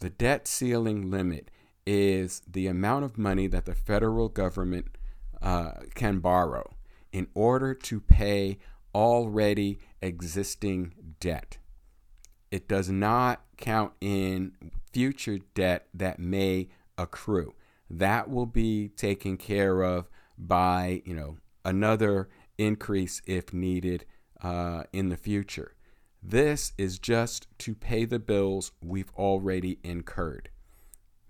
The 0.00 0.10
debt 0.10 0.46
ceiling 0.46 1.10
limit 1.10 1.50
is 1.86 2.42
the 2.46 2.66
amount 2.66 3.04
of 3.04 3.18
money 3.18 3.46
that 3.46 3.64
the 3.64 3.74
federal 3.74 4.28
government 4.28 4.96
uh, 5.40 5.72
can 5.94 6.18
borrow 6.18 6.70
in 7.14 7.28
order 7.32 7.72
to 7.72 8.00
pay 8.00 8.58
already 8.92 9.78
existing 10.02 10.92
debt. 11.20 11.58
It 12.50 12.66
does 12.66 12.90
not 12.90 13.44
count 13.56 13.92
in 14.00 14.52
future 14.92 15.38
debt 15.54 15.86
that 15.94 16.18
may 16.18 16.70
accrue. 16.98 17.54
That 17.88 18.28
will 18.28 18.46
be 18.46 18.88
taken 18.88 19.36
care 19.36 19.82
of 19.82 20.08
by, 20.36 21.02
you 21.04 21.14
know, 21.14 21.36
another 21.64 22.28
increase 22.58 23.22
if 23.26 23.54
needed 23.54 24.06
uh, 24.42 24.82
in 24.92 25.08
the 25.08 25.16
future. 25.16 25.76
This 26.20 26.72
is 26.76 26.98
just 26.98 27.46
to 27.58 27.76
pay 27.76 28.06
the 28.06 28.18
bills 28.18 28.72
we've 28.82 29.12
already 29.16 29.78
incurred. 29.84 30.48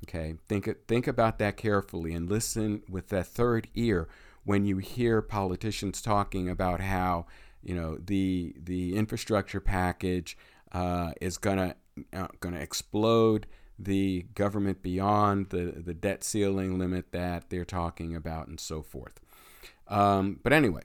Okay, 0.04 0.36
think 0.48 0.68
think 0.86 1.06
about 1.06 1.38
that 1.40 1.58
carefully 1.58 2.14
and 2.14 2.28
listen 2.28 2.82
with 2.88 3.08
that 3.08 3.26
third 3.26 3.68
ear 3.74 4.08
when 4.44 4.64
you 4.64 4.78
hear 4.78 5.22
politicians 5.22 6.00
talking 6.00 6.48
about 6.48 6.80
how 6.80 7.26
you 7.62 7.74
know 7.74 7.96
the 7.96 8.54
the 8.62 8.96
infrastructure 8.96 9.60
package 9.60 10.36
uh, 10.72 11.12
is 11.20 11.38
gonna 11.38 11.74
uh, 12.12 12.28
gonna 12.40 12.60
explode 12.60 13.46
the 13.78 14.26
government 14.34 14.82
beyond 14.82 15.50
the 15.50 15.82
the 15.84 15.94
debt 15.94 16.22
ceiling 16.22 16.78
limit 16.78 17.12
that 17.12 17.50
they're 17.50 17.64
talking 17.64 18.14
about 18.14 18.46
and 18.46 18.60
so 18.60 18.82
forth. 18.82 19.20
Um, 19.88 20.40
but 20.42 20.52
anyway, 20.52 20.82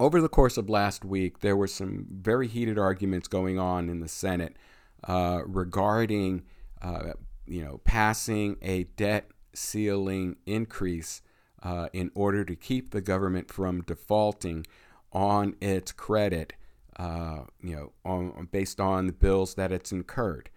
over 0.00 0.20
the 0.20 0.28
course 0.28 0.56
of 0.56 0.70
last 0.70 1.04
week, 1.04 1.40
there 1.40 1.56
were 1.56 1.68
some 1.68 2.06
very 2.10 2.48
heated 2.48 2.78
arguments 2.78 3.28
going 3.28 3.58
on 3.58 3.88
in 3.88 4.00
the 4.00 4.08
Senate 4.08 4.56
uh, 5.04 5.42
regarding 5.44 6.42
uh, 6.80 7.12
you 7.46 7.62
know 7.64 7.80
passing 7.84 8.56
a 8.62 8.84
debt 8.84 9.30
ceiling 9.54 10.36
increase 10.46 11.22
uh, 11.62 11.88
in 11.92 12.10
order 12.14 12.44
to 12.44 12.56
keep 12.56 12.90
the 12.90 13.00
government 13.00 13.50
from 13.50 13.82
defaulting 13.82 14.66
on 15.12 15.54
its 15.60 15.92
credit, 15.92 16.54
uh, 16.96 17.42
you 17.62 17.76
know, 17.76 17.92
on, 18.04 18.48
based 18.50 18.80
on 18.80 19.06
the 19.06 19.12
bills 19.12 19.54
that 19.54 19.70
it's 19.70 19.92
incurred. 19.92 20.50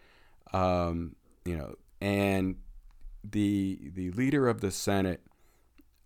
Um, 0.54 1.16
you 1.44 1.58
know, 1.58 1.76
and 2.02 2.56
the 3.24 3.92
the 3.94 4.12
leader 4.12 4.48
of 4.48 4.62
the 4.62 4.72
Senate 4.72 5.22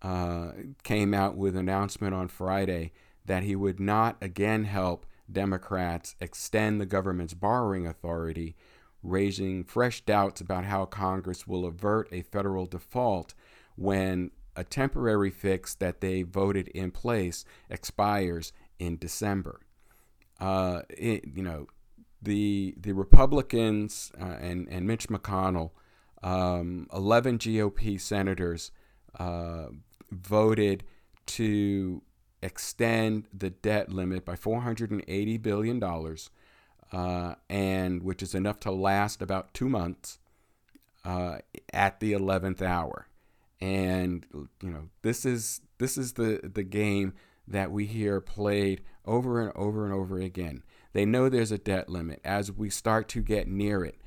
uh, 0.02 0.52
came 0.82 1.14
out 1.14 1.36
with 1.36 1.54
an 1.54 1.60
announcement 1.60 2.14
on 2.14 2.28
Friday 2.28 2.92
that 3.24 3.42
he 3.42 3.54
would 3.54 3.80
not 3.80 4.16
again 4.20 4.64
help 4.64 5.06
Democrats 5.30 6.16
extend 6.20 6.80
the 6.80 6.86
government's 6.86 7.34
borrowing 7.34 7.86
authority, 7.86 8.56
raising 9.02 9.64
fresh 9.64 10.00
doubts 10.00 10.40
about 10.40 10.64
how 10.64 10.84
Congress 10.84 11.46
will 11.46 11.64
avert 11.64 12.08
a 12.12 12.22
federal 12.22 12.66
default 12.66 13.34
when 13.76 14.30
a 14.60 14.64
temporary 14.64 15.30
fix 15.30 15.74
that 15.74 16.02
they 16.02 16.22
voted 16.22 16.68
in 16.68 16.90
place 16.90 17.46
expires 17.70 18.52
in 18.78 18.98
December. 18.98 19.60
Uh, 20.38 20.82
it, 20.90 21.24
you 21.34 21.42
know, 21.42 21.66
the 22.20 22.74
the 22.78 22.92
Republicans 22.92 24.12
uh, 24.20 24.36
and 24.38 24.68
and 24.70 24.86
Mitch 24.86 25.08
McConnell, 25.08 25.70
um, 26.22 26.86
11 26.92 27.38
GOP 27.38 27.98
senators 27.98 28.70
uh, 29.18 29.68
voted 30.10 30.84
to 31.24 32.02
extend 32.42 33.28
the 33.32 33.48
debt 33.48 33.90
limit 33.90 34.26
by 34.26 34.36
480 34.36 35.38
billion 35.38 35.78
dollars, 35.78 36.28
uh, 36.92 37.34
and 37.48 38.02
which 38.02 38.22
is 38.22 38.34
enough 38.34 38.60
to 38.60 38.70
last 38.70 39.22
about 39.22 39.54
two 39.54 39.70
months 39.70 40.18
uh, 41.06 41.38
at 41.72 42.00
the 42.00 42.12
11th 42.12 42.60
hour. 42.60 43.06
And 43.60 44.26
you 44.62 44.70
know 44.70 44.88
this 45.02 45.24
is 45.24 45.60
this 45.78 45.98
is 45.98 46.14
the 46.14 46.40
the 46.42 46.62
game 46.62 47.12
that 47.46 47.70
we 47.70 47.86
hear 47.86 48.20
played 48.20 48.82
over 49.04 49.40
and 49.40 49.52
over 49.56 49.84
and 49.84 49.92
over 49.92 50.18
again. 50.18 50.62
They 50.92 51.04
know 51.04 51.28
there's 51.28 51.52
a 51.52 51.58
debt 51.58 51.88
limit. 51.88 52.20
As 52.24 52.50
we 52.50 52.70
start 52.70 53.08
to 53.10 53.22
get 53.22 53.48
near 53.48 53.84
it, 53.84 54.00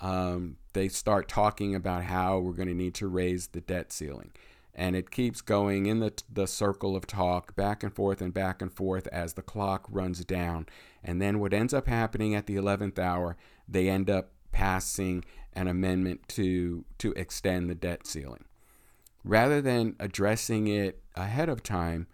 um, 0.00 0.56
they 0.72 0.88
start 0.88 1.28
talking 1.28 1.74
about 1.74 2.04
how 2.04 2.38
we're 2.38 2.52
going 2.52 2.68
to 2.68 2.74
need 2.74 2.94
to 2.94 3.08
raise 3.08 3.48
the 3.48 3.60
debt 3.60 3.92
ceiling. 3.92 4.32
And 4.74 4.94
it 4.94 5.10
keeps 5.10 5.40
going 5.40 5.86
in 5.86 6.00
the, 6.00 6.12
the 6.32 6.46
circle 6.46 6.96
of 6.96 7.06
talk, 7.06 7.56
back 7.56 7.82
and 7.82 7.92
forth 7.92 8.22
and 8.22 8.32
back 8.32 8.62
and 8.62 8.72
forth 8.72 9.06
as 9.08 9.34
the 9.34 9.42
clock 9.42 9.86
runs 9.90 10.24
down. 10.24 10.66
And 11.02 11.20
then 11.20 11.38
what 11.40 11.52
ends 11.52 11.74
up 11.74 11.86
happening 11.86 12.34
at 12.34 12.46
the 12.46 12.56
11th 12.56 12.98
hour, 12.98 13.36
they 13.68 13.88
end 13.88 14.08
up 14.08 14.30
passing 14.52 15.24
an 15.52 15.66
amendment 15.66 16.28
to, 16.28 16.84
to 16.98 17.12
extend 17.12 17.68
the 17.68 17.74
debt 17.74 18.06
ceiling. 18.06 18.44
Rather 19.24 19.60
than 19.60 19.96
addressing 20.00 20.66
it 20.66 21.02
ahead 21.14 21.48
of 21.48 21.62
time, 21.62 22.06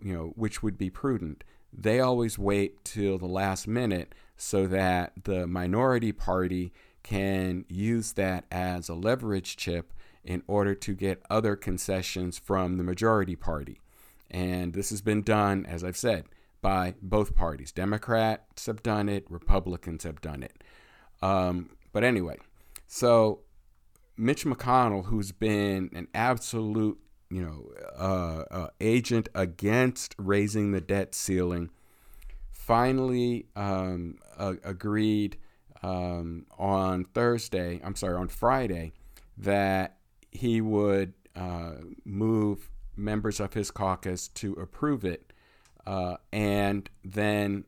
you 0.00 0.12
know, 0.12 0.32
which 0.36 0.62
would 0.62 0.78
be 0.78 0.90
prudent, 0.90 1.44
they 1.72 2.00
always 2.00 2.38
wait 2.38 2.84
till 2.84 3.18
the 3.18 3.26
last 3.26 3.66
minute 3.66 4.14
so 4.36 4.66
that 4.66 5.12
the 5.24 5.46
minority 5.46 6.12
party 6.12 6.72
can 7.02 7.64
use 7.68 8.12
that 8.12 8.44
as 8.50 8.88
a 8.88 8.94
leverage 8.94 9.56
chip 9.56 9.92
in 10.24 10.42
order 10.46 10.74
to 10.74 10.94
get 10.94 11.22
other 11.28 11.56
concessions 11.56 12.38
from 12.38 12.76
the 12.76 12.84
majority 12.84 13.34
party. 13.34 13.80
And 14.30 14.72
this 14.72 14.90
has 14.90 15.00
been 15.00 15.22
done, 15.22 15.66
as 15.66 15.82
I've 15.82 15.96
said, 15.96 16.26
by 16.60 16.94
both 17.02 17.34
parties. 17.34 17.72
Democrats 17.72 18.66
have 18.66 18.82
done 18.82 19.08
it, 19.08 19.24
Republicans 19.28 20.04
have 20.04 20.20
done 20.20 20.42
it. 20.42 20.62
Um, 21.20 21.70
but 21.92 22.04
anyway, 22.04 22.38
so 22.86 23.40
Mitch 24.16 24.44
McConnell, 24.44 25.06
who's 25.06 25.32
been 25.32 25.90
an 25.94 26.08
absolute 26.14 26.98
you 27.32 27.40
know, 27.40 27.72
uh, 27.98 28.44
uh, 28.54 28.68
agent 28.78 29.30
against 29.34 30.14
raising 30.18 30.72
the 30.72 30.82
debt 30.82 31.14
ceiling, 31.14 31.70
finally 32.50 33.46
um, 33.56 34.18
uh, 34.36 34.52
agreed 34.62 35.38
um, 35.82 36.44
on 36.58 37.04
Thursday, 37.04 37.80
I'm 37.82 37.94
sorry, 37.94 38.16
on 38.16 38.28
Friday, 38.28 38.92
that 39.38 39.96
he 40.30 40.60
would 40.60 41.14
uh, 41.34 41.76
move 42.04 42.70
members 42.96 43.40
of 43.40 43.54
his 43.54 43.70
caucus 43.70 44.28
to 44.28 44.52
approve 44.52 45.02
it 45.02 45.32
uh, 45.86 46.16
and 46.32 46.90
then 47.02 47.64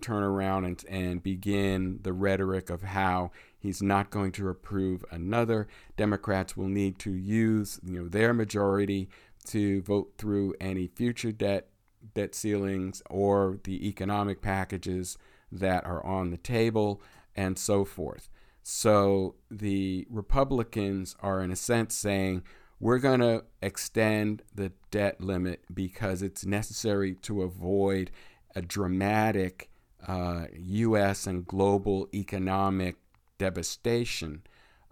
turn 0.00 0.22
around 0.22 0.64
and, 0.64 0.84
and 0.88 1.22
begin 1.24 1.98
the 2.02 2.12
rhetoric 2.12 2.70
of 2.70 2.82
how 2.82 3.32
He's 3.58 3.82
not 3.82 4.10
going 4.10 4.32
to 4.32 4.48
approve 4.48 5.04
another. 5.10 5.66
Democrats 5.96 6.56
will 6.56 6.68
need 6.68 6.98
to 7.00 7.12
use 7.12 7.80
you 7.84 8.00
know 8.00 8.08
their 8.08 8.32
majority 8.32 9.08
to 9.46 9.82
vote 9.82 10.14
through 10.18 10.54
any 10.60 10.86
future 10.88 11.32
debt 11.32 11.68
debt 12.14 12.34
ceilings 12.34 13.02
or 13.10 13.58
the 13.64 13.88
economic 13.88 14.40
packages 14.40 15.18
that 15.50 15.84
are 15.84 16.04
on 16.04 16.30
the 16.30 16.36
table 16.36 17.00
and 17.34 17.58
so 17.58 17.84
forth. 17.84 18.28
So 18.62 19.36
the 19.50 20.06
Republicans 20.10 21.16
are 21.20 21.40
in 21.40 21.50
a 21.50 21.56
sense 21.56 21.94
saying 21.94 22.42
we're 22.80 22.98
going 22.98 23.20
to 23.20 23.44
extend 23.62 24.42
the 24.54 24.72
debt 24.90 25.20
limit 25.20 25.62
because 25.72 26.22
it's 26.22 26.44
necessary 26.44 27.14
to 27.22 27.42
avoid 27.42 28.10
a 28.54 28.62
dramatic 28.62 29.70
uh, 30.06 30.46
U.S. 30.52 31.26
and 31.26 31.46
global 31.46 32.08
economic 32.12 32.96
devastation. 33.38 34.42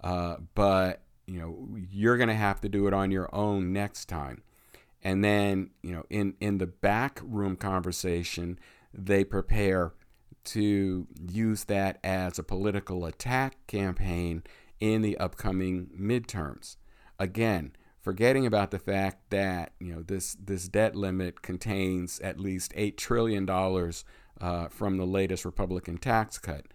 Uh, 0.03 0.37
but 0.55 1.03
you 1.27 1.39
know 1.39 1.69
you're 1.91 2.17
going 2.17 2.29
to 2.29 2.35
have 2.35 2.61
to 2.61 2.69
do 2.69 2.87
it 2.87 2.93
on 2.93 3.11
your 3.11 3.35
own 3.35 3.73
next 3.73 4.07
time. 4.07 4.43
And 5.03 5.23
then 5.25 5.71
you 5.83 5.93
know 5.93 6.05
in 6.11 6.35
in 6.41 6.59
the 6.59 6.67
back 6.67 7.21
room 7.23 7.57
conversation, 7.57 8.59
they 8.93 9.25
prepare 9.25 9.93
to 10.45 11.07
use 11.31 11.65
that 11.65 11.99
as 12.05 12.39
a 12.39 12.43
political 12.43 13.07
attack 13.07 13.67
campaign 13.67 14.43
in 14.81 15.03
the 15.03 15.17
upcoming 15.17 15.89
midterms. 15.99 16.77
Again, 17.19 17.73
forgetting 18.03 18.45
about 18.45 18.71
the 18.71 18.79
fact 18.79 19.31
that 19.31 19.73
you 19.81 19.95
know 19.95 20.03
this 20.03 20.35
this 20.35 20.69
debt 20.69 20.95
limit 20.95 21.43
contains 21.43 22.21
at 22.21 22.39
least 22.39 22.73
eight 22.77 22.99
trillion 22.99 23.47
dollars 23.47 24.05
uh, 24.41 24.69
from 24.69 24.99
the 24.99 25.07
latest 25.07 25.45
Republican 25.45 25.97
tax 25.97 26.39
cut. 26.39 26.67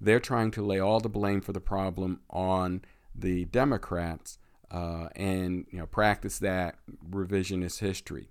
They're 0.00 0.20
trying 0.20 0.50
to 0.52 0.64
lay 0.64 0.78
all 0.78 1.00
the 1.00 1.08
blame 1.08 1.40
for 1.40 1.52
the 1.52 1.60
problem 1.60 2.20
on 2.30 2.82
the 3.14 3.46
Democrats 3.46 4.38
uh, 4.70 5.08
and 5.16 5.66
you 5.70 5.78
know 5.78 5.86
practice 5.86 6.38
that 6.38 6.76
revisionist 7.08 7.80
history. 7.80 8.28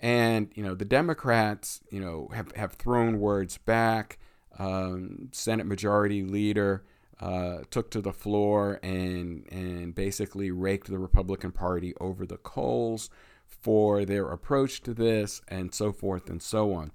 And 0.00 0.50
you 0.54 0.62
know 0.62 0.74
the 0.74 0.84
Democrats, 0.84 1.80
you 1.90 2.00
know, 2.00 2.28
have, 2.34 2.52
have 2.52 2.72
thrown 2.72 3.18
words 3.18 3.58
back. 3.58 4.18
Um, 4.58 5.28
Senate 5.32 5.66
Majority 5.66 6.22
Leader 6.22 6.84
uh, 7.20 7.58
took 7.70 7.90
to 7.90 8.00
the 8.00 8.12
floor 8.12 8.78
and 8.82 9.46
and 9.50 9.94
basically 9.94 10.50
raked 10.50 10.88
the 10.88 10.98
Republican 10.98 11.52
Party 11.52 11.94
over 12.00 12.26
the 12.26 12.36
coals 12.38 13.10
for 13.46 14.04
their 14.04 14.28
approach 14.28 14.82
to 14.82 14.94
this, 14.94 15.40
and 15.48 15.74
so 15.74 15.92
forth 15.92 16.28
and 16.28 16.42
so 16.42 16.74
on. 16.74 16.92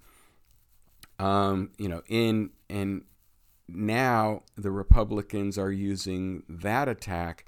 Um, 1.20 1.72
you 1.78 1.90
know, 1.90 2.02
in 2.08 2.52
in 2.70 3.04
now 3.74 4.44
the 4.56 4.72
Republicans 4.72 5.58
are 5.58 5.72
using 5.72 6.44
that 6.48 6.88
attack 6.88 7.46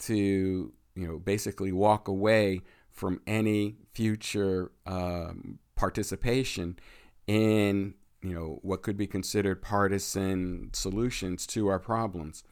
to, 0.00 0.72
you 0.94 1.06
know, 1.06 1.18
basically 1.18 1.72
walk 1.72 2.08
away 2.08 2.62
from 2.90 3.20
any 3.26 3.76
future 3.92 4.72
um, 4.86 5.58
participation 5.74 6.78
in, 7.26 7.94
you 8.22 8.34
know, 8.34 8.58
what 8.62 8.82
could 8.82 8.96
be 8.96 9.06
considered 9.06 9.62
partisan 9.62 10.70
solutions 10.72 11.46
to 11.46 11.68
our 11.68 11.78
problems. 11.78 12.42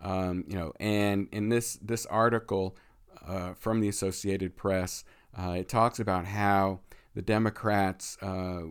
Um, 0.00 0.44
you 0.48 0.56
know, 0.56 0.72
and 0.80 1.28
in 1.32 1.48
this 1.48 1.78
this 1.80 2.04
article 2.06 2.76
uh, 3.26 3.54
from 3.54 3.80
the 3.80 3.88
Associated 3.88 4.56
Press, 4.56 5.04
uh, 5.38 5.56
it 5.58 5.68
talks 5.68 5.98
about 5.98 6.26
how 6.26 6.80
the 7.14 7.22
Democrats 7.22 8.18
uh, 8.20 8.64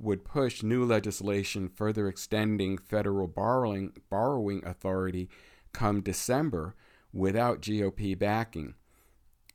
would 0.00 0.24
push 0.24 0.62
new 0.62 0.84
legislation 0.84 1.68
further 1.68 2.08
extending 2.08 2.78
federal 2.78 3.26
borrowing 3.26 3.92
borrowing 4.08 4.64
authority 4.64 5.28
come 5.72 6.00
December 6.00 6.74
without 7.12 7.60
GOP 7.60 8.18
backing. 8.18 8.74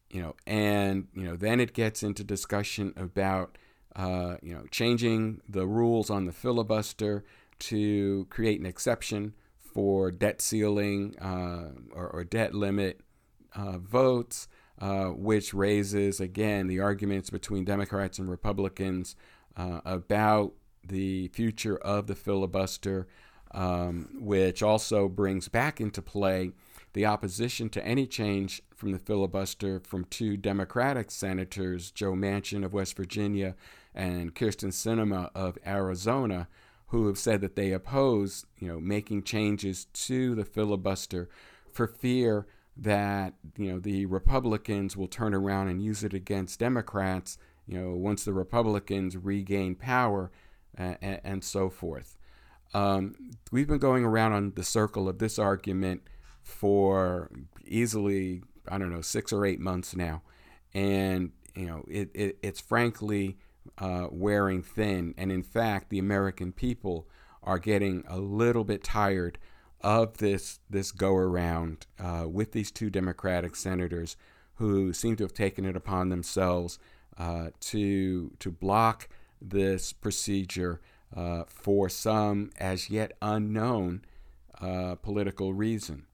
You 0.10 0.22
know, 0.22 0.36
and 0.48 1.08
you 1.14 1.24
know, 1.24 1.36
then 1.36 1.60
it 1.60 1.74
gets 1.74 2.02
into 2.04 2.24
discussion 2.24 2.94
about 2.98 3.58
uh, 3.96 4.38
you 4.42 4.54
know 4.54 4.66
changing 4.72 5.42
the 5.48 5.68
rules 5.68 6.10
on 6.10 6.26
the 6.26 6.32
filibuster 6.32 7.24
to 7.60 8.26
create 8.30 8.60
an 8.60 8.66
exception 8.66 9.34
for 9.58 10.12
debt 10.12 10.42
ceiling 10.42 11.16
uh, 11.20 11.72
or, 11.94 12.08
or, 12.08 12.24
debt 12.24 12.56
limit 12.56 13.02
uh, 13.54 13.78
votes, 13.78 14.48
uh, 14.80 15.06
which 15.08 15.54
raises 15.54 16.20
again 16.20 16.68
the 16.68 16.80
arguments 16.80 17.30
between 17.30 17.66
Democrats 17.66 18.18
and 18.18 18.30
Republicans 18.30 19.16
uh, 19.56 19.82
about 19.86 20.54
the 20.84 21.28
future 21.30 21.78
of 21.78 22.08
the 22.08 22.16
filibuster, 22.16 23.08
um, 23.52 24.10
which 24.20 24.62
also 24.62 25.08
brings 25.08 25.48
back 25.48 25.82
into 25.82 26.02
play 26.02 26.52
the 26.94 27.06
opposition 27.06 27.70
to 27.70 27.86
any 27.86 28.08
change 28.08 28.62
from 28.76 28.92
the 28.92 29.00
filibuster 29.00 29.80
from 29.82 30.06
two 30.06 30.38
Democratic 30.38 31.12
senators, 31.12 31.92
Joe 31.92 32.14
Manchin 32.14 32.66
of 32.66 32.74
West 32.74 32.96
Virginia 32.96 33.56
and 33.94 34.34
Kyrsten 34.34 34.72
Sinema 34.72 35.30
of 35.36 35.58
Arizona, 35.66 36.48
who 36.88 37.08
have 37.08 37.18
said 37.18 37.42
that 37.42 37.56
they 37.56 37.72
oppose, 37.72 38.46
you 38.58 38.68
know, 38.68 38.80
making 38.80 39.24
changes 39.24 39.86
to 39.86 40.34
the 40.34 40.46
filibuster 40.46 41.30
for 41.72 41.86
fear 41.86 42.48
that 42.82 43.34
you 43.58 43.72
know 43.72 43.80
the 43.80 44.06
Republicans 44.06 44.96
will 44.96 45.08
turn 45.08 45.34
around 45.34 45.68
and 45.68 45.84
use 45.84 46.04
it 46.04 46.14
against 46.14 46.60
Democrats 46.60 47.38
you 47.70 47.80
know, 47.80 47.92
once 47.92 48.26
the 48.26 48.34
Republicans 48.34 49.16
regain 49.16 49.76
power 49.76 50.32
and, 50.74 51.22
and, 51.24 51.44
so 51.44 51.70
forth. 51.70 52.18
Um, 52.74 53.16
we've 53.52 53.68
been 53.68 53.78
going 53.78 54.04
around 54.04 54.34
on 54.34 54.54
the 54.56 54.64
circle 54.64 55.08
of 55.08 55.20
this 55.20 55.38
argument 55.38 56.02
for 56.42 57.30
easily, 57.66 58.42
I 58.68 58.80
don't 58.80 58.92
know, 58.92 59.02
six 59.02 59.32
or 59.32 59.46
eight 59.46 59.60
months 59.60 59.96
now. 59.96 60.24
And, 60.74 61.32
you 61.54 61.68
know, 61.68 61.86
it, 61.88 62.10
it 62.16 62.40
it's 62.42 62.60
frankly 62.60 63.38
uh, 63.78 64.08
wearing 64.10 64.64
thin. 64.64 65.14
And 65.16 65.32
in 65.32 65.44
fact, 65.44 65.92
the 65.92 66.00
American 66.00 66.52
people 66.52 67.08
are 67.44 67.60
getting 67.60 68.04
a 68.08 68.18
little 68.18 68.64
bit 68.64 68.84
tired 68.84 69.38
of 69.82 70.18
this 70.18 70.60
this 70.70 70.92
go 70.92 71.16
around 71.16 71.86
uh, 72.00 72.26
with 72.28 72.52
these 72.52 72.72
two 72.72 72.90
Democratic 72.90 73.56
senators 73.56 74.18
who 74.56 74.92
seem 74.92 75.16
to 75.18 75.24
have 75.24 75.34
taken 75.34 75.66
it 75.66 75.76
upon 75.76 76.10
themselves 76.10 76.80
uh, 77.20 77.50
to 77.60 78.32
to 78.40 78.50
block 78.50 79.10
this 79.42 79.94
procedure 79.94 80.82
uh, 81.16 81.44
for 81.48 81.90
some 81.90 82.50
as 82.60 82.90
yet 82.90 83.14
unknown 83.22 84.04
uh, 84.62 84.96
political 84.96 85.54
reason. 85.54 86.06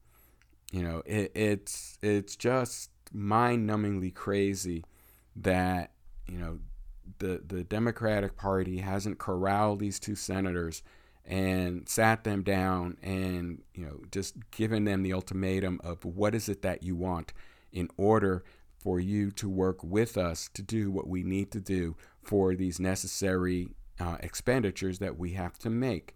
You 0.72 0.84
know, 0.84 1.04
it, 1.06 1.32
it's 1.36 1.98
it's 2.02 2.36
just 2.36 2.90
mind-numbingly 3.14 4.14
crazy 4.14 4.84
that 5.36 5.92
you 6.28 6.38
know 6.38 6.60
the 7.20 7.42
the 7.46 7.64
Democratic 7.64 8.36
Party 8.36 8.80
hasn't 8.80 9.20
corralled 9.20 9.80
these 9.80 10.00
two 10.00 10.16
senators 10.16 10.82
and 11.24 11.88
sat 11.88 12.24
them 12.24 12.44
down 12.44 12.98
and 13.02 13.62
you 13.74 13.86
know 13.86 14.02
just 14.12 14.36
given 14.52 14.86
them 14.86 15.04
the 15.04 15.14
ultimatum 15.14 15.80
of 15.84 16.04
what 16.06 16.36
is 16.36 16.50
it 16.50 16.62
that 16.62 16.84
you 16.84 16.96
want 16.96 17.34
in 17.72 17.90
order 17.98 18.44
for 18.86 19.00
you 19.00 19.32
to 19.32 19.50
work 19.50 19.84
with 19.84 20.16
us 20.16 20.48
to 20.54 20.62
do 20.62 20.92
what 20.92 21.08
we 21.08 21.24
need 21.24 21.50
to 21.50 21.60
do 21.60 21.96
for 22.22 22.54
these 22.56 22.80
necessary 22.80 23.70
uh, 24.00 24.18
expenditures 24.20 25.00
that 25.00 25.18
we 25.18 25.32
have 25.32 25.58
to 25.58 25.72
make. 25.72 26.16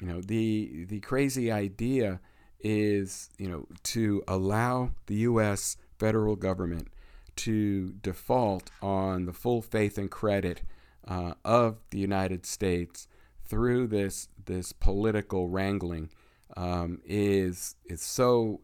You 0.00 0.06
know, 0.06 0.20
the 0.22 0.86
the 0.86 1.00
crazy 1.00 1.52
idea 1.52 2.20
is, 2.58 3.28
you 3.36 3.48
know, 3.50 3.66
to 3.82 4.24
allow 4.26 4.92
the 5.08 5.16
US 5.16 5.76
federal 5.98 6.36
government 6.36 6.88
to 7.36 7.92
default 8.02 8.70
on 8.80 9.26
the 9.26 9.34
full 9.34 9.60
faith 9.60 9.98
and 9.98 10.10
credit 10.10 10.62
uh, 11.06 11.34
of 11.44 11.76
the 11.90 11.98
United 11.98 12.46
States 12.46 13.08
through 13.44 13.88
this 13.88 14.28
this 14.46 14.72
political 14.72 15.50
wrangling 15.50 16.08
um, 16.56 17.02
is 17.04 17.76
is 17.84 18.00
so 18.00 18.62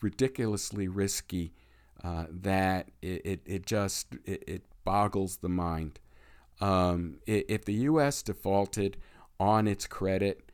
ridiculously 0.00 0.88
risky 0.88 1.52
uh, 2.02 2.26
that 2.28 2.90
it, 3.00 3.22
it, 3.24 3.40
it 3.46 3.66
just 3.66 4.08
it, 4.24 4.44
it, 4.46 4.62
boggles 4.84 5.36
the 5.36 5.48
mind. 5.48 6.00
Um, 6.60 7.18
if 7.26 7.64
the 7.64 7.74
U.S. 7.74 8.20
defaulted 8.22 8.96
on 9.38 9.68
its 9.68 9.86
credit, 9.86 10.50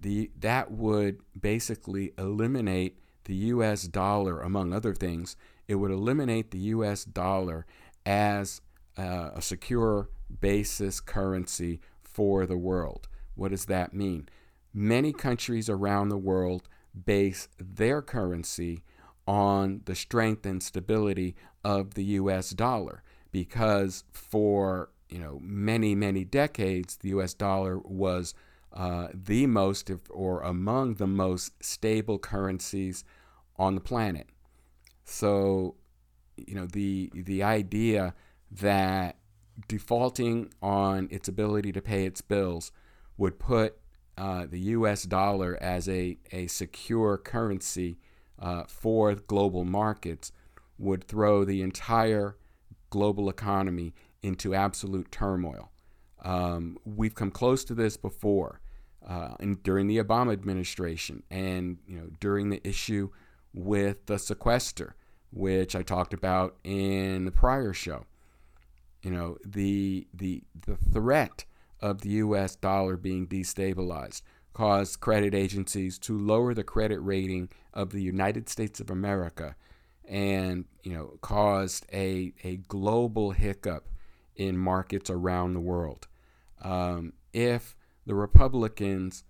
the 0.00 0.30
that 0.38 0.70
would 0.70 1.20
basically 1.38 2.12
eliminate 2.16 2.98
the 3.24 3.34
U.S. 3.34 3.82
dollar, 3.84 4.40
among 4.40 4.72
other 4.72 4.94
things. 4.94 5.36
It 5.68 5.76
would 5.76 5.90
eliminate 5.90 6.50
the 6.50 6.58
U.S. 6.58 7.04
dollar 7.04 7.66
as 8.06 8.60
uh, 8.98 9.30
a 9.34 9.42
secure 9.42 10.08
basis 10.40 11.00
currency 11.00 11.80
for 12.02 12.46
the 12.46 12.56
world. 12.56 13.08
What 13.34 13.50
does 13.50 13.66
that 13.66 13.92
mean? 13.92 14.28
Many 14.72 15.12
countries 15.12 15.68
around 15.68 16.08
the 16.08 16.18
world 16.18 16.68
base 17.04 17.48
their 17.58 18.02
currency 18.02 18.82
on 19.26 19.80
the 19.84 19.94
strength 19.94 20.44
and 20.44 20.62
stability 20.62 21.34
of 21.64 21.94
the 21.94 22.04
US 22.04 22.50
dollar 22.50 23.02
because 23.32 24.04
for 24.12 24.90
you 25.08 25.18
know 25.18 25.38
many 25.42 25.94
many 25.94 26.24
decades 26.24 26.96
the 26.96 27.08
US 27.10 27.34
dollar 27.34 27.78
was 27.78 28.34
uh, 28.72 29.08
the 29.12 29.46
most 29.46 29.90
or 30.10 30.40
among 30.42 30.94
the 30.94 31.06
most 31.06 31.52
stable 31.62 32.18
currencies 32.18 33.04
on 33.56 33.74
the 33.74 33.80
planet. 33.80 34.28
So 35.04 35.76
you 36.36 36.54
know 36.54 36.66
the 36.66 37.10
the 37.14 37.42
idea 37.42 38.14
that 38.50 39.16
defaulting 39.68 40.52
on 40.60 41.08
its 41.10 41.28
ability 41.28 41.72
to 41.72 41.80
pay 41.80 42.04
its 42.04 42.20
bills 42.20 42.72
would 43.16 43.38
put 43.38 43.78
uh, 44.18 44.46
the 44.48 44.60
US 44.60 45.04
dollar 45.04 45.56
as 45.60 45.88
a, 45.88 46.18
a 46.32 46.46
secure 46.46 47.16
currency 47.16 47.98
uh, 48.44 48.64
for 48.68 49.14
global 49.14 49.64
markets 49.64 50.30
would 50.76 51.08
throw 51.08 51.44
the 51.44 51.62
entire 51.62 52.36
global 52.90 53.30
economy 53.30 53.94
into 54.22 54.54
absolute 54.54 55.10
turmoil. 55.10 55.72
Um, 56.22 56.76
we've 56.84 57.14
come 57.14 57.30
close 57.30 57.64
to 57.64 57.74
this 57.74 57.96
before 57.96 58.60
uh, 59.06 59.34
in, 59.40 59.54
during 59.62 59.86
the 59.86 59.96
Obama 59.96 60.32
administration 60.32 61.22
and 61.30 61.78
you 61.86 61.98
know 61.98 62.10
during 62.20 62.50
the 62.50 62.60
issue 62.68 63.08
with 63.54 64.04
the 64.06 64.18
sequester, 64.18 64.94
which 65.32 65.74
I 65.74 65.82
talked 65.82 66.12
about 66.12 66.56
in 66.64 67.24
the 67.24 67.32
prior 67.32 67.72
show. 67.72 68.04
You 69.02 69.10
know 69.10 69.38
the 69.44 70.06
the 70.12 70.42
the 70.66 70.76
threat 70.76 71.46
of 71.80 72.02
the 72.02 72.10
U.S. 72.10 72.56
dollar 72.56 72.96
being 72.98 73.26
destabilized 73.26 74.20
caused 74.52 75.00
credit 75.00 75.34
agencies 75.34 75.98
to 75.98 76.16
lower 76.16 76.54
the 76.54 76.64
credit 76.64 76.98
rating 77.00 77.48
of 77.74 77.90
the 77.90 78.02
United 78.02 78.48
States 78.48 78.80
of 78.80 78.88
America 78.88 79.54
and 80.06 80.64
you 80.82 80.92
know 80.92 81.18
caused 81.20 81.86
a, 81.92 82.32
a 82.42 82.56
global 82.68 83.32
hiccup 83.32 83.88
in 84.36 84.56
markets 84.56 85.10
around 85.10 85.54
the 85.54 85.60
world. 85.60 86.08
Um, 86.62 87.12
if 87.32 87.76
the 88.06 88.14
Republicans 88.14 89.24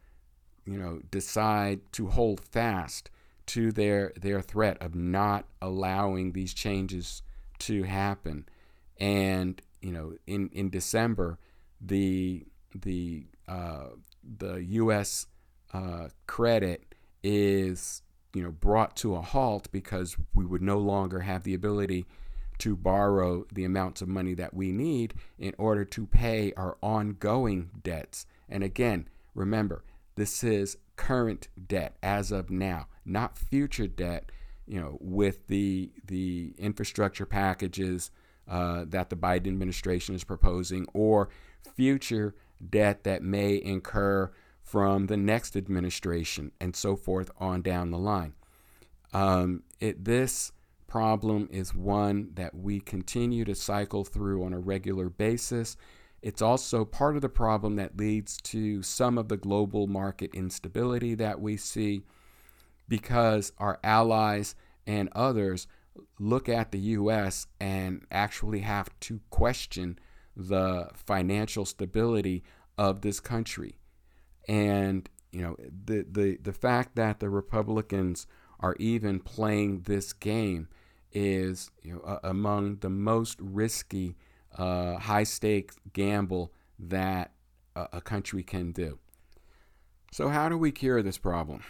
you 0.64 0.78
know 0.78 1.00
decide 1.10 1.80
to 1.92 2.08
hold 2.08 2.40
fast 2.40 3.10
to 3.46 3.72
their 3.72 4.12
their 4.16 4.40
threat 4.40 4.80
of 4.80 4.94
not 4.94 5.46
allowing 5.60 6.32
these 6.32 6.54
changes 6.54 7.22
to 7.58 7.82
happen 7.82 8.46
and 8.98 9.60
you 9.80 9.92
know 9.92 10.14
in 10.26 10.48
in 10.50 10.70
December 10.70 11.38
the 11.80 12.46
the 12.74 13.26
uh, 13.46 13.88
the 14.38 14.54
U.S. 14.54 15.26
Uh, 15.72 16.08
credit 16.26 16.94
is 17.22 18.02
you 18.34 18.42
know 18.42 18.50
brought 18.50 18.96
to 18.96 19.14
a 19.14 19.20
halt 19.20 19.68
because 19.72 20.16
we 20.34 20.44
would 20.44 20.62
no 20.62 20.78
longer 20.78 21.20
have 21.20 21.44
the 21.44 21.54
ability 21.54 22.04
to 22.58 22.76
borrow 22.76 23.46
the 23.52 23.64
amounts 23.64 24.00
of 24.00 24.08
money 24.08 24.34
that 24.34 24.54
we 24.54 24.70
need 24.70 25.14
in 25.38 25.54
order 25.58 25.84
to 25.84 26.06
pay 26.06 26.52
our 26.56 26.76
ongoing 26.82 27.70
debts. 27.82 28.26
And 28.48 28.62
again, 28.62 29.08
remember, 29.34 29.84
this 30.14 30.44
is 30.44 30.76
current 30.96 31.48
debt 31.66 31.96
as 32.02 32.30
of 32.30 32.50
now, 32.50 32.86
not 33.04 33.38
future 33.38 33.88
debt. 33.88 34.30
You 34.66 34.80
know, 34.80 34.98
with 35.00 35.46
the 35.48 35.90
the 36.06 36.54
infrastructure 36.56 37.26
packages 37.26 38.10
uh, 38.48 38.84
that 38.88 39.10
the 39.10 39.16
Biden 39.16 39.48
administration 39.48 40.14
is 40.14 40.24
proposing, 40.24 40.86
or 40.94 41.28
future 41.74 42.34
debt 42.70 43.04
that 43.04 43.22
may 43.22 43.56
incur 43.56 44.30
from 44.64 45.06
the 45.06 45.16
next 45.16 45.56
administration 45.56 46.50
and 46.58 46.74
so 46.74 46.96
forth 46.96 47.30
on 47.38 47.62
down 47.62 47.90
the 47.90 47.98
line. 47.98 48.32
Um, 49.12 49.62
it, 49.78 50.04
this 50.04 50.52
problem 50.88 51.48
is 51.52 51.74
one 51.74 52.30
that 52.34 52.54
we 52.54 52.80
continue 52.80 53.44
to 53.44 53.54
cycle 53.54 54.04
through 54.04 54.42
on 54.42 54.54
a 54.54 54.58
regular 54.58 55.10
basis. 55.10 55.76
It's 56.22 56.40
also 56.40 56.84
part 56.84 57.14
of 57.14 57.22
the 57.22 57.28
problem 57.28 57.76
that 57.76 57.98
leads 57.98 58.38
to 58.38 58.82
some 58.82 59.18
of 59.18 59.28
the 59.28 59.36
global 59.36 59.86
market 59.86 60.34
instability 60.34 61.14
that 61.14 61.40
we 61.40 61.58
see 61.58 62.02
because 62.88 63.52
our 63.58 63.78
allies 63.84 64.54
and 64.86 65.10
others 65.12 65.66
look 66.18 66.48
at 66.48 66.72
the 66.72 66.78
U.S. 66.78 67.46
and 67.60 68.04
actually 68.10 68.60
have 68.60 68.88
to 69.00 69.20
question 69.30 69.98
the 70.36 70.88
financial 70.94 71.64
stability 71.64 72.42
of 72.78 73.02
this 73.02 73.20
country. 73.20 73.76
And 74.48 75.08
you 75.32 75.42
know 75.42 75.56
the 75.58 76.06
the 76.10 76.38
the 76.42 76.52
fact 76.52 76.96
that 76.96 77.20
the 77.20 77.28
Republicans 77.30 78.26
are 78.60 78.76
even 78.78 79.20
playing 79.20 79.82
this 79.82 80.12
game 80.12 80.68
is 81.12 81.70
you 81.82 81.94
know 81.94 82.20
among 82.22 82.76
the 82.76 82.90
most 82.90 83.38
risky 83.40 84.16
uh, 84.56 84.98
high 84.98 85.24
stakes 85.24 85.76
gamble 85.92 86.52
that 86.78 87.32
a, 87.74 87.88
a 87.94 88.00
country 88.00 88.42
can 88.42 88.72
do. 88.72 88.98
So 90.12 90.28
how 90.28 90.48
do 90.48 90.56
we 90.56 90.70
cure 90.70 91.02
this 91.02 91.18
problem? 91.18 91.62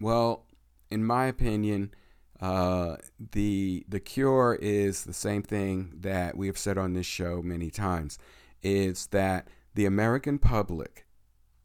Well, 0.00 0.46
in 0.90 1.04
my 1.04 1.26
opinion, 1.26 1.92
uh, 2.40 2.96
the 3.32 3.84
the 3.88 4.00
cure 4.00 4.58
is 4.60 5.04
the 5.04 5.12
same 5.12 5.42
thing 5.42 5.92
that 6.00 6.36
we 6.36 6.46
have 6.46 6.58
said 6.58 6.78
on 6.78 6.94
this 6.94 7.06
show 7.06 7.42
many 7.42 7.70
times. 7.70 8.18
Is 8.62 9.06
that 9.08 9.48
the 9.74 9.86
American 9.86 10.38
public 10.38 11.05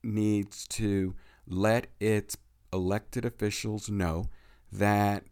needs 0.03 0.67
to 0.67 1.15
let 1.47 1.87
its 1.99 2.37
elected 2.73 3.25
officials 3.25 3.89
know 3.89 4.29
that 4.71 5.23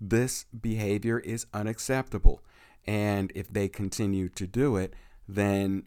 this 0.00 0.44
behavior 0.60 1.18
is 1.20 1.46
unacceptable, 1.52 2.42
and 2.86 3.32
if 3.34 3.52
they 3.52 3.68
continue 3.68 4.28
to 4.30 4.46
do 4.46 4.76
it, 4.76 4.94
then 5.26 5.84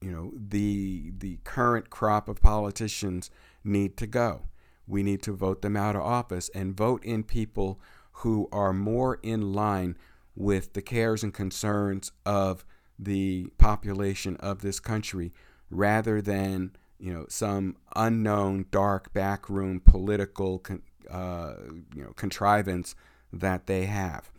you 0.00 0.10
know 0.10 0.32
the 0.36 1.12
the 1.16 1.38
current 1.44 1.90
crop 1.90 2.28
of 2.28 2.42
politicians 2.42 3.30
need 3.62 3.96
to 3.96 4.06
go. 4.06 4.48
We 4.86 5.02
need 5.02 5.22
to 5.22 5.32
vote 5.32 5.62
them 5.62 5.76
out 5.76 5.96
of 5.96 6.02
office 6.02 6.50
and 6.54 6.76
vote 6.76 7.02
in 7.04 7.24
people 7.24 7.80
who 8.18 8.48
are 8.52 8.72
more 8.72 9.18
in 9.22 9.54
line 9.54 9.96
with 10.36 10.74
the 10.74 10.82
cares 10.82 11.22
and 11.22 11.32
concerns 11.32 12.12
of 12.26 12.64
the 12.98 13.46
population 13.58 14.36
of 14.36 14.60
this 14.60 14.78
country 14.80 15.32
rather 15.70 16.20
than 16.20 16.72
you 16.98 17.12
know, 17.12 17.26
some 17.28 17.76
unknown 17.96 18.66
dark 18.70 19.12
backroom 19.12 19.80
political, 19.80 20.58
con- 20.60 20.82
uh, 21.10 21.54
you 21.94 22.02
know, 22.02 22.12
contrivance 22.16 22.94
that 23.32 23.66
they 23.66 23.86
have. 23.86 24.30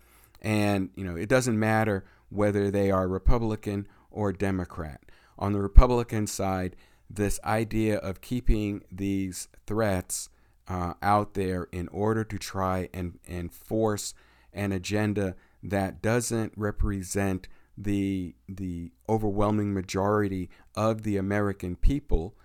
And, 0.41 0.89
you 0.95 1.03
know, 1.03 1.15
it 1.15 1.29
doesn't 1.29 1.59
matter 1.59 2.05
whether 2.29 2.71
they 2.71 2.91
are 2.91 3.07
Republican 3.07 3.87
or 4.11 4.31
Democrat. 4.31 5.01
On 5.37 5.53
the 5.53 5.61
Republican 5.61 6.27
side, 6.27 6.75
this 7.09 7.39
idea 7.43 7.97
of 7.97 8.21
keeping 8.21 8.83
these 8.91 9.47
threats 9.67 10.29
uh, 10.67 10.93
out 11.01 11.33
there 11.33 11.67
in 11.71 11.87
order 11.89 12.23
to 12.23 12.37
try 12.37 12.89
and, 12.93 13.19
and 13.27 13.53
force 13.53 14.13
an 14.53 14.71
agenda 14.71 15.35
that 15.61 16.01
doesn't 16.01 16.53
represent 16.55 17.47
the 17.77 18.33
the 18.47 18.91
overwhelming 19.09 19.73
majority 19.73 20.49
of 20.75 21.03
the 21.03 21.17
American 21.17 21.75
people, 21.75 22.35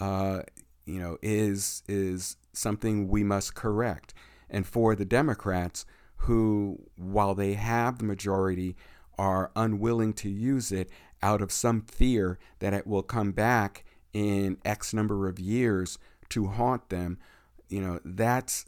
uh, 0.00 0.42
you 0.86 0.98
know, 0.98 1.18
is 1.22 1.82
is 1.88 2.36
something 2.52 3.08
we 3.08 3.22
must 3.24 3.54
correct. 3.54 4.14
And 4.50 4.66
for 4.66 4.94
the 4.94 5.04
Democrats, 5.04 5.84
who, 6.16 6.88
while 6.96 7.34
they 7.34 7.54
have 7.54 7.98
the 7.98 8.04
majority, 8.04 8.76
are 9.18 9.50
unwilling 9.56 10.12
to 10.14 10.28
use 10.28 10.72
it 10.72 10.88
out 11.22 11.42
of 11.42 11.52
some 11.52 11.82
fear 11.82 12.38
that 12.60 12.72
it 12.72 12.86
will 12.86 13.02
come 13.02 13.32
back 13.32 13.84
in 14.12 14.56
X 14.64 14.94
number 14.94 15.28
of 15.28 15.38
years 15.38 15.98
to 16.30 16.46
haunt 16.46 16.88
them, 16.88 17.18
you 17.68 17.80
know, 17.80 18.00
that's 18.04 18.64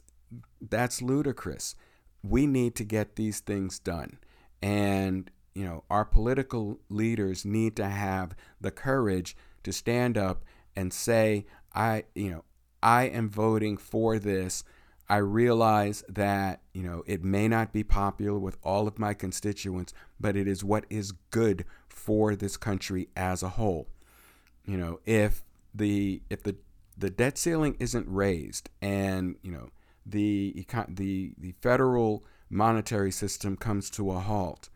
that's 0.61 1.01
ludicrous. 1.01 1.75
We 2.23 2.45
need 2.45 2.75
to 2.75 2.83
get 2.83 3.15
these 3.15 3.39
things 3.39 3.79
done. 3.79 4.19
And, 4.61 5.31
you 5.55 5.65
know, 5.65 5.83
our 5.89 6.05
political 6.05 6.79
leaders 6.89 7.45
need 7.45 7.75
to 7.77 7.85
have 7.85 8.35
the 8.59 8.71
courage 8.71 9.35
to 9.63 9.73
stand 9.73 10.17
up 10.17 10.43
and 10.75 10.93
say, 10.93 11.45
I, 11.73 12.03
you 12.15 12.31
know, 12.31 12.43
I 12.81 13.03
am 13.03 13.29
voting 13.29 13.77
for 13.77 14.19
this. 14.19 14.63
I 15.09 15.17
realize 15.17 16.03
that, 16.07 16.61
you 16.73 16.83
know, 16.83 17.03
it 17.05 17.23
may 17.23 17.47
not 17.47 17.73
be 17.73 17.83
popular 17.83 18.39
with 18.39 18.57
all 18.63 18.87
of 18.87 18.97
my 18.97 19.13
constituents, 19.13 19.93
but 20.19 20.35
it 20.35 20.47
is 20.47 20.63
what 20.63 20.85
is 20.89 21.11
good 21.31 21.65
for 21.89 22.35
this 22.35 22.55
country 22.55 23.09
as 23.15 23.43
a 23.43 23.49
whole. 23.49 23.89
You 24.65 24.77
know, 24.77 24.99
if 25.05 25.43
the 25.73 26.21
if 26.29 26.43
the 26.43 26.55
the 26.97 27.09
debt 27.09 27.37
ceiling 27.37 27.75
isn't 27.79 28.07
raised 28.07 28.69
and, 28.81 29.35
you 29.41 29.51
know, 29.51 29.69
the 30.05 30.65
the 30.87 31.33
the 31.37 31.53
federal 31.61 32.23
monetary 32.49 33.11
system 33.11 33.57
comes 33.57 33.89
to 33.91 34.11
a 34.11 34.19
halt, 34.19 34.69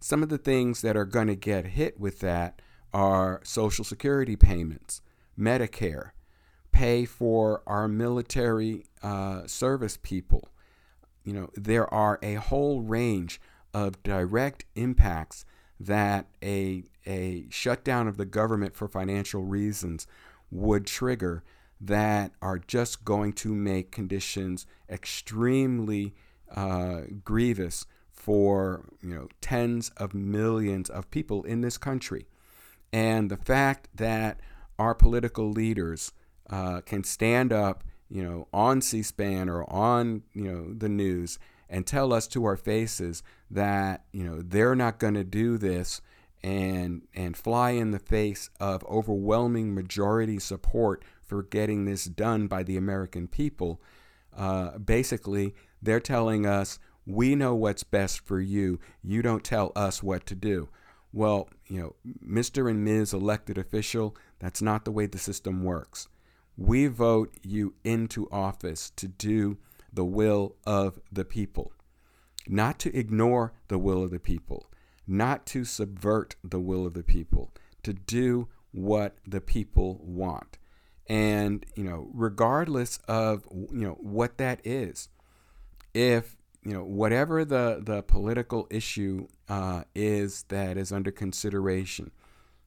some 0.00 0.22
of 0.22 0.28
the 0.28 0.38
things 0.38 0.82
that 0.82 0.96
are 0.96 1.04
going 1.04 1.26
to 1.26 1.36
get 1.36 1.66
hit 1.66 1.98
with 1.98 2.20
that 2.20 2.62
are 2.92 3.40
social 3.44 3.84
security 3.84 4.36
payments, 4.36 5.02
Medicare, 5.38 6.10
pay 6.72 7.04
for 7.04 7.62
our 7.66 7.88
military 7.88 8.84
uh, 9.02 9.46
service 9.46 9.98
people. 10.02 10.48
You 11.24 11.32
know, 11.32 11.50
there 11.54 11.92
are 11.92 12.18
a 12.22 12.34
whole 12.34 12.82
range 12.82 13.40
of 13.74 14.02
direct 14.02 14.64
impacts 14.74 15.44
that 15.78 16.26
a, 16.42 16.84
a 17.06 17.46
shutdown 17.50 18.08
of 18.08 18.16
the 18.16 18.24
government 18.24 18.74
for 18.74 18.88
financial 18.88 19.42
reasons 19.42 20.06
would 20.50 20.86
trigger 20.86 21.42
that 21.80 22.32
are 22.40 22.58
just 22.58 23.04
going 23.04 23.32
to 23.32 23.54
make 23.54 23.90
conditions 23.90 24.66
extremely 24.88 26.14
uh, 26.54 27.02
grievous 27.24 27.86
for 28.12 28.84
you 29.02 29.14
know 29.14 29.28
tens 29.40 29.90
of 29.96 30.14
millions 30.14 30.88
of 30.88 31.10
people 31.10 31.42
in 31.44 31.60
this 31.60 31.76
country, 31.76 32.26
and 32.92 33.30
the 33.30 33.36
fact 33.36 33.88
that 33.94 34.40
our 34.78 34.94
political 34.94 35.50
leaders 35.50 36.12
uh, 36.50 36.80
can 36.82 37.04
stand 37.04 37.52
up, 37.52 37.84
you 38.08 38.22
know, 38.22 38.48
on 38.52 38.80
C-SPAN 38.80 39.48
or 39.48 39.68
on 39.70 40.22
you 40.32 40.52
know 40.52 40.72
the 40.72 40.88
news 40.88 41.38
and 41.68 41.86
tell 41.86 42.12
us 42.12 42.26
to 42.28 42.44
our 42.44 42.56
faces 42.56 43.22
that 43.50 44.04
you 44.12 44.24
know 44.24 44.40
they're 44.42 44.76
not 44.76 44.98
going 44.98 45.14
to 45.14 45.24
do 45.24 45.58
this 45.58 46.00
and 46.42 47.02
and 47.14 47.36
fly 47.36 47.70
in 47.70 47.90
the 47.90 47.98
face 47.98 48.50
of 48.60 48.84
overwhelming 48.84 49.74
majority 49.74 50.38
support 50.38 51.02
for 51.24 51.42
getting 51.42 51.84
this 51.84 52.04
done 52.04 52.46
by 52.46 52.62
the 52.62 52.76
American 52.76 53.26
people. 53.26 53.80
Uh, 54.36 54.78
basically, 54.78 55.54
they're 55.82 55.98
telling 55.98 56.46
us 56.46 56.78
we 57.04 57.34
know 57.34 57.54
what's 57.54 57.84
best 57.84 58.20
for 58.20 58.40
you. 58.40 58.78
You 59.02 59.22
don't 59.22 59.44
tell 59.44 59.72
us 59.74 60.02
what 60.02 60.26
to 60.26 60.34
do. 60.34 60.68
Well, 61.12 61.48
you 61.66 61.80
know, 61.80 61.94
Mr. 62.24 62.68
and 62.70 62.84
Ms. 62.84 63.12
elected 63.12 63.56
official, 63.56 64.16
that's 64.38 64.62
not 64.62 64.84
the 64.84 64.92
way 64.92 65.06
the 65.06 65.18
system 65.18 65.64
works. 65.64 66.08
We 66.56 66.86
vote 66.86 67.34
you 67.42 67.74
into 67.84 68.28
office 68.30 68.90
to 68.96 69.08
do 69.08 69.58
the 69.92 70.04
will 70.04 70.56
of 70.66 71.00
the 71.10 71.24
people, 71.24 71.72
not 72.46 72.78
to 72.80 72.96
ignore 72.96 73.52
the 73.68 73.78
will 73.78 74.02
of 74.02 74.10
the 74.10 74.20
people, 74.20 74.66
not 75.06 75.46
to 75.46 75.64
subvert 75.64 76.36
the 76.42 76.60
will 76.60 76.86
of 76.86 76.94
the 76.94 77.02
people, 77.02 77.52
to 77.82 77.92
do 77.92 78.48
what 78.72 79.16
the 79.26 79.40
people 79.40 80.00
want. 80.02 80.58
And, 81.08 81.64
you 81.76 81.84
know, 81.84 82.08
regardless 82.12 82.98
of, 83.06 83.46
you 83.52 83.86
know, 83.86 83.96
what 84.00 84.38
that 84.38 84.60
is, 84.66 85.08
if, 85.94 86.36
you 86.64 86.72
know, 86.72 86.82
whatever 86.82 87.44
the, 87.44 87.80
the 87.82 88.02
political 88.02 88.66
issue 88.70 89.28
uh, 89.48 89.84
is 89.94 90.44
that 90.48 90.76
is 90.76 90.90
under 90.90 91.12
consideration, 91.12 92.10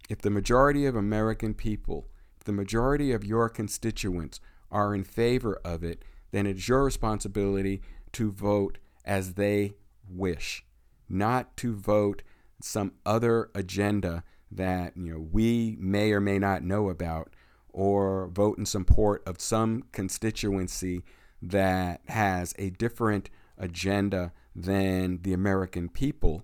if 0.10 0.22
the 0.22 0.30
majority 0.30 0.86
of 0.86 0.96
American 0.96 1.54
people 1.54 2.08
if 2.40 2.46
the 2.46 2.52
majority 2.54 3.12
of 3.12 3.26
your 3.26 3.50
constituents 3.50 4.40
are 4.72 4.96
in 4.96 5.04
favor 5.04 5.60
of 5.66 5.84
it, 5.84 6.04
then 6.32 6.48
it's 6.48 6.68
your 6.68 6.86
responsibility 6.86 7.82
to 8.14 8.32
vote 8.32 8.78
as 9.04 9.34
they 9.34 9.74
wish, 10.10 10.64
not 11.10 11.58
to 11.58 11.76
vote 11.76 12.22
some 12.62 12.94
other 13.06 13.50
agenda 13.54 14.24
that 14.52 14.96
you 14.96 15.14
know 15.14 15.20
we 15.20 15.76
may 15.80 16.12
or 16.12 16.20
may 16.20 16.40
not 16.40 16.64
know 16.64 16.90
about 16.90 17.34
or 17.72 18.28
vote 18.28 18.58
in 18.58 18.66
support 18.66 19.22
of 19.28 19.40
some 19.40 19.84
constituency 19.92 21.04
that 21.42 22.02
has 22.08 22.54
a 22.58 22.70
different 22.72 23.30
agenda 23.58 24.32
than 24.56 25.22
the 25.22 25.34
American 25.34 25.90
people. 25.90 26.44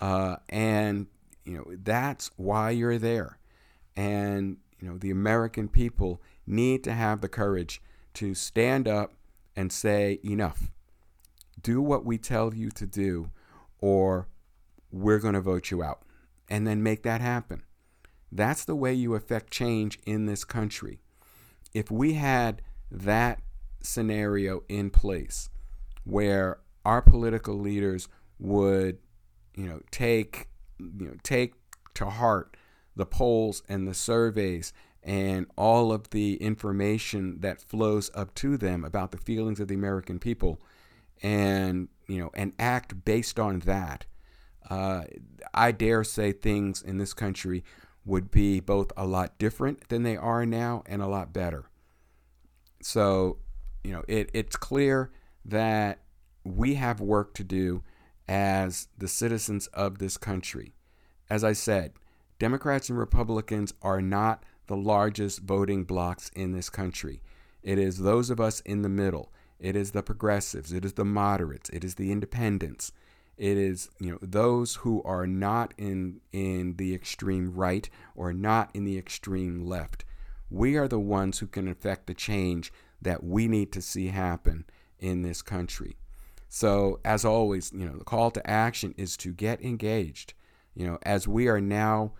Uh, 0.00 0.36
and 0.48 1.06
you 1.46 1.56
know 1.56 1.64
that's 1.82 2.30
why 2.36 2.70
you're 2.70 2.98
there. 2.98 3.38
And 3.96 4.58
you 4.80 4.88
know, 4.88 4.98
the 4.98 5.10
American 5.10 5.68
people 5.68 6.20
need 6.46 6.84
to 6.84 6.92
have 6.92 7.20
the 7.20 7.28
courage 7.28 7.80
to 8.14 8.34
stand 8.34 8.86
up 8.86 9.14
and 9.54 9.72
say, 9.72 10.20
enough. 10.24 10.70
Do 11.60 11.80
what 11.80 12.04
we 12.04 12.18
tell 12.18 12.54
you 12.54 12.70
to 12.72 12.86
do, 12.86 13.30
or 13.80 14.28
we're 14.92 15.18
going 15.18 15.34
to 15.34 15.40
vote 15.40 15.70
you 15.70 15.82
out. 15.82 16.02
And 16.48 16.66
then 16.66 16.82
make 16.82 17.02
that 17.02 17.20
happen. 17.20 17.62
That's 18.30 18.64
the 18.64 18.76
way 18.76 18.92
you 18.92 19.14
affect 19.14 19.50
change 19.50 19.98
in 20.06 20.26
this 20.26 20.44
country. 20.44 21.00
If 21.72 21.90
we 21.90 22.14
had 22.14 22.62
that 22.90 23.40
scenario 23.80 24.62
in 24.68 24.90
place 24.90 25.48
where 26.04 26.58
our 26.84 27.02
political 27.02 27.58
leaders 27.58 28.08
would, 28.38 28.98
you 29.54 29.66
know, 29.66 29.80
take, 29.90 30.48
you 30.78 31.06
know, 31.06 31.16
take 31.22 31.54
to 31.94 32.06
heart 32.06 32.56
the 32.94 33.06
polls 33.06 33.62
and 33.68 33.86
the 33.86 33.94
surveys 33.94 34.72
and 35.02 35.46
all 35.56 35.92
of 35.92 36.10
the 36.10 36.34
information 36.36 37.40
that 37.40 37.60
flows 37.60 38.10
up 38.14 38.34
to 38.34 38.56
them 38.56 38.84
about 38.84 39.12
the 39.12 39.18
feelings 39.18 39.60
of 39.60 39.68
the 39.68 39.74
American 39.74 40.18
people 40.18 40.60
and 41.22 41.88
you 42.08 42.18
know 42.18 42.30
and 42.34 42.52
act 42.58 43.04
based 43.04 43.38
on 43.38 43.60
that 43.60 44.04
uh, 44.68 45.04
I 45.54 45.72
dare 45.72 46.04
say 46.04 46.32
things 46.32 46.82
in 46.82 46.98
this 46.98 47.14
country 47.14 47.64
would 48.04 48.30
be 48.30 48.60
both 48.60 48.92
a 48.96 49.06
lot 49.06 49.38
different 49.38 49.88
than 49.88 50.02
they 50.02 50.16
are 50.16 50.46
now 50.46 50.82
and 50.86 51.02
a 51.02 51.06
lot 51.06 51.32
better. 51.32 51.66
So, 52.82 53.38
you 53.82 53.92
know, 53.92 54.04
it, 54.06 54.30
it's 54.32 54.56
clear 54.56 55.10
that 55.44 56.00
we 56.44 56.74
have 56.74 57.00
work 57.00 57.34
to 57.34 57.44
do 57.44 57.82
as 58.28 58.88
the 58.96 59.08
citizens 59.08 59.66
of 59.68 59.98
this 59.98 60.16
country. 60.16 60.74
As 61.30 61.44
I 61.44 61.52
said, 61.52 61.92
Democrats 62.38 62.88
and 62.88 62.98
Republicans 62.98 63.72
are 63.82 64.02
not 64.02 64.42
the 64.66 64.76
largest 64.76 65.40
voting 65.40 65.84
blocs 65.84 66.30
in 66.34 66.52
this 66.52 66.68
country. 66.68 67.22
It 67.62 67.78
is 67.78 67.98
those 67.98 68.30
of 68.30 68.40
us 68.40 68.60
in 68.60 68.82
the 68.82 68.88
middle. 68.88 69.32
It 69.58 69.74
is 69.74 69.92
the 69.92 70.02
progressives. 70.02 70.72
It 70.72 70.84
is 70.84 70.94
the 70.94 71.04
moderates. 71.04 71.70
It 71.70 71.84
is 71.84 71.94
the 71.94 72.12
independents. 72.12 72.92
It 73.36 73.58
is 73.58 73.90
you 74.00 74.10
know 74.10 74.18
those 74.22 74.76
who 74.76 75.02
are 75.02 75.26
not 75.26 75.74
in 75.76 76.20
in 76.32 76.76
the 76.76 76.94
extreme 76.94 77.52
right 77.54 77.88
or 78.14 78.32
not 78.32 78.70
in 78.74 78.84
the 78.84 78.96
extreme 78.96 79.64
left. 79.64 80.04
We 80.48 80.76
are 80.76 80.88
the 80.88 81.00
ones 81.00 81.38
who 81.38 81.46
can 81.46 81.68
affect 81.68 82.06
the 82.06 82.14
change 82.14 82.72
that 83.02 83.24
we 83.24 83.46
need 83.48 83.72
to 83.72 83.82
see 83.82 84.08
happen 84.08 84.64
in 84.98 85.22
this 85.22 85.42
country. 85.42 85.96
So 86.48 87.00
as 87.04 87.24
always, 87.24 87.72
you 87.72 87.86
know, 87.86 87.96
the 87.98 88.04
call 88.04 88.30
to 88.32 88.50
action 88.50 88.94
is 88.96 89.16
to 89.18 89.32
get 89.32 89.62
engaged. 89.62 90.34
You 90.74 90.86
know, 90.86 90.98
as 91.02 91.26
we 91.26 91.48
are 91.48 91.60
now 91.60 92.12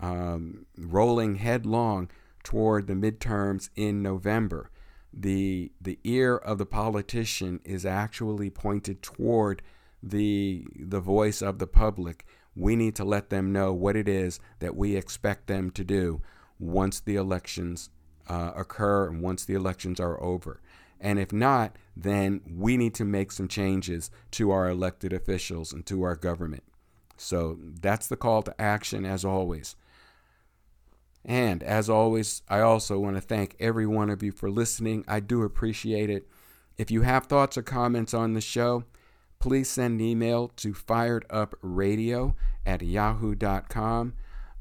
um, 0.00 0.66
rolling 0.76 1.36
headlong 1.36 2.10
toward 2.42 2.86
the 2.86 2.94
midterms 2.94 3.70
in 3.76 4.02
November. 4.02 4.70
The, 5.12 5.72
the 5.80 5.98
ear 6.04 6.36
of 6.36 6.58
the 6.58 6.66
politician 6.66 7.60
is 7.64 7.84
actually 7.84 8.50
pointed 8.50 9.02
toward 9.02 9.62
the, 10.02 10.66
the 10.74 11.00
voice 11.00 11.42
of 11.42 11.58
the 11.58 11.66
public. 11.66 12.24
We 12.56 12.76
need 12.76 12.96
to 12.96 13.04
let 13.04 13.30
them 13.30 13.52
know 13.52 13.72
what 13.72 13.96
it 13.96 14.08
is 14.08 14.40
that 14.58 14.76
we 14.76 14.96
expect 14.96 15.46
them 15.46 15.70
to 15.72 15.84
do 15.84 16.22
once 16.58 17.00
the 17.00 17.16
elections 17.16 17.90
uh, 18.28 18.52
occur 18.56 19.08
and 19.08 19.20
once 19.20 19.44
the 19.44 19.54
elections 19.54 20.00
are 20.00 20.20
over. 20.22 20.60
And 21.02 21.18
if 21.18 21.32
not, 21.32 21.76
then 21.96 22.40
we 22.48 22.76
need 22.76 22.94
to 22.94 23.04
make 23.04 23.32
some 23.32 23.48
changes 23.48 24.10
to 24.30 24.52
our 24.52 24.70
elected 24.70 25.12
officials 25.12 25.72
and 25.72 25.84
to 25.86 26.04
our 26.04 26.14
government. 26.14 26.62
So 27.16 27.58
that's 27.60 28.06
the 28.06 28.16
call 28.16 28.42
to 28.42 28.60
action, 28.60 29.04
as 29.04 29.24
always. 29.24 29.74
And 31.24 31.62
as 31.64 31.90
always, 31.90 32.42
I 32.48 32.60
also 32.60 33.00
want 33.00 33.16
to 33.16 33.20
thank 33.20 33.56
every 33.58 33.86
one 33.86 34.10
of 34.10 34.22
you 34.22 34.30
for 34.30 34.48
listening. 34.48 35.04
I 35.08 35.18
do 35.18 35.42
appreciate 35.42 36.08
it. 36.08 36.28
If 36.78 36.90
you 36.90 37.02
have 37.02 37.26
thoughts 37.26 37.58
or 37.58 37.62
comments 37.62 38.14
on 38.14 38.34
the 38.34 38.40
show, 38.40 38.84
please 39.40 39.68
send 39.68 40.00
an 40.00 40.06
email 40.06 40.48
to 40.56 40.72
firedupradio 40.72 42.34
at 42.64 42.80
yahoo.com. 42.80 44.14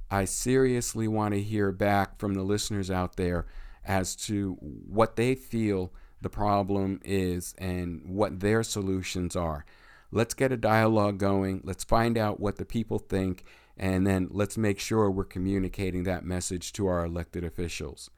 I 0.10 0.26
seriously 0.26 1.08
want 1.08 1.36
to 1.36 1.42
hear 1.42 1.72
back 1.72 2.20
from 2.20 2.34
the 2.34 2.44
listeners 2.44 2.90
out 2.90 3.16
there 3.16 3.46
as 3.86 4.16
to 4.16 4.54
what 4.60 5.16
they 5.16 5.36
feel 5.36 5.94
the 6.22 6.30
problem 6.30 7.00
is 7.04 7.54
and 7.58 8.02
what 8.06 8.40
their 8.40 8.64
solutions 8.64 9.36
are. 9.36 9.66
Let's 10.12 10.34
get 10.34 10.52
a 10.52 10.58
dialogue 10.58 11.18
going. 11.18 11.62
Let's 11.64 11.84
find 11.84 12.18
out 12.18 12.40
what 12.40 12.58
the 12.58 12.66
people 12.66 13.00
think, 13.00 13.46
and 13.78 14.06
then 14.06 14.28
let's 14.32 14.58
make 14.58 14.80
sure 14.80 15.10
we're 15.10 15.24
communicating 15.24 16.04
that 16.04 16.26
message 16.26 16.74
to 16.74 16.88
our 16.88 17.06
elected 17.06 17.44
officials. 17.44 18.10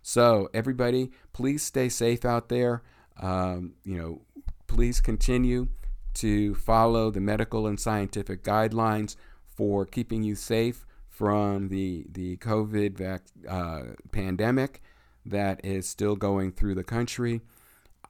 So, 0.00 0.48
everybody, 0.52 1.12
please 1.32 1.62
stay 1.62 1.88
safe 1.88 2.24
out 2.24 2.48
there. 2.48 2.82
Um, 3.20 3.74
you 3.84 3.98
know, 3.98 4.22
please 4.66 5.00
continue 5.00 5.68
to 6.14 6.54
follow 6.54 7.10
the 7.10 7.20
medical 7.20 7.66
and 7.66 7.78
scientific 7.78 8.42
guidelines 8.42 9.16
for 9.54 9.84
keeping 9.84 10.22
you 10.22 10.34
safe 10.34 10.86
from 11.08 11.68
the 11.68 12.06
the 12.10 12.36
COVID 12.38 12.96
vac- 12.96 13.22
uh, 13.48 13.94
pandemic 14.10 14.82
that 15.24 15.64
is 15.64 15.88
still 15.88 16.16
going 16.16 16.52
through 16.52 16.74
the 16.74 16.84
country. 16.84 17.42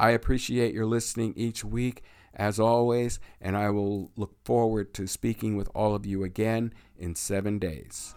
I 0.03 0.11
appreciate 0.11 0.74
your 0.74 0.84
listening 0.84 1.32
each 1.36 1.64
week 1.64 2.03
as 2.34 2.59
always, 2.59 3.20
and 3.40 3.57
I 3.57 3.70
will 3.70 4.11
look 4.16 4.34
forward 4.44 4.92
to 4.94 5.07
speaking 5.07 5.57
with 5.57 5.68
all 5.76 5.94
of 5.94 6.05
you 6.05 6.24
again 6.24 6.72
in 6.98 7.14
seven 7.14 7.61
days. 7.61 8.16